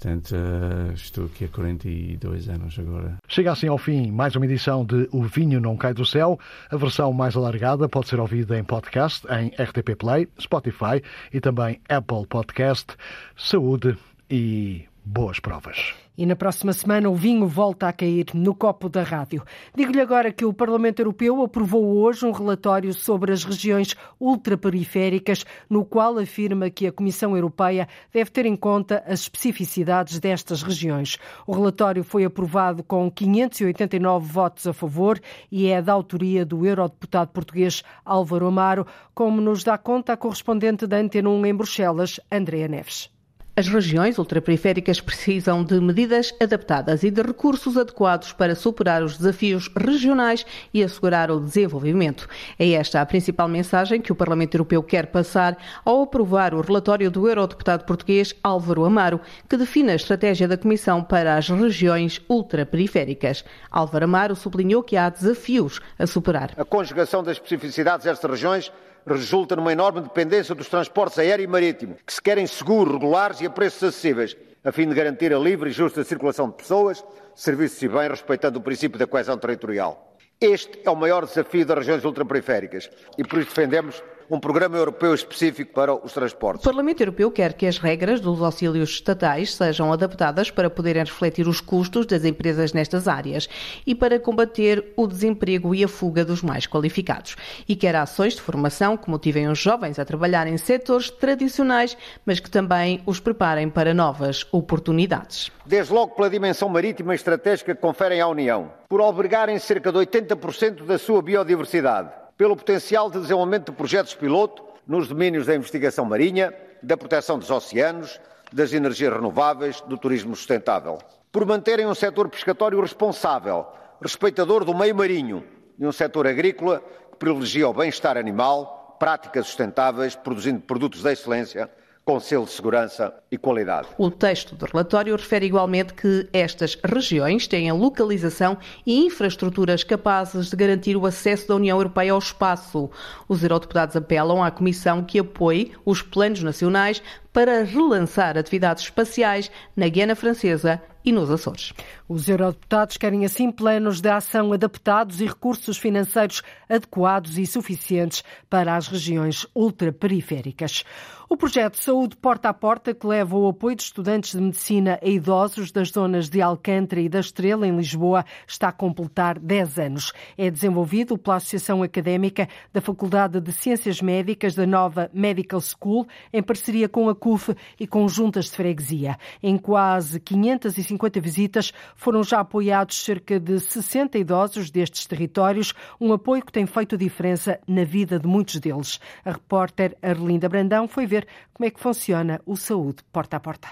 Portanto, 0.00 0.34
uh, 0.34 0.92
estou 0.94 1.26
aqui 1.26 1.44
há 1.44 1.48
42 1.48 2.48
anos 2.48 2.78
agora. 2.78 3.18
Chega 3.28 3.52
assim 3.52 3.68
ao 3.68 3.76
fim 3.76 4.10
mais 4.10 4.34
uma 4.34 4.46
edição 4.46 4.82
de 4.82 5.06
O 5.12 5.22
Vinho 5.24 5.60
Não 5.60 5.76
Cai 5.76 5.92
do 5.92 6.06
Céu. 6.06 6.40
A 6.70 6.76
versão 6.76 7.12
mais 7.12 7.36
alargada 7.36 7.86
pode 7.86 8.08
ser 8.08 8.18
ouvida 8.18 8.58
em 8.58 8.64
podcast, 8.64 9.26
em 9.28 9.48
RTP 9.62 9.94
Play, 9.98 10.26
Spotify 10.40 11.02
e 11.30 11.38
também 11.38 11.82
Apple 11.86 12.26
Podcast. 12.26 12.96
Saúde 13.36 13.94
e 14.30 14.86
boas 15.04 15.38
provas. 15.38 15.94
E 16.18 16.26
na 16.26 16.36
próxima 16.36 16.72
semana 16.72 17.08
o 17.08 17.14
vinho 17.14 17.46
volta 17.46 17.88
a 17.88 17.92
cair 17.92 18.26
no 18.34 18.54
copo 18.54 18.88
da 18.88 19.02
rádio. 19.02 19.42
Digo-lhe 19.74 20.00
agora 20.00 20.32
que 20.32 20.44
o 20.44 20.52
Parlamento 20.52 21.00
Europeu 21.00 21.42
aprovou 21.42 21.96
hoje 21.96 22.26
um 22.26 22.30
relatório 22.30 22.92
sobre 22.92 23.32
as 23.32 23.44
regiões 23.44 23.94
ultraperiféricas, 24.20 25.46
no 25.68 25.84
qual 25.84 26.18
afirma 26.18 26.68
que 26.68 26.86
a 26.86 26.92
Comissão 26.92 27.34
Europeia 27.34 27.88
deve 28.12 28.30
ter 28.30 28.44
em 28.44 28.56
conta 28.56 29.02
as 29.06 29.20
especificidades 29.20 30.18
destas 30.18 30.62
regiões. 30.62 31.16
O 31.46 31.52
relatório 31.52 32.04
foi 32.04 32.24
aprovado 32.24 32.82
com 32.82 33.10
589 33.10 34.26
votos 34.26 34.66
a 34.66 34.72
favor 34.72 35.20
e 35.50 35.68
é 35.68 35.80
da 35.80 35.92
autoria 35.92 36.44
do 36.44 36.66
eurodeputado 36.66 37.30
português 37.30 37.82
Álvaro 38.04 38.46
Amaro, 38.46 38.86
como 39.14 39.40
nos 39.40 39.64
dá 39.64 39.78
conta 39.78 40.12
a 40.12 40.16
correspondente 40.16 40.86
da 40.86 40.98
Antena 40.98 41.30
1 41.30 41.46
em 41.46 41.54
Bruxelas, 41.54 42.20
Andrea 42.30 42.68
Neves. 42.68 43.19
As 43.56 43.68
regiões 43.68 44.16
ultraperiféricas 44.16 45.00
precisam 45.00 45.64
de 45.64 45.80
medidas 45.80 46.32
adaptadas 46.40 47.02
e 47.02 47.10
de 47.10 47.20
recursos 47.20 47.76
adequados 47.76 48.32
para 48.32 48.54
superar 48.54 49.02
os 49.02 49.18
desafios 49.18 49.68
regionais 49.76 50.46
e 50.72 50.82
assegurar 50.82 51.30
o 51.30 51.40
desenvolvimento. 51.40 52.28
É 52.58 52.70
esta 52.70 53.00
a 53.00 53.06
principal 53.06 53.48
mensagem 53.48 54.00
que 54.00 54.12
o 54.12 54.14
Parlamento 54.14 54.54
Europeu 54.54 54.82
quer 54.82 55.06
passar 55.06 55.58
ao 55.84 56.02
aprovar 56.02 56.54
o 56.54 56.60
relatório 56.60 57.10
do 57.10 57.28
eurodeputado 57.28 57.84
português 57.84 58.34
Álvaro 58.42 58.84
Amaro, 58.84 59.20
que 59.48 59.56
define 59.56 59.92
a 59.92 59.96
estratégia 59.96 60.46
da 60.46 60.56
Comissão 60.56 61.02
para 61.02 61.36
as 61.36 61.48
regiões 61.48 62.20
ultraperiféricas. 62.28 63.44
Álvaro 63.70 64.04
Amaro 64.04 64.36
sublinhou 64.36 64.82
que 64.82 64.96
há 64.96 65.10
desafios 65.10 65.80
a 65.98 66.06
superar. 66.06 66.52
A 66.56 66.64
conjugação 66.64 67.22
das 67.22 67.36
especificidades 67.36 68.04
destas 68.04 68.30
regiões 68.30 68.72
resulta 69.06 69.56
numa 69.56 69.72
enorme 69.72 70.00
dependência 70.00 70.54
dos 70.54 70.68
transportes 70.68 71.18
aéreo 71.18 71.44
e 71.44 71.46
marítimo, 71.46 71.96
que 72.06 72.12
se 72.12 72.22
querem 72.22 72.46
seguros, 72.46 72.94
regulares 72.94 73.40
e 73.40 73.46
a 73.46 73.50
preços 73.50 73.82
acessíveis, 73.82 74.36
a 74.62 74.70
fim 74.72 74.88
de 74.88 74.94
garantir 74.94 75.32
a 75.32 75.38
livre 75.38 75.70
e 75.70 75.72
justa 75.72 76.04
circulação 76.04 76.48
de 76.48 76.56
pessoas, 76.56 77.04
serviços 77.34 77.82
e 77.82 77.88
bens, 77.88 78.10
respeitando 78.10 78.58
o 78.58 78.62
princípio 78.62 78.98
da 78.98 79.06
coesão 79.06 79.38
territorial. 79.38 80.16
Este 80.40 80.80
é 80.84 80.90
o 80.90 80.96
maior 80.96 81.26
desafio 81.26 81.66
das 81.66 81.78
regiões 81.78 82.04
ultraperiféricas 82.04 82.90
e 83.18 83.24
por 83.24 83.38
isso 83.38 83.50
defendemos 83.50 84.02
um 84.30 84.38
programa 84.38 84.76
europeu 84.76 85.12
específico 85.12 85.74
para 85.74 85.92
os 85.92 86.12
transportes. 86.12 86.64
O 86.64 86.68
Parlamento 86.68 87.00
Europeu 87.00 87.32
quer 87.32 87.52
que 87.52 87.66
as 87.66 87.78
regras 87.78 88.20
dos 88.20 88.40
auxílios 88.40 88.90
estatais 88.90 89.52
sejam 89.54 89.92
adaptadas 89.92 90.52
para 90.52 90.70
poderem 90.70 91.02
refletir 91.02 91.48
os 91.48 91.60
custos 91.60 92.06
das 92.06 92.24
empresas 92.24 92.72
nestas 92.72 93.08
áreas 93.08 93.48
e 93.84 93.92
para 93.92 94.20
combater 94.20 94.92
o 94.96 95.08
desemprego 95.08 95.74
e 95.74 95.82
a 95.82 95.88
fuga 95.88 96.24
dos 96.24 96.42
mais 96.42 96.64
qualificados. 96.66 97.34
E 97.68 97.74
quer 97.74 97.96
ações 97.96 98.34
de 98.34 98.40
formação 98.40 98.96
que 98.96 99.10
motivem 99.10 99.48
os 99.48 99.58
jovens 99.58 99.98
a 99.98 100.04
trabalhar 100.04 100.46
em 100.46 100.56
setores 100.56 101.10
tradicionais, 101.10 101.96
mas 102.24 102.38
que 102.38 102.50
também 102.50 103.02
os 103.04 103.18
preparem 103.18 103.68
para 103.68 103.92
novas 103.92 104.46
oportunidades. 104.52 105.50
Desde 105.66 105.92
logo 105.92 106.14
pela 106.14 106.30
dimensão 106.30 106.68
marítima 106.68 107.16
estratégica 107.16 107.74
que 107.74 107.80
conferem 107.80 108.20
à 108.20 108.28
União, 108.28 108.70
por 108.88 109.00
albergarem 109.00 109.58
cerca 109.58 109.90
de 109.90 109.98
80% 109.98 110.84
da 110.84 110.98
sua 110.98 111.20
biodiversidade 111.20 112.19
pelo 112.40 112.56
potencial 112.56 113.10
de 113.10 113.20
desenvolvimento 113.20 113.70
de 113.70 113.76
projetos 113.76 114.14
piloto 114.14 114.64
nos 114.86 115.06
domínios 115.06 115.44
da 115.44 115.54
investigação 115.54 116.06
marinha, 116.06 116.54
da 116.82 116.96
proteção 116.96 117.38
dos 117.38 117.50
oceanos, 117.50 118.18
das 118.50 118.72
energias 118.72 119.12
renováveis, 119.12 119.82
do 119.82 119.98
turismo 119.98 120.34
sustentável. 120.34 120.96
Por 121.30 121.44
manterem 121.44 121.84
um 121.84 121.94
setor 121.94 122.30
pescatório 122.30 122.80
responsável, 122.80 123.66
respeitador 124.00 124.64
do 124.64 124.74
meio 124.74 124.94
marinho 124.94 125.44
e 125.78 125.86
um 125.86 125.92
setor 125.92 126.26
agrícola 126.26 126.82
que 127.10 127.18
privilegia 127.18 127.68
o 127.68 127.74
bem-estar 127.74 128.16
animal, 128.16 128.96
práticas 128.98 129.44
sustentáveis, 129.44 130.16
produzindo 130.16 130.62
produtos 130.62 131.02
de 131.02 131.12
excelência 131.12 131.70
com 132.10 132.18
selo 132.18 132.44
de 132.44 132.50
segurança 132.50 133.14
e 133.30 133.38
qualidade. 133.38 133.86
O 133.96 134.10
texto 134.10 134.56
do 134.56 134.66
relatório 134.66 135.14
refere 135.14 135.46
igualmente 135.46 135.94
que 135.94 136.28
estas 136.32 136.76
regiões 136.82 137.46
têm 137.46 137.70
a 137.70 137.72
localização 137.72 138.58
e 138.84 139.06
infraestruturas 139.06 139.84
capazes 139.84 140.50
de 140.50 140.56
garantir 140.56 140.96
o 140.96 141.06
acesso 141.06 141.46
da 141.46 141.54
União 141.54 141.78
Europeia 141.78 142.10
ao 142.10 142.18
espaço. 142.18 142.90
Os 143.28 143.44
eurodeputados 143.44 143.94
apelam 143.94 144.42
à 144.42 144.50
Comissão 144.50 145.04
que 145.04 145.20
apoie 145.20 145.70
os 145.84 146.02
planos 146.02 146.42
nacionais 146.42 147.00
para 147.32 147.62
relançar 147.62 148.36
atividades 148.36 148.82
espaciais 148.82 149.48
na 149.76 149.86
Guiana 149.86 150.16
Francesa 150.16 150.82
e 151.04 151.12
nos 151.12 151.30
Açores. 151.30 151.72
Os 152.12 152.28
eurodeputados 152.28 152.96
querem 152.96 153.24
assim 153.24 153.52
planos 153.52 154.00
de 154.00 154.08
ação 154.08 154.52
adaptados 154.52 155.20
e 155.20 155.26
recursos 155.26 155.78
financeiros 155.78 156.42
adequados 156.68 157.38
e 157.38 157.46
suficientes 157.46 158.24
para 158.48 158.74
as 158.74 158.88
regiões 158.88 159.46
ultraperiféricas. 159.54 160.84
O 161.32 161.36
projeto 161.36 161.80
Saúde 161.80 162.16
Porta 162.16 162.48
a 162.48 162.52
Porta, 162.52 162.92
que 162.92 163.06
leva 163.06 163.38
o 163.38 163.46
apoio 163.46 163.76
de 163.76 163.84
estudantes 163.84 164.32
de 164.32 164.40
medicina 164.40 164.98
a 165.00 165.08
idosos 165.08 165.70
das 165.70 165.90
zonas 165.90 166.28
de 166.28 166.42
Alcântara 166.42 167.00
e 167.00 167.08
da 167.08 167.20
Estrela, 167.20 167.68
em 167.68 167.76
Lisboa, 167.76 168.24
está 168.48 168.66
a 168.66 168.72
completar 168.72 169.38
10 169.38 169.78
anos. 169.78 170.12
É 170.36 170.50
desenvolvido 170.50 171.16
pela 171.16 171.36
Associação 171.36 171.84
Académica 171.84 172.48
da 172.72 172.80
Faculdade 172.80 173.40
de 173.40 173.52
Ciências 173.52 174.02
Médicas 174.02 174.56
da 174.56 174.66
nova 174.66 175.08
Medical 175.14 175.60
School, 175.60 176.04
em 176.32 176.42
parceria 176.42 176.88
com 176.88 177.08
a 177.08 177.14
CUF 177.14 177.54
e 177.78 177.86
com 177.86 178.08
juntas 178.08 178.46
de 178.46 178.56
freguesia. 178.56 179.16
Em 179.40 179.56
quase 179.56 180.18
550 180.18 181.20
visitas, 181.20 181.72
foram 182.00 182.24
já 182.24 182.40
apoiados 182.40 183.04
cerca 183.04 183.38
de 183.38 183.60
60 183.60 184.16
idosos 184.16 184.70
destes 184.70 185.04
territórios, 185.04 185.74
um 186.00 186.14
apoio 186.14 186.42
que 186.42 186.50
tem 186.50 186.64
feito 186.64 186.96
diferença 186.96 187.60
na 187.68 187.84
vida 187.84 188.18
de 188.18 188.26
muitos 188.26 188.58
deles. 188.58 188.98
A 189.22 189.32
repórter 189.32 189.94
Arlinda 190.00 190.48
Brandão 190.48 190.88
foi 190.88 191.06
ver 191.06 191.28
como 191.52 191.66
é 191.66 191.70
que 191.70 191.78
funciona 191.78 192.40
o 192.46 192.56
Saúde 192.56 193.02
Porta 193.12 193.36
a 193.36 193.40
Porta. 193.40 193.68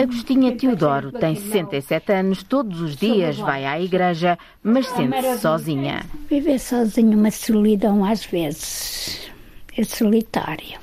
Agostinha 0.00 0.56
Teodoro 0.56 1.10
tem 1.10 1.34
67 1.34 2.12
anos, 2.12 2.42
todos 2.44 2.80
os 2.80 2.94
dias 2.94 3.38
vai 3.38 3.64
à 3.64 3.80
igreja, 3.80 4.38
mas 4.62 4.86
sente-se 4.86 5.40
sozinha. 5.40 6.06
Viver 6.28 6.60
sozinha 6.60 7.14
é 7.14 7.16
uma 7.16 7.30
solidão 7.32 8.04
às 8.04 8.24
vezes, 8.24 9.32
é 9.76 9.82
solitário, 9.82 10.78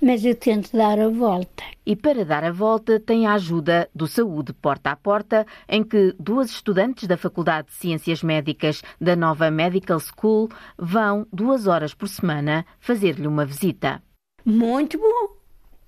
mas 0.00 0.24
eu 0.24 0.34
tento 0.34 0.76
dar 0.76 0.98
a 0.98 1.08
volta. 1.08 1.62
E 1.84 1.96
para 1.96 2.24
dar 2.24 2.44
a 2.44 2.52
volta 2.52 3.00
tem 3.00 3.26
a 3.26 3.34
ajuda 3.34 3.88
do 3.94 4.06
Saúde 4.06 4.52
Porta 4.52 4.90
a 4.90 4.96
Porta, 4.96 5.46
em 5.68 5.82
que 5.82 6.14
duas 6.18 6.50
estudantes 6.50 7.08
da 7.08 7.16
Faculdade 7.16 7.68
de 7.68 7.74
Ciências 7.74 8.22
Médicas 8.22 8.82
da 9.00 9.16
nova 9.16 9.50
Medical 9.50 9.98
School 9.98 10.48
vão 10.78 11.26
duas 11.32 11.66
horas 11.66 11.94
por 11.94 12.08
semana 12.08 12.64
fazer-lhe 12.78 13.26
uma 13.26 13.44
visita. 13.44 14.02
Muito 14.44 14.98
bom. 14.98 15.36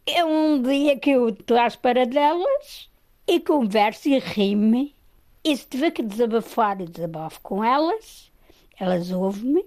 É 0.06 0.24
um 0.24 0.60
dia 0.60 0.98
que 0.98 1.10
eu 1.10 1.30
estou 1.30 1.56
à 1.56 1.66
espera 1.66 2.04
delas 2.04 2.90
e 3.26 3.40
converso 3.40 4.08
e 4.08 4.18
rimo-me. 4.18 4.94
E 5.42 5.56
se 5.56 5.66
tiver 5.66 5.90
que 5.90 6.02
desabafar, 6.02 6.80
eu 6.80 6.86
desabafo 6.86 7.40
com 7.42 7.62
elas. 7.62 8.30
Elas 8.78 9.10
ouvem-me 9.10 9.64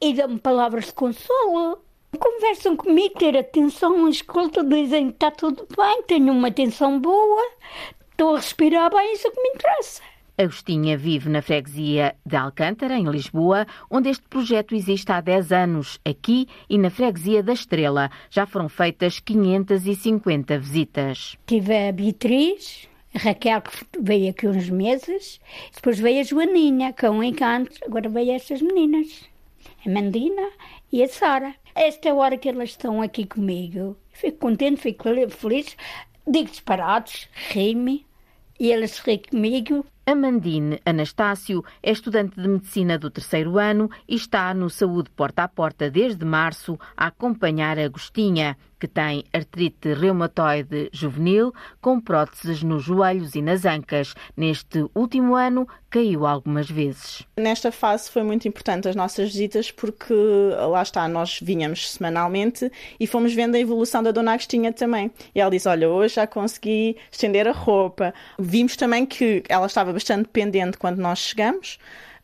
e 0.00 0.14
dão-me 0.14 0.38
palavras 0.38 0.86
de 0.86 0.92
consolo. 0.92 1.82
Conversam 2.18 2.76
comigo, 2.76 3.18
ter 3.18 3.36
atenção, 3.36 4.08
escutam, 4.08 4.68
dizem 4.68 5.08
que 5.08 5.14
está 5.14 5.30
tudo 5.30 5.66
bem, 5.76 6.02
tenho 6.02 6.32
uma 6.32 6.48
atenção 6.48 7.00
boa, 7.00 7.50
estou 8.10 8.34
a 8.34 8.36
respirar 8.36 8.90
bem, 8.90 9.12
isso 9.12 9.28
é 9.28 9.30
que 9.30 9.40
me 9.40 9.48
interessa. 9.50 10.02
Agostinha 10.38 10.96
vive 10.96 11.28
na 11.28 11.42
freguesia 11.42 12.14
de 12.24 12.36
Alcântara, 12.36 12.96
em 12.96 13.10
Lisboa, 13.10 13.66
onde 13.90 14.08
este 14.08 14.22
projeto 14.28 14.72
existe 14.72 15.10
há 15.10 15.20
10 15.20 15.50
anos. 15.50 15.98
Aqui 16.04 16.46
e 16.70 16.78
na 16.78 16.90
freguesia 16.90 17.42
da 17.42 17.52
Estrela 17.52 18.08
já 18.30 18.46
foram 18.46 18.68
feitas 18.68 19.18
550 19.18 20.56
visitas. 20.58 21.36
Tive 21.44 21.88
a 21.88 21.92
Beatriz, 21.92 22.88
a 23.14 23.18
Raquel, 23.18 23.62
que 23.62 24.00
veio 24.00 24.30
aqui 24.30 24.46
uns 24.46 24.70
meses, 24.70 25.40
depois 25.74 25.98
veio 25.98 26.20
a 26.20 26.22
Joaninha, 26.22 26.92
com 26.92 27.08
um 27.08 27.22
encanto, 27.22 27.72
agora 27.84 28.08
veio 28.08 28.30
estas 28.30 28.62
meninas, 28.62 29.28
a 29.84 29.90
Mandina 29.90 30.50
e 30.92 31.02
a 31.02 31.08
Sara. 31.08 31.54
Esta 31.74 32.12
hora 32.12 32.36
que 32.36 32.48
elas 32.48 32.70
estão 32.70 33.00
aqui 33.00 33.24
comigo, 33.24 33.96
fico 34.10 34.38
contente, 34.38 34.80
fico 34.80 35.04
feliz, 35.30 35.76
digo 36.26 36.50
disparados, 36.50 37.28
ri-me, 37.50 38.06
e 38.58 38.72
elas 38.72 38.98
riem 38.98 39.22
comigo, 39.30 39.86
Amandine 40.08 40.80
Anastácio 40.86 41.62
é 41.82 41.92
estudante 41.92 42.40
de 42.40 42.48
medicina 42.48 42.98
do 42.98 43.10
terceiro 43.10 43.58
ano 43.58 43.90
e 44.08 44.14
está 44.14 44.54
no 44.54 44.70
Saúde 44.70 45.10
Porta 45.10 45.42
a 45.42 45.48
Porta 45.48 45.90
desde 45.90 46.24
março 46.24 46.78
a 46.96 47.08
acompanhar 47.08 47.78
a 47.78 47.84
Agostinha, 47.84 48.56
que 48.80 48.88
tem 48.88 49.24
artrite 49.34 49.92
reumatoide 49.92 50.88
juvenil 50.92 51.52
com 51.80 52.00
próteses 52.00 52.62
nos 52.62 52.84
joelhos 52.84 53.34
e 53.34 53.42
nas 53.42 53.66
ancas. 53.66 54.14
Neste 54.34 54.86
último 54.94 55.34
ano, 55.34 55.68
caiu 55.90 56.26
algumas 56.26 56.70
vezes. 56.70 57.22
Nesta 57.36 57.72
fase 57.72 58.10
foi 58.10 58.22
muito 58.22 58.46
importante 58.46 58.88
as 58.88 58.94
nossas 58.94 59.30
visitas 59.30 59.70
porque 59.70 60.14
lá 60.70 60.82
está, 60.82 61.08
nós 61.08 61.40
vinhamos 61.42 61.90
semanalmente 61.90 62.70
e 63.00 63.06
fomos 63.06 63.34
vendo 63.34 63.56
a 63.56 63.58
evolução 63.58 64.02
da 64.02 64.10
Dona 64.10 64.32
Agostinha 64.32 64.72
também. 64.72 65.10
E 65.34 65.40
ela 65.40 65.50
disse: 65.50 65.68
Olha, 65.68 65.88
hoje 65.88 66.14
já 66.14 66.26
consegui 66.26 66.96
estender 67.10 67.48
a 67.48 67.52
roupa. 67.52 68.14
Vimos 68.38 68.76
também 68.76 69.04
que 69.04 69.42
ela 69.48 69.66
estava 69.66 69.92
bastante 69.98 70.26
dependente 70.26 70.78
quando 70.78 70.98
nós 70.98 71.18
chegamos. 71.18 71.78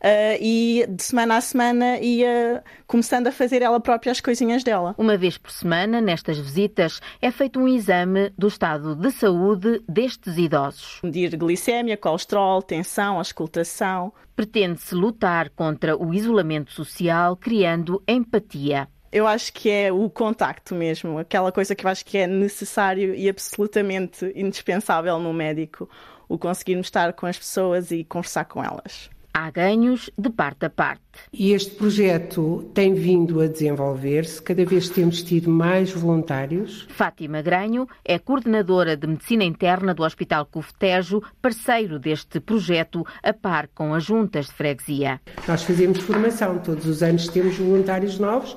Uh, 0.05 0.37
e 0.39 0.87
de 0.87 1.03
semana 1.03 1.39
a 1.39 1.41
semana 1.41 1.99
ia 1.99 2.63
começando 2.87 3.27
a 3.27 3.33
fazer 3.33 3.63
ela 3.63 3.81
própria 3.81 4.13
as 4.13 4.21
coisinhas 4.21 4.63
dela. 4.63 4.95
Uma 4.99 5.17
vez 5.17 5.39
por 5.39 5.51
semana, 5.51 5.99
nestas 5.99 6.39
visitas, 6.39 7.01
é 7.23 7.31
feito 7.31 7.59
um 7.59 7.67
exame 7.67 8.31
do 8.37 8.47
estado 8.47 8.95
de 8.95 9.11
saúde 9.11 9.83
destes 9.89 10.37
idosos. 10.37 11.01
Medir 11.03 11.35
glicémia, 11.37 11.97
colesterol, 11.97 12.61
tensão, 12.61 13.17
auscultação. 13.17 14.13
Pretende-se 14.37 14.95
lutar 14.95 15.49
contra 15.51 15.97
o 15.97 16.13
isolamento 16.13 16.73
social, 16.73 17.35
criando 17.37 18.03
empatia 18.07 18.89
eu 19.15 19.29
acho 19.29 19.53
que 19.53 19.71
é 19.71 19.93
o 19.93 20.11
contacto 20.11 20.75
mesmo, 20.75 21.21
aquela 21.21 21.53
coisa 21.53 21.73
que 21.73 21.87
eu 21.87 21.91
acho 21.91 22.05
que 22.05 22.19
é 22.19 22.27
necessário 22.27 23.15
e 23.15 23.29
absolutamente 23.29 24.33
indispensável 24.35 25.21
no 25.21 25.33
médico, 25.33 25.89
o 26.29 26.39
conseguirmos 26.39 26.87
estar 26.87 27.13
com 27.13 27.27
as 27.27 27.39
pessoas 27.39 27.91
e 27.91 28.05
conversar 28.05 28.45
com 28.45 28.63
elas. 28.63 29.11
Há 29.37 29.51
ganhos 29.51 30.09
de 30.17 30.31
parte 30.31 30.67
a 30.67 30.71
parte. 30.71 31.03
E 31.33 31.51
este 31.51 31.75
projeto 31.75 32.71
tem 32.73 32.95
vindo 32.95 33.41
a 33.41 33.49
desenvolver-se, 33.49 34.41
cada 34.41 34.65
vez 34.65 34.89
temos 34.89 35.25
tido 35.25 35.51
mais 35.51 35.91
voluntários. 35.91 36.87
Fátima 36.91 37.43
Granho 37.43 37.89
é 38.05 38.17
coordenadora 38.17 38.97
de 38.97 39.09
Medicina 39.09 39.43
Interna 39.43 39.93
do 39.93 40.05
Hospital 40.05 40.47
Cufetejo, 40.47 41.21
parceiro 41.43 41.99
deste 41.99 42.39
projeto, 42.39 43.05
a 43.25 43.33
par 43.33 43.67
com 43.75 43.93
as 43.93 44.05
juntas 44.05 44.47
de 44.47 44.53
freguesia. 44.53 45.21
Nós 45.49 45.65
fazemos 45.65 45.99
formação, 45.99 46.59
todos 46.59 46.87
os 46.87 47.03
anos 47.03 47.27
temos 47.27 47.59
voluntários 47.59 48.21
novos, 48.21 48.57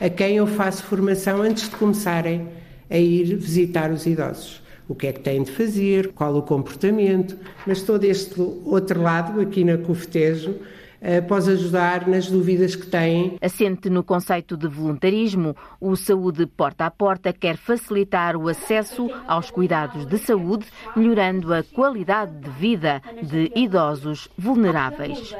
a 0.00 0.10
quem 0.10 0.38
eu 0.38 0.46
faço 0.48 0.82
formação 0.82 1.40
antes 1.40 1.70
de 1.70 1.76
começarem 1.76 2.48
a 2.90 2.98
ir 2.98 3.36
visitar 3.36 3.92
os 3.92 4.06
idosos 4.06 4.65
o 4.88 4.94
que 4.94 5.08
é 5.08 5.12
que 5.12 5.20
têm 5.20 5.42
de 5.42 5.50
fazer, 5.50 6.12
qual 6.12 6.36
o 6.36 6.42
comportamento, 6.42 7.36
mas 7.66 7.82
todo 7.82 8.04
este 8.04 8.40
outro 8.40 9.02
lado, 9.02 9.40
aqui 9.40 9.64
na 9.64 9.78
Cofetejo, 9.78 10.54
eh, 11.00 11.20
pode 11.20 11.50
ajudar 11.50 12.08
nas 12.08 12.30
dúvidas 12.30 12.74
que 12.74 12.86
têm. 12.86 13.36
Assente 13.40 13.90
no 13.90 14.02
conceito 14.02 14.56
de 14.56 14.66
voluntarismo, 14.66 15.54
o 15.80 15.94
Saúde 15.96 16.46
Porta 16.46 16.86
a 16.86 16.90
Porta 16.90 17.32
quer 17.32 17.56
facilitar 17.56 18.36
o 18.36 18.48
acesso 18.48 19.08
aos 19.26 19.50
cuidados 19.50 20.06
de 20.06 20.18
saúde, 20.18 20.66
melhorando 20.96 21.52
a 21.52 21.62
qualidade 21.62 22.32
de 22.38 22.50
vida 22.50 23.02
de 23.22 23.52
idosos 23.54 24.28
vulneráveis. 24.38 25.34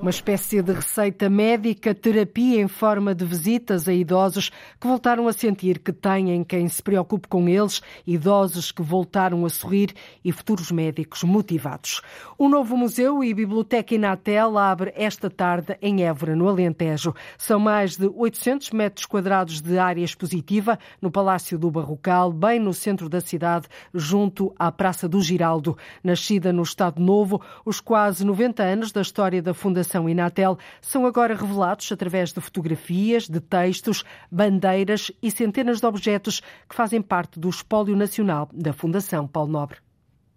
Uma 0.00 0.10
espécie 0.10 0.62
de 0.62 0.72
receita 0.72 1.28
médica, 1.28 1.94
terapia 1.94 2.60
em 2.60 2.68
forma 2.68 3.14
de 3.14 3.24
visitas 3.24 3.88
a 3.88 3.92
idosos 3.92 4.50
que 4.78 4.86
voltaram 4.86 5.26
a 5.26 5.32
sentir 5.32 5.78
que 5.78 5.92
têm 5.92 6.44
quem 6.44 6.68
se 6.68 6.82
preocupe 6.82 7.26
com 7.28 7.48
eles, 7.48 7.80
idosos 8.06 8.70
que 8.70 8.82
voltaram 8.82 9.44
a 9.44 9.48
sorrir 9.48 9.94
e 10.24 10.30
futuros 10.30 10.70
médicos 10.70 11.24
motivados. 11.24 12.02
O 12.36 12.48
novo 12.48 12.76
museu 12.76 13.24
e 13.24 13.32
biblioteca 13.32 13.94
Inatel 13.94 14.58
abre 14.58 14.92
esta 14.94 15.30
tarde 15.30 15.76
em 15.80 16.04
Évora, 16.04 16.36
no 16.36 16.48
Alentejo. 16.48 17.14
São 17.38 17.58
mais 17.58 17.96
de 17.96 18.06
800 18.06 18.70
metros 18.72 19.06
quadrados 19.06 19.62
de 19.62 19.78
área 19.78 20.04
expositiva 20.04 20.78
no 21.00 21.10
Palácio 21.10 21.58
do 21.58 21.70
Barrocal, 21.70 22.32
bem 22.32 22.60
no 22.60 22.74
centro 22.74 23.08
da 23.08 23.20
cidade, 23.20 23.66
junto 23.94 24.54
à 24.58 24.70
Praça 24.70 25.08
do 25.08 25.22
Giraldo. 25.22 25.76
Nascida 26.04 26.52
no 26.52 26.62
Estado 26.62 27.00
Novo, 27.00 27.40
os 27.64 27.80
quase 27.80 28.25
90 28.26 28.62
anos 28.62 28.92
da 28.92 29.00
história 29.00 29.40
da 29.40 29.54
Fundação 29.54 30.08
Inatel 30.08 30.58
são 30.80 31.06
agora 31.06 31.34
revelados 31.34 31.90
através 31.90 32.32
de 32.32 32.40
fotografias, 32.40 33.28
de 33.28 33.40
textos, 33.40 34.04
bandeiras 34.30 35.10
e 35.22 35.30
centenas 35.30 35.80
de 35.80 35.86
objetos 35.86 36.40
que 36.68 36.74
fazem 36.74 37.00
parte 37.00 37.38
do 37.38 37.48
espólio 37.48 37.96
nacional 37.96 38.48
da 38.52 38.72
Fundação 38.72 39.26
Paulo 39.26 39.52
Nobre. 39.52 39.85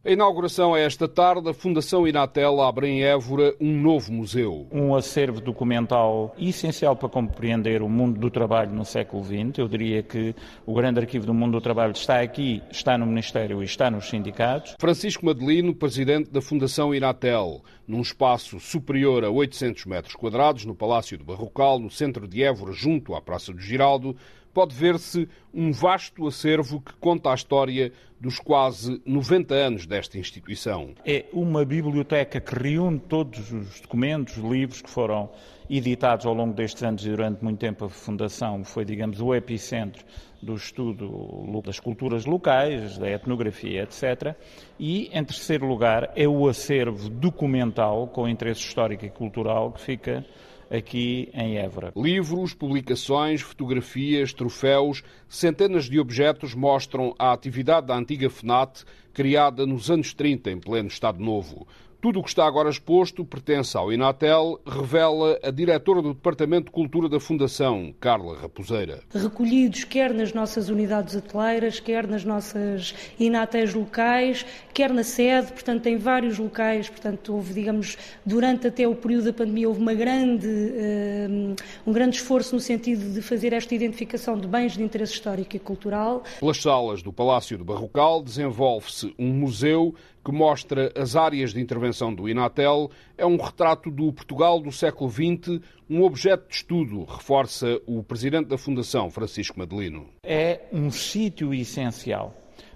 A 0.01 0.09
inauguração 0.11 0.77
é 0.77 0.85
esta 0.85 1.09
tarde. 1.09 1.49
A 1.49 1.53
Fundação 1.53 2.07
Inatel 2.07 2.61
abre 2.61 2.87
em 2.87 3.03
Évora 3.03 3.53
um 3.59 3.81
novo 3.81 4.13
museu. 4.13 4.65
Um 4.71 4.95
acervo 4.95 5.41
documental 5.41 6.33
essencial 6.39 6.95
para 6.95 7.09
compreender 7.09 7.81
o 7.81 7.89
mundo 7.89 8.17
do 8.17 8.31
trabalho 8.31 8.71
no 8.71 8.85
século 8.85 9.21
XX. 9.25 9.57
Eu 9.57 9.67
diria 9.67 10.01
que 10.01 10.33
o 10.65 10.73
grande 10.73 11.01
arquivo 11.01 11.25
do 11.25 11.33
mundo 11.33 11.51
do 11.51 11.61
trabalho 11.61 11.91
está 11.91 12.21
aqui, 12.21 12.63
está 12.71 12.97
no 12.97 13.05
Ministério 13.05 13.61
e 13.61 13.65
está 13.65 13.91
nos 13.91 14.07
sindicatos. 14.07 14.73
Francisco 14.79 15.25
Madelino, 15.25 15.75
presidente 15.75 16.31
da 16.31 16.41
Fundação 16.41 16.95
Inatel, 16.95 17.61
num 17.85 17.99
espaço 17.99 18.57
superior 18.57 19.25
a 19.25 19.29
800 19.29 19.85
metros 19.85 20.15
quadrados, 20.15 20.63
no 20.63 20.73
Palácio 20.73 21.17
do 21.17 21.25
Barrocal, 21.25 21.77
no 21.77 21.91
centro 21.91 22.25
de 22.25 22.41
Évora, 22.41 22.71
junto 22.71 23.15
à 23.15 23.21
Praça 23.21 23.51
do 23.51 23.59
Giraldo, 23.59 24.15
pode 24.59 24.75
ver-se 24.75 25.29
um 25.53 25.71
vasto 25.71 26.27
acervo 26.27 26.81
que 26.81 26.91
conta 26.95 27.31
a 27.31 27.33
história 27.33 27.93
dos 28.19 28.39
quase 28.39 29.01
90 29.05 29.55
anos 29.55 29.85
desta 29.85 30.17
instituição. 30.17 30.95
É 31.05 31.27
uma 31.31 31.63
biblioteca 31.63 32.41
que 32.41 32.53
reúne 32.61 32.99
todos 32.99 33.53
os 33.53 33.79
documentos, 33.79 34.35
livros 34.35 34.81
que 34.81 34.89
foram 34.89 35.29
editados 35.69 36.25
ao 36.25 36.33
longo 36.33 36.53
destes 36.53 36.83
anos 36.83 37.05
e 37.05 37.09
durante 37.09 37.41
muito 37.41 37.57
tempo 37.57 37.85
a 37.85 37.89
Fundação 37.89 38.65
foi, 38.65 38.83
digamos, 38.83 39.21
o 39.21 39.33
epicentro 39.33 40.03
do 40.41 40.55
estudo 40.55 41.61
das 41.63 41.79
culturas 41.79 42.25
locais, 42.25 42.97
da 42.97 43.09
etnografia, 43.09 43.83
etc. 43.83 44.35
E, 44.77 45.09
em 45.13 45.23
terceiro 45.23 45.65
lugar, 45.65 46.11
é 46.17 46.27
o 46.27 46.49
acervo 46.49 47.09
documental 47.09 48.07
com 48.07 48.27
interesse 48.27 48.59
histórico 48.59 49.05
e 49.05 49.09
cultural 49.09 49.71
que 49.71 49.79
fica 49.79 50.25
aqui 50.69 51.29
em 51.33 51.57
Évora. 51.57 51.91
Livros, 51.95 52.53
publicações, 52.53 53.41
fotografias, 53.41 54.33
troféus, 54.33 55.03
centenas 55.27 55.85
de 55.85 55.99
objetos 55.99 56.53
mostram 56.53 57.15
a 57.17 57.31
atividade 57.31 57.87
da 57.87 57.95
antiga 57.95 58.29
FNAT, 58.29 58.83
criada 59.13 59.65
nos 59.65 59.89
anos 59.89 60.13
30 60.13 60.51
em 60.51 60.59
pleno 60.59 60.87
Estado 60.87 61.19
Novo. 61.19 61.67
Tudo 62.01 62.21
o 62.21 62.23
que 62.23 62.29
está 62.29 62.47
agora 62.47 62.69
exposto 62.69 63.25
pertence 63.25 63.75
ao 63.75 63.91
Inatel, 63.91 64.57
revela 64.65 65.37
a 65.43 65.51
diretora 65.51 66.01
do 66.01 66.13
Departamento 66.13 66.67
de 66.67 66.71
Cultura 66.71 67.09
da 67.09 67.19
Fundação, 67.19 67.93
Carla 67.99 68.37
Raposeira. 68.37 69.01
Recolhidos 69.13 69.83
quer 69.83 70.13
nas 70.13 70.31
nossas 70.31 70.69
unidades 70.69 71.13
hoteleiras, 71.13 71.81
quer 71.81 72.07
nas 72.07 72.23
nossas 72.23 72.95
Inatéis 73.19 73.73
locais, 73.73 74.45
quer 74.73 74.93
na 74.93 75.03
sede, 75.03 75.51
portanto, 75.51 75.81
tem 75.81 75.97
vários 75.97 76.37
locais, 76.37 76.87
portanto, 76.87 77.35
houve, 77.35 77.53
digamos, 77.53 77.97
durante 78.25 78.67
até 78.67 78.87
o 78.87 78.95
período 78.95 79.25
da 79.25 79.33
pandemia, 79.33 79.67
houve 79.67 79.81
uma 79.81 79.93
grande, 79.93 80.47
um, 80.47 81.55
um 81.85 81.91
grande 81.91 82.15
esforço 82.15 82.55
no 82.55 82.61
sentido 82.61 83.13
de 83.13 83.21
fazer 83.21 83.51
esta 83.51 83.75
identificação 83.75 84.39
de 84.39 84.47
bens 84.47 84.77
de 84.77 84.81
interesse 84.81 85.11
histórico 85.11 85.53
e 85.57 85.59
cultural. 85.59 86.23
Pelas 86.39 86.61
salas 86.61 87.03
do 87.03 87.11
Palácio 87.11 87.57
do 87.57 87.65
Barrocal 87.65 88.23
desenvolve-se 88.23 89.13
um 89.19 89.33
museu 89.33 89.93
que 90.23 90.31
mostra 90.31 90.91
as 90.95 91.15
áreas 91.15 91.53
de 91.53 91.61
intervenção 91.61 92.13
do 92.13 92.27
Inatel, 92.27 92.91
é 93.17 93.25
um 93.25 93.37
retrato 93.37 93.89
do 93.89 94.11
Portugal 94.11 94.59
do 94.59 94.71
século 94.71 95.09
XX, 95.09 95.61
um 95.89 96.03
objeto 96.03 96.47
de 96.49 96.55
estudo, 96.55 97.03
reforça 97.03 97.79
o 97.87 98.03
presidente 98.03 98.47
da 98.47 98.57
Fundação, 98.57 99.09
Francisco 99.09 99.57
Madelino. 99.57 100.07
É 100.23 100.61
um 100.71 100.91
sítio 100.91 101.53
essencial 101.53 102.35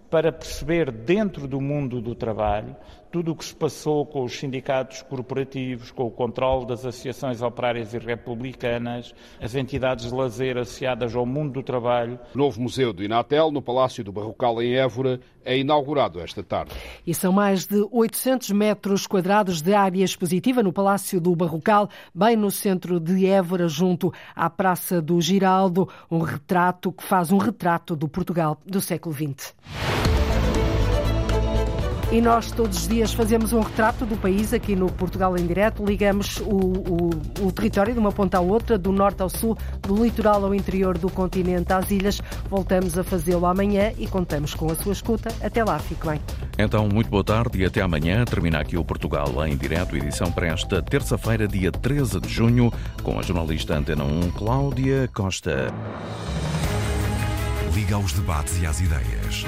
para 0.10 0.32
perceber 0.32 0.92
dentro 0.92 1.48
do 1.48 1.60
mundo 1.60 2.00
do 2.00 2.14
trabalho 2.14 2.76
tudo 3.14 3.34
o 3.34 3.36
que 3.36 3.46
se 3.46 3.56
passou 3.56 4.08
com 4.08 4.24
os 4.24 4.40
sindicatos 4.40 5.04
corporativos, 5.04 5.92
com 5.92 6.08
o 6.08 6.10
controle 6.10 6.66
das 6.66 6.84
associações 6.84 7.44
operárias 7.44 7.94
e 7.94 8.00
republicanas, 8.00 9.14
as 9.40 9.54
entidades 9.54 10.08
de 10.08 10.16
lazer 10.16 10.58
associadas 10.58 11.16
ao 11.16 11.24
mundo 11.24 11.54
do 11.54 11.62
trabalho. 11.62 12.20
O 12.34 12.38
novo 12.40 12.60
Museu 12.60 12.92
do 12.92 13.04
Inatel, 13.04 13.52
no 13.52 13.62
Palácio 13.62 14.04
do 14.04 14.12
Barrocal, 14.12 14.60
em 14.64 14.74
Évora, 14.78 15.20
é 15.46 15.56
inaugurado 15.56 16.20
esta 16.20 16.42
tarde. 16.42 16.72
E 17.06 17.14
são 17.14 17.32
mais 17.32 17.68
de 17.68 17.88
800 17.92 18.50
metros 18.50 19.06
quadrados 19.06 19.62
de 19.62 19.76
área 19.76 20.04
expositiva 20.04 20.64
no 20.64 20.74
Palácio 20.74 21.22
do 21.22 21.36
Barrocal, 21.36 21.90
bem 22.16 22.36
no 22.36 22.50
centro 22.50 23.00
de 23.00 23.28
Évora, 23.28 23.68
junto 23.68 24.12
à 24.36 24.50
Praça 24.50 25.00
do 25.00 25.22
Giraldo, 25.22 25.88
um 26.10 26.22
retrato 26.22 26.92
que 26.92 27.04
faz 27.04 27.32
um 27.32 27.38
retrato 27.38 27.96
do 27.96 28.08
Portugal 28.08 28.58
do 28.66 28.82
século 28.82 29.14
XX. 29.14 29.54
E 32.14 32.22
nós 32.22 32.52
todos 32.52 32.78
os 32.78 32.88
dias 32.88 33.12
fazemos 33.12 33.54
um 33.54 33.62
retrato 33.62 34.06
do 34.06 34.16
país 34.16 34.54
aqui 34.54 34.76
no 34.76 34.86
Portugal 34.86 35.36
em 35.36 35.48
Direto. 35.48 35.84
Ligamos 35.84 36.38
o, 36.42 36.44
o, 36.44 37.10
o, 37.48 37.52
território 37.52 37.92
de 37.92 38.00
uma 38.00 38.12
ponta 38.12 38.38
à 38.38 38.40
outra, 38.40 38.78
do 38.78 38.92
norte 38.92 39.24
ao 39.24 39.30
sul, 39.30 39.58
do 39.82 40.04
litoral 40.04 40.46
ao 40.46 40.54
interior 40.54 40.96
do 40.96 41.10
continente 41.10 41.74
às 41.74 41.90
ilhas. 41.90 42.22
Voltamos 42.48 43.00
a 43.00 43.04
fazê-lo 43.04 43.48
amanhã 43.48 43.94
e 43.98 44.06
contamos 44.06 44.54
com 44.54 44.72
a 44.72 44.76
sua 44.76 44.94
escuta. 44.94 45.34
Até 45.42 45.64
lá, 45.64 45.80
fique 45.80 46.06
bem. 46.06 46.22
Então, 46.56 46.88
muito 46.88 47.10
boa 47.10 47.24
tarde 47.24 47.64
e 47.64 47.66
até 47.66 47.82
amanhã. 47.82 48.24
Termina 48.26 48.60
aqui 48.60 48.78
o 48.78 48.86
Portugal 48.86 49.28
em 49.48 49.58
Direto, 49.58 49.98
edição 49.98 50.32
para 50.32 50.50
esta 50.50 50.84
terça-feira, 50.84 51.48
dia 51.48 51.72
13 51.72 52.20
de 52.20 52.30
junho, 52.30 52.72
com 53.02 53.18
a 53.18 53.24
jornalista 53.24 53.76
Antena 53.76 54.04
1, 54.04 54.34
Cláudia 54.34 55.10
Costa. 55.12 55.74
Liga 57.74 57.96
aos 57.96 58.14
debates 58.14 58.62
e 58.62 58.66
às 58.66 58.80
ideias 58.80 59.46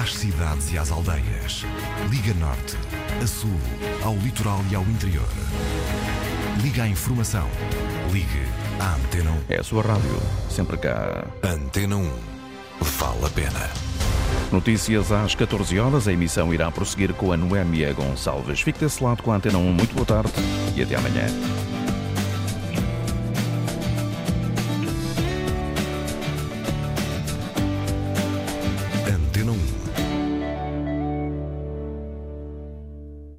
às 0.00 0.14
cidades 0.14 0.72
e 0.72 0.78
às 0.78 0.90
aldeias. 0.90 1.66
Liga 2.08 2.32
Norte, 2.34 2.76
a 3.22 3.26
Sul, 3.26 3.60
ao 4.02 4.14
litoral 4.16 4.60
e 4.70 4.74
ao 4.74 4.82
interior. 4.82 5.28
Liga 6.62 6.84
à 6.84 6.88
informação. 6.88 7.46
Ligue 8.10 8.46
à 8.78 8.94
Antena 8.94 9.30
1. 9.30 9.34
É 9.50 9.60
a 9.60 9.62
sua 9.62 9.82
rádio, 9.82 10.18
sempre 10.48 10.78
cá. 10.78 11.24
Antena 11.42 11.96
1. 11.96 12.10
Vale 12.80 13.26
a 13.26 13.28
pena. 13.28 13.70
Notícias 14.50 15.12
às 15.12 15.34
14 15.34 15.78
horas. 15.78 16.08
A 16.08 16.12
emissão 16.12 16.52
irá 16.54 16.70
prosseguir 16.70 17.12
com 17.12 17.30
a 17.30 17.36
Noémia 17.36 17.92
Gonçalves. 17.92 18.62
Fique 18.62 18.80
desse 18.80 19.04
lado 19.04 19.22
com 19.22 19.32
a 19.32 19.36
Antena 19.36 19.58
1. 19.58 19.72
Muito 19.72 19.94
boa 19.94 20.06
tarde 20.06 20.32
e 20.74 20.82
até 20.82 20.96
amanhã. 20.96 21.26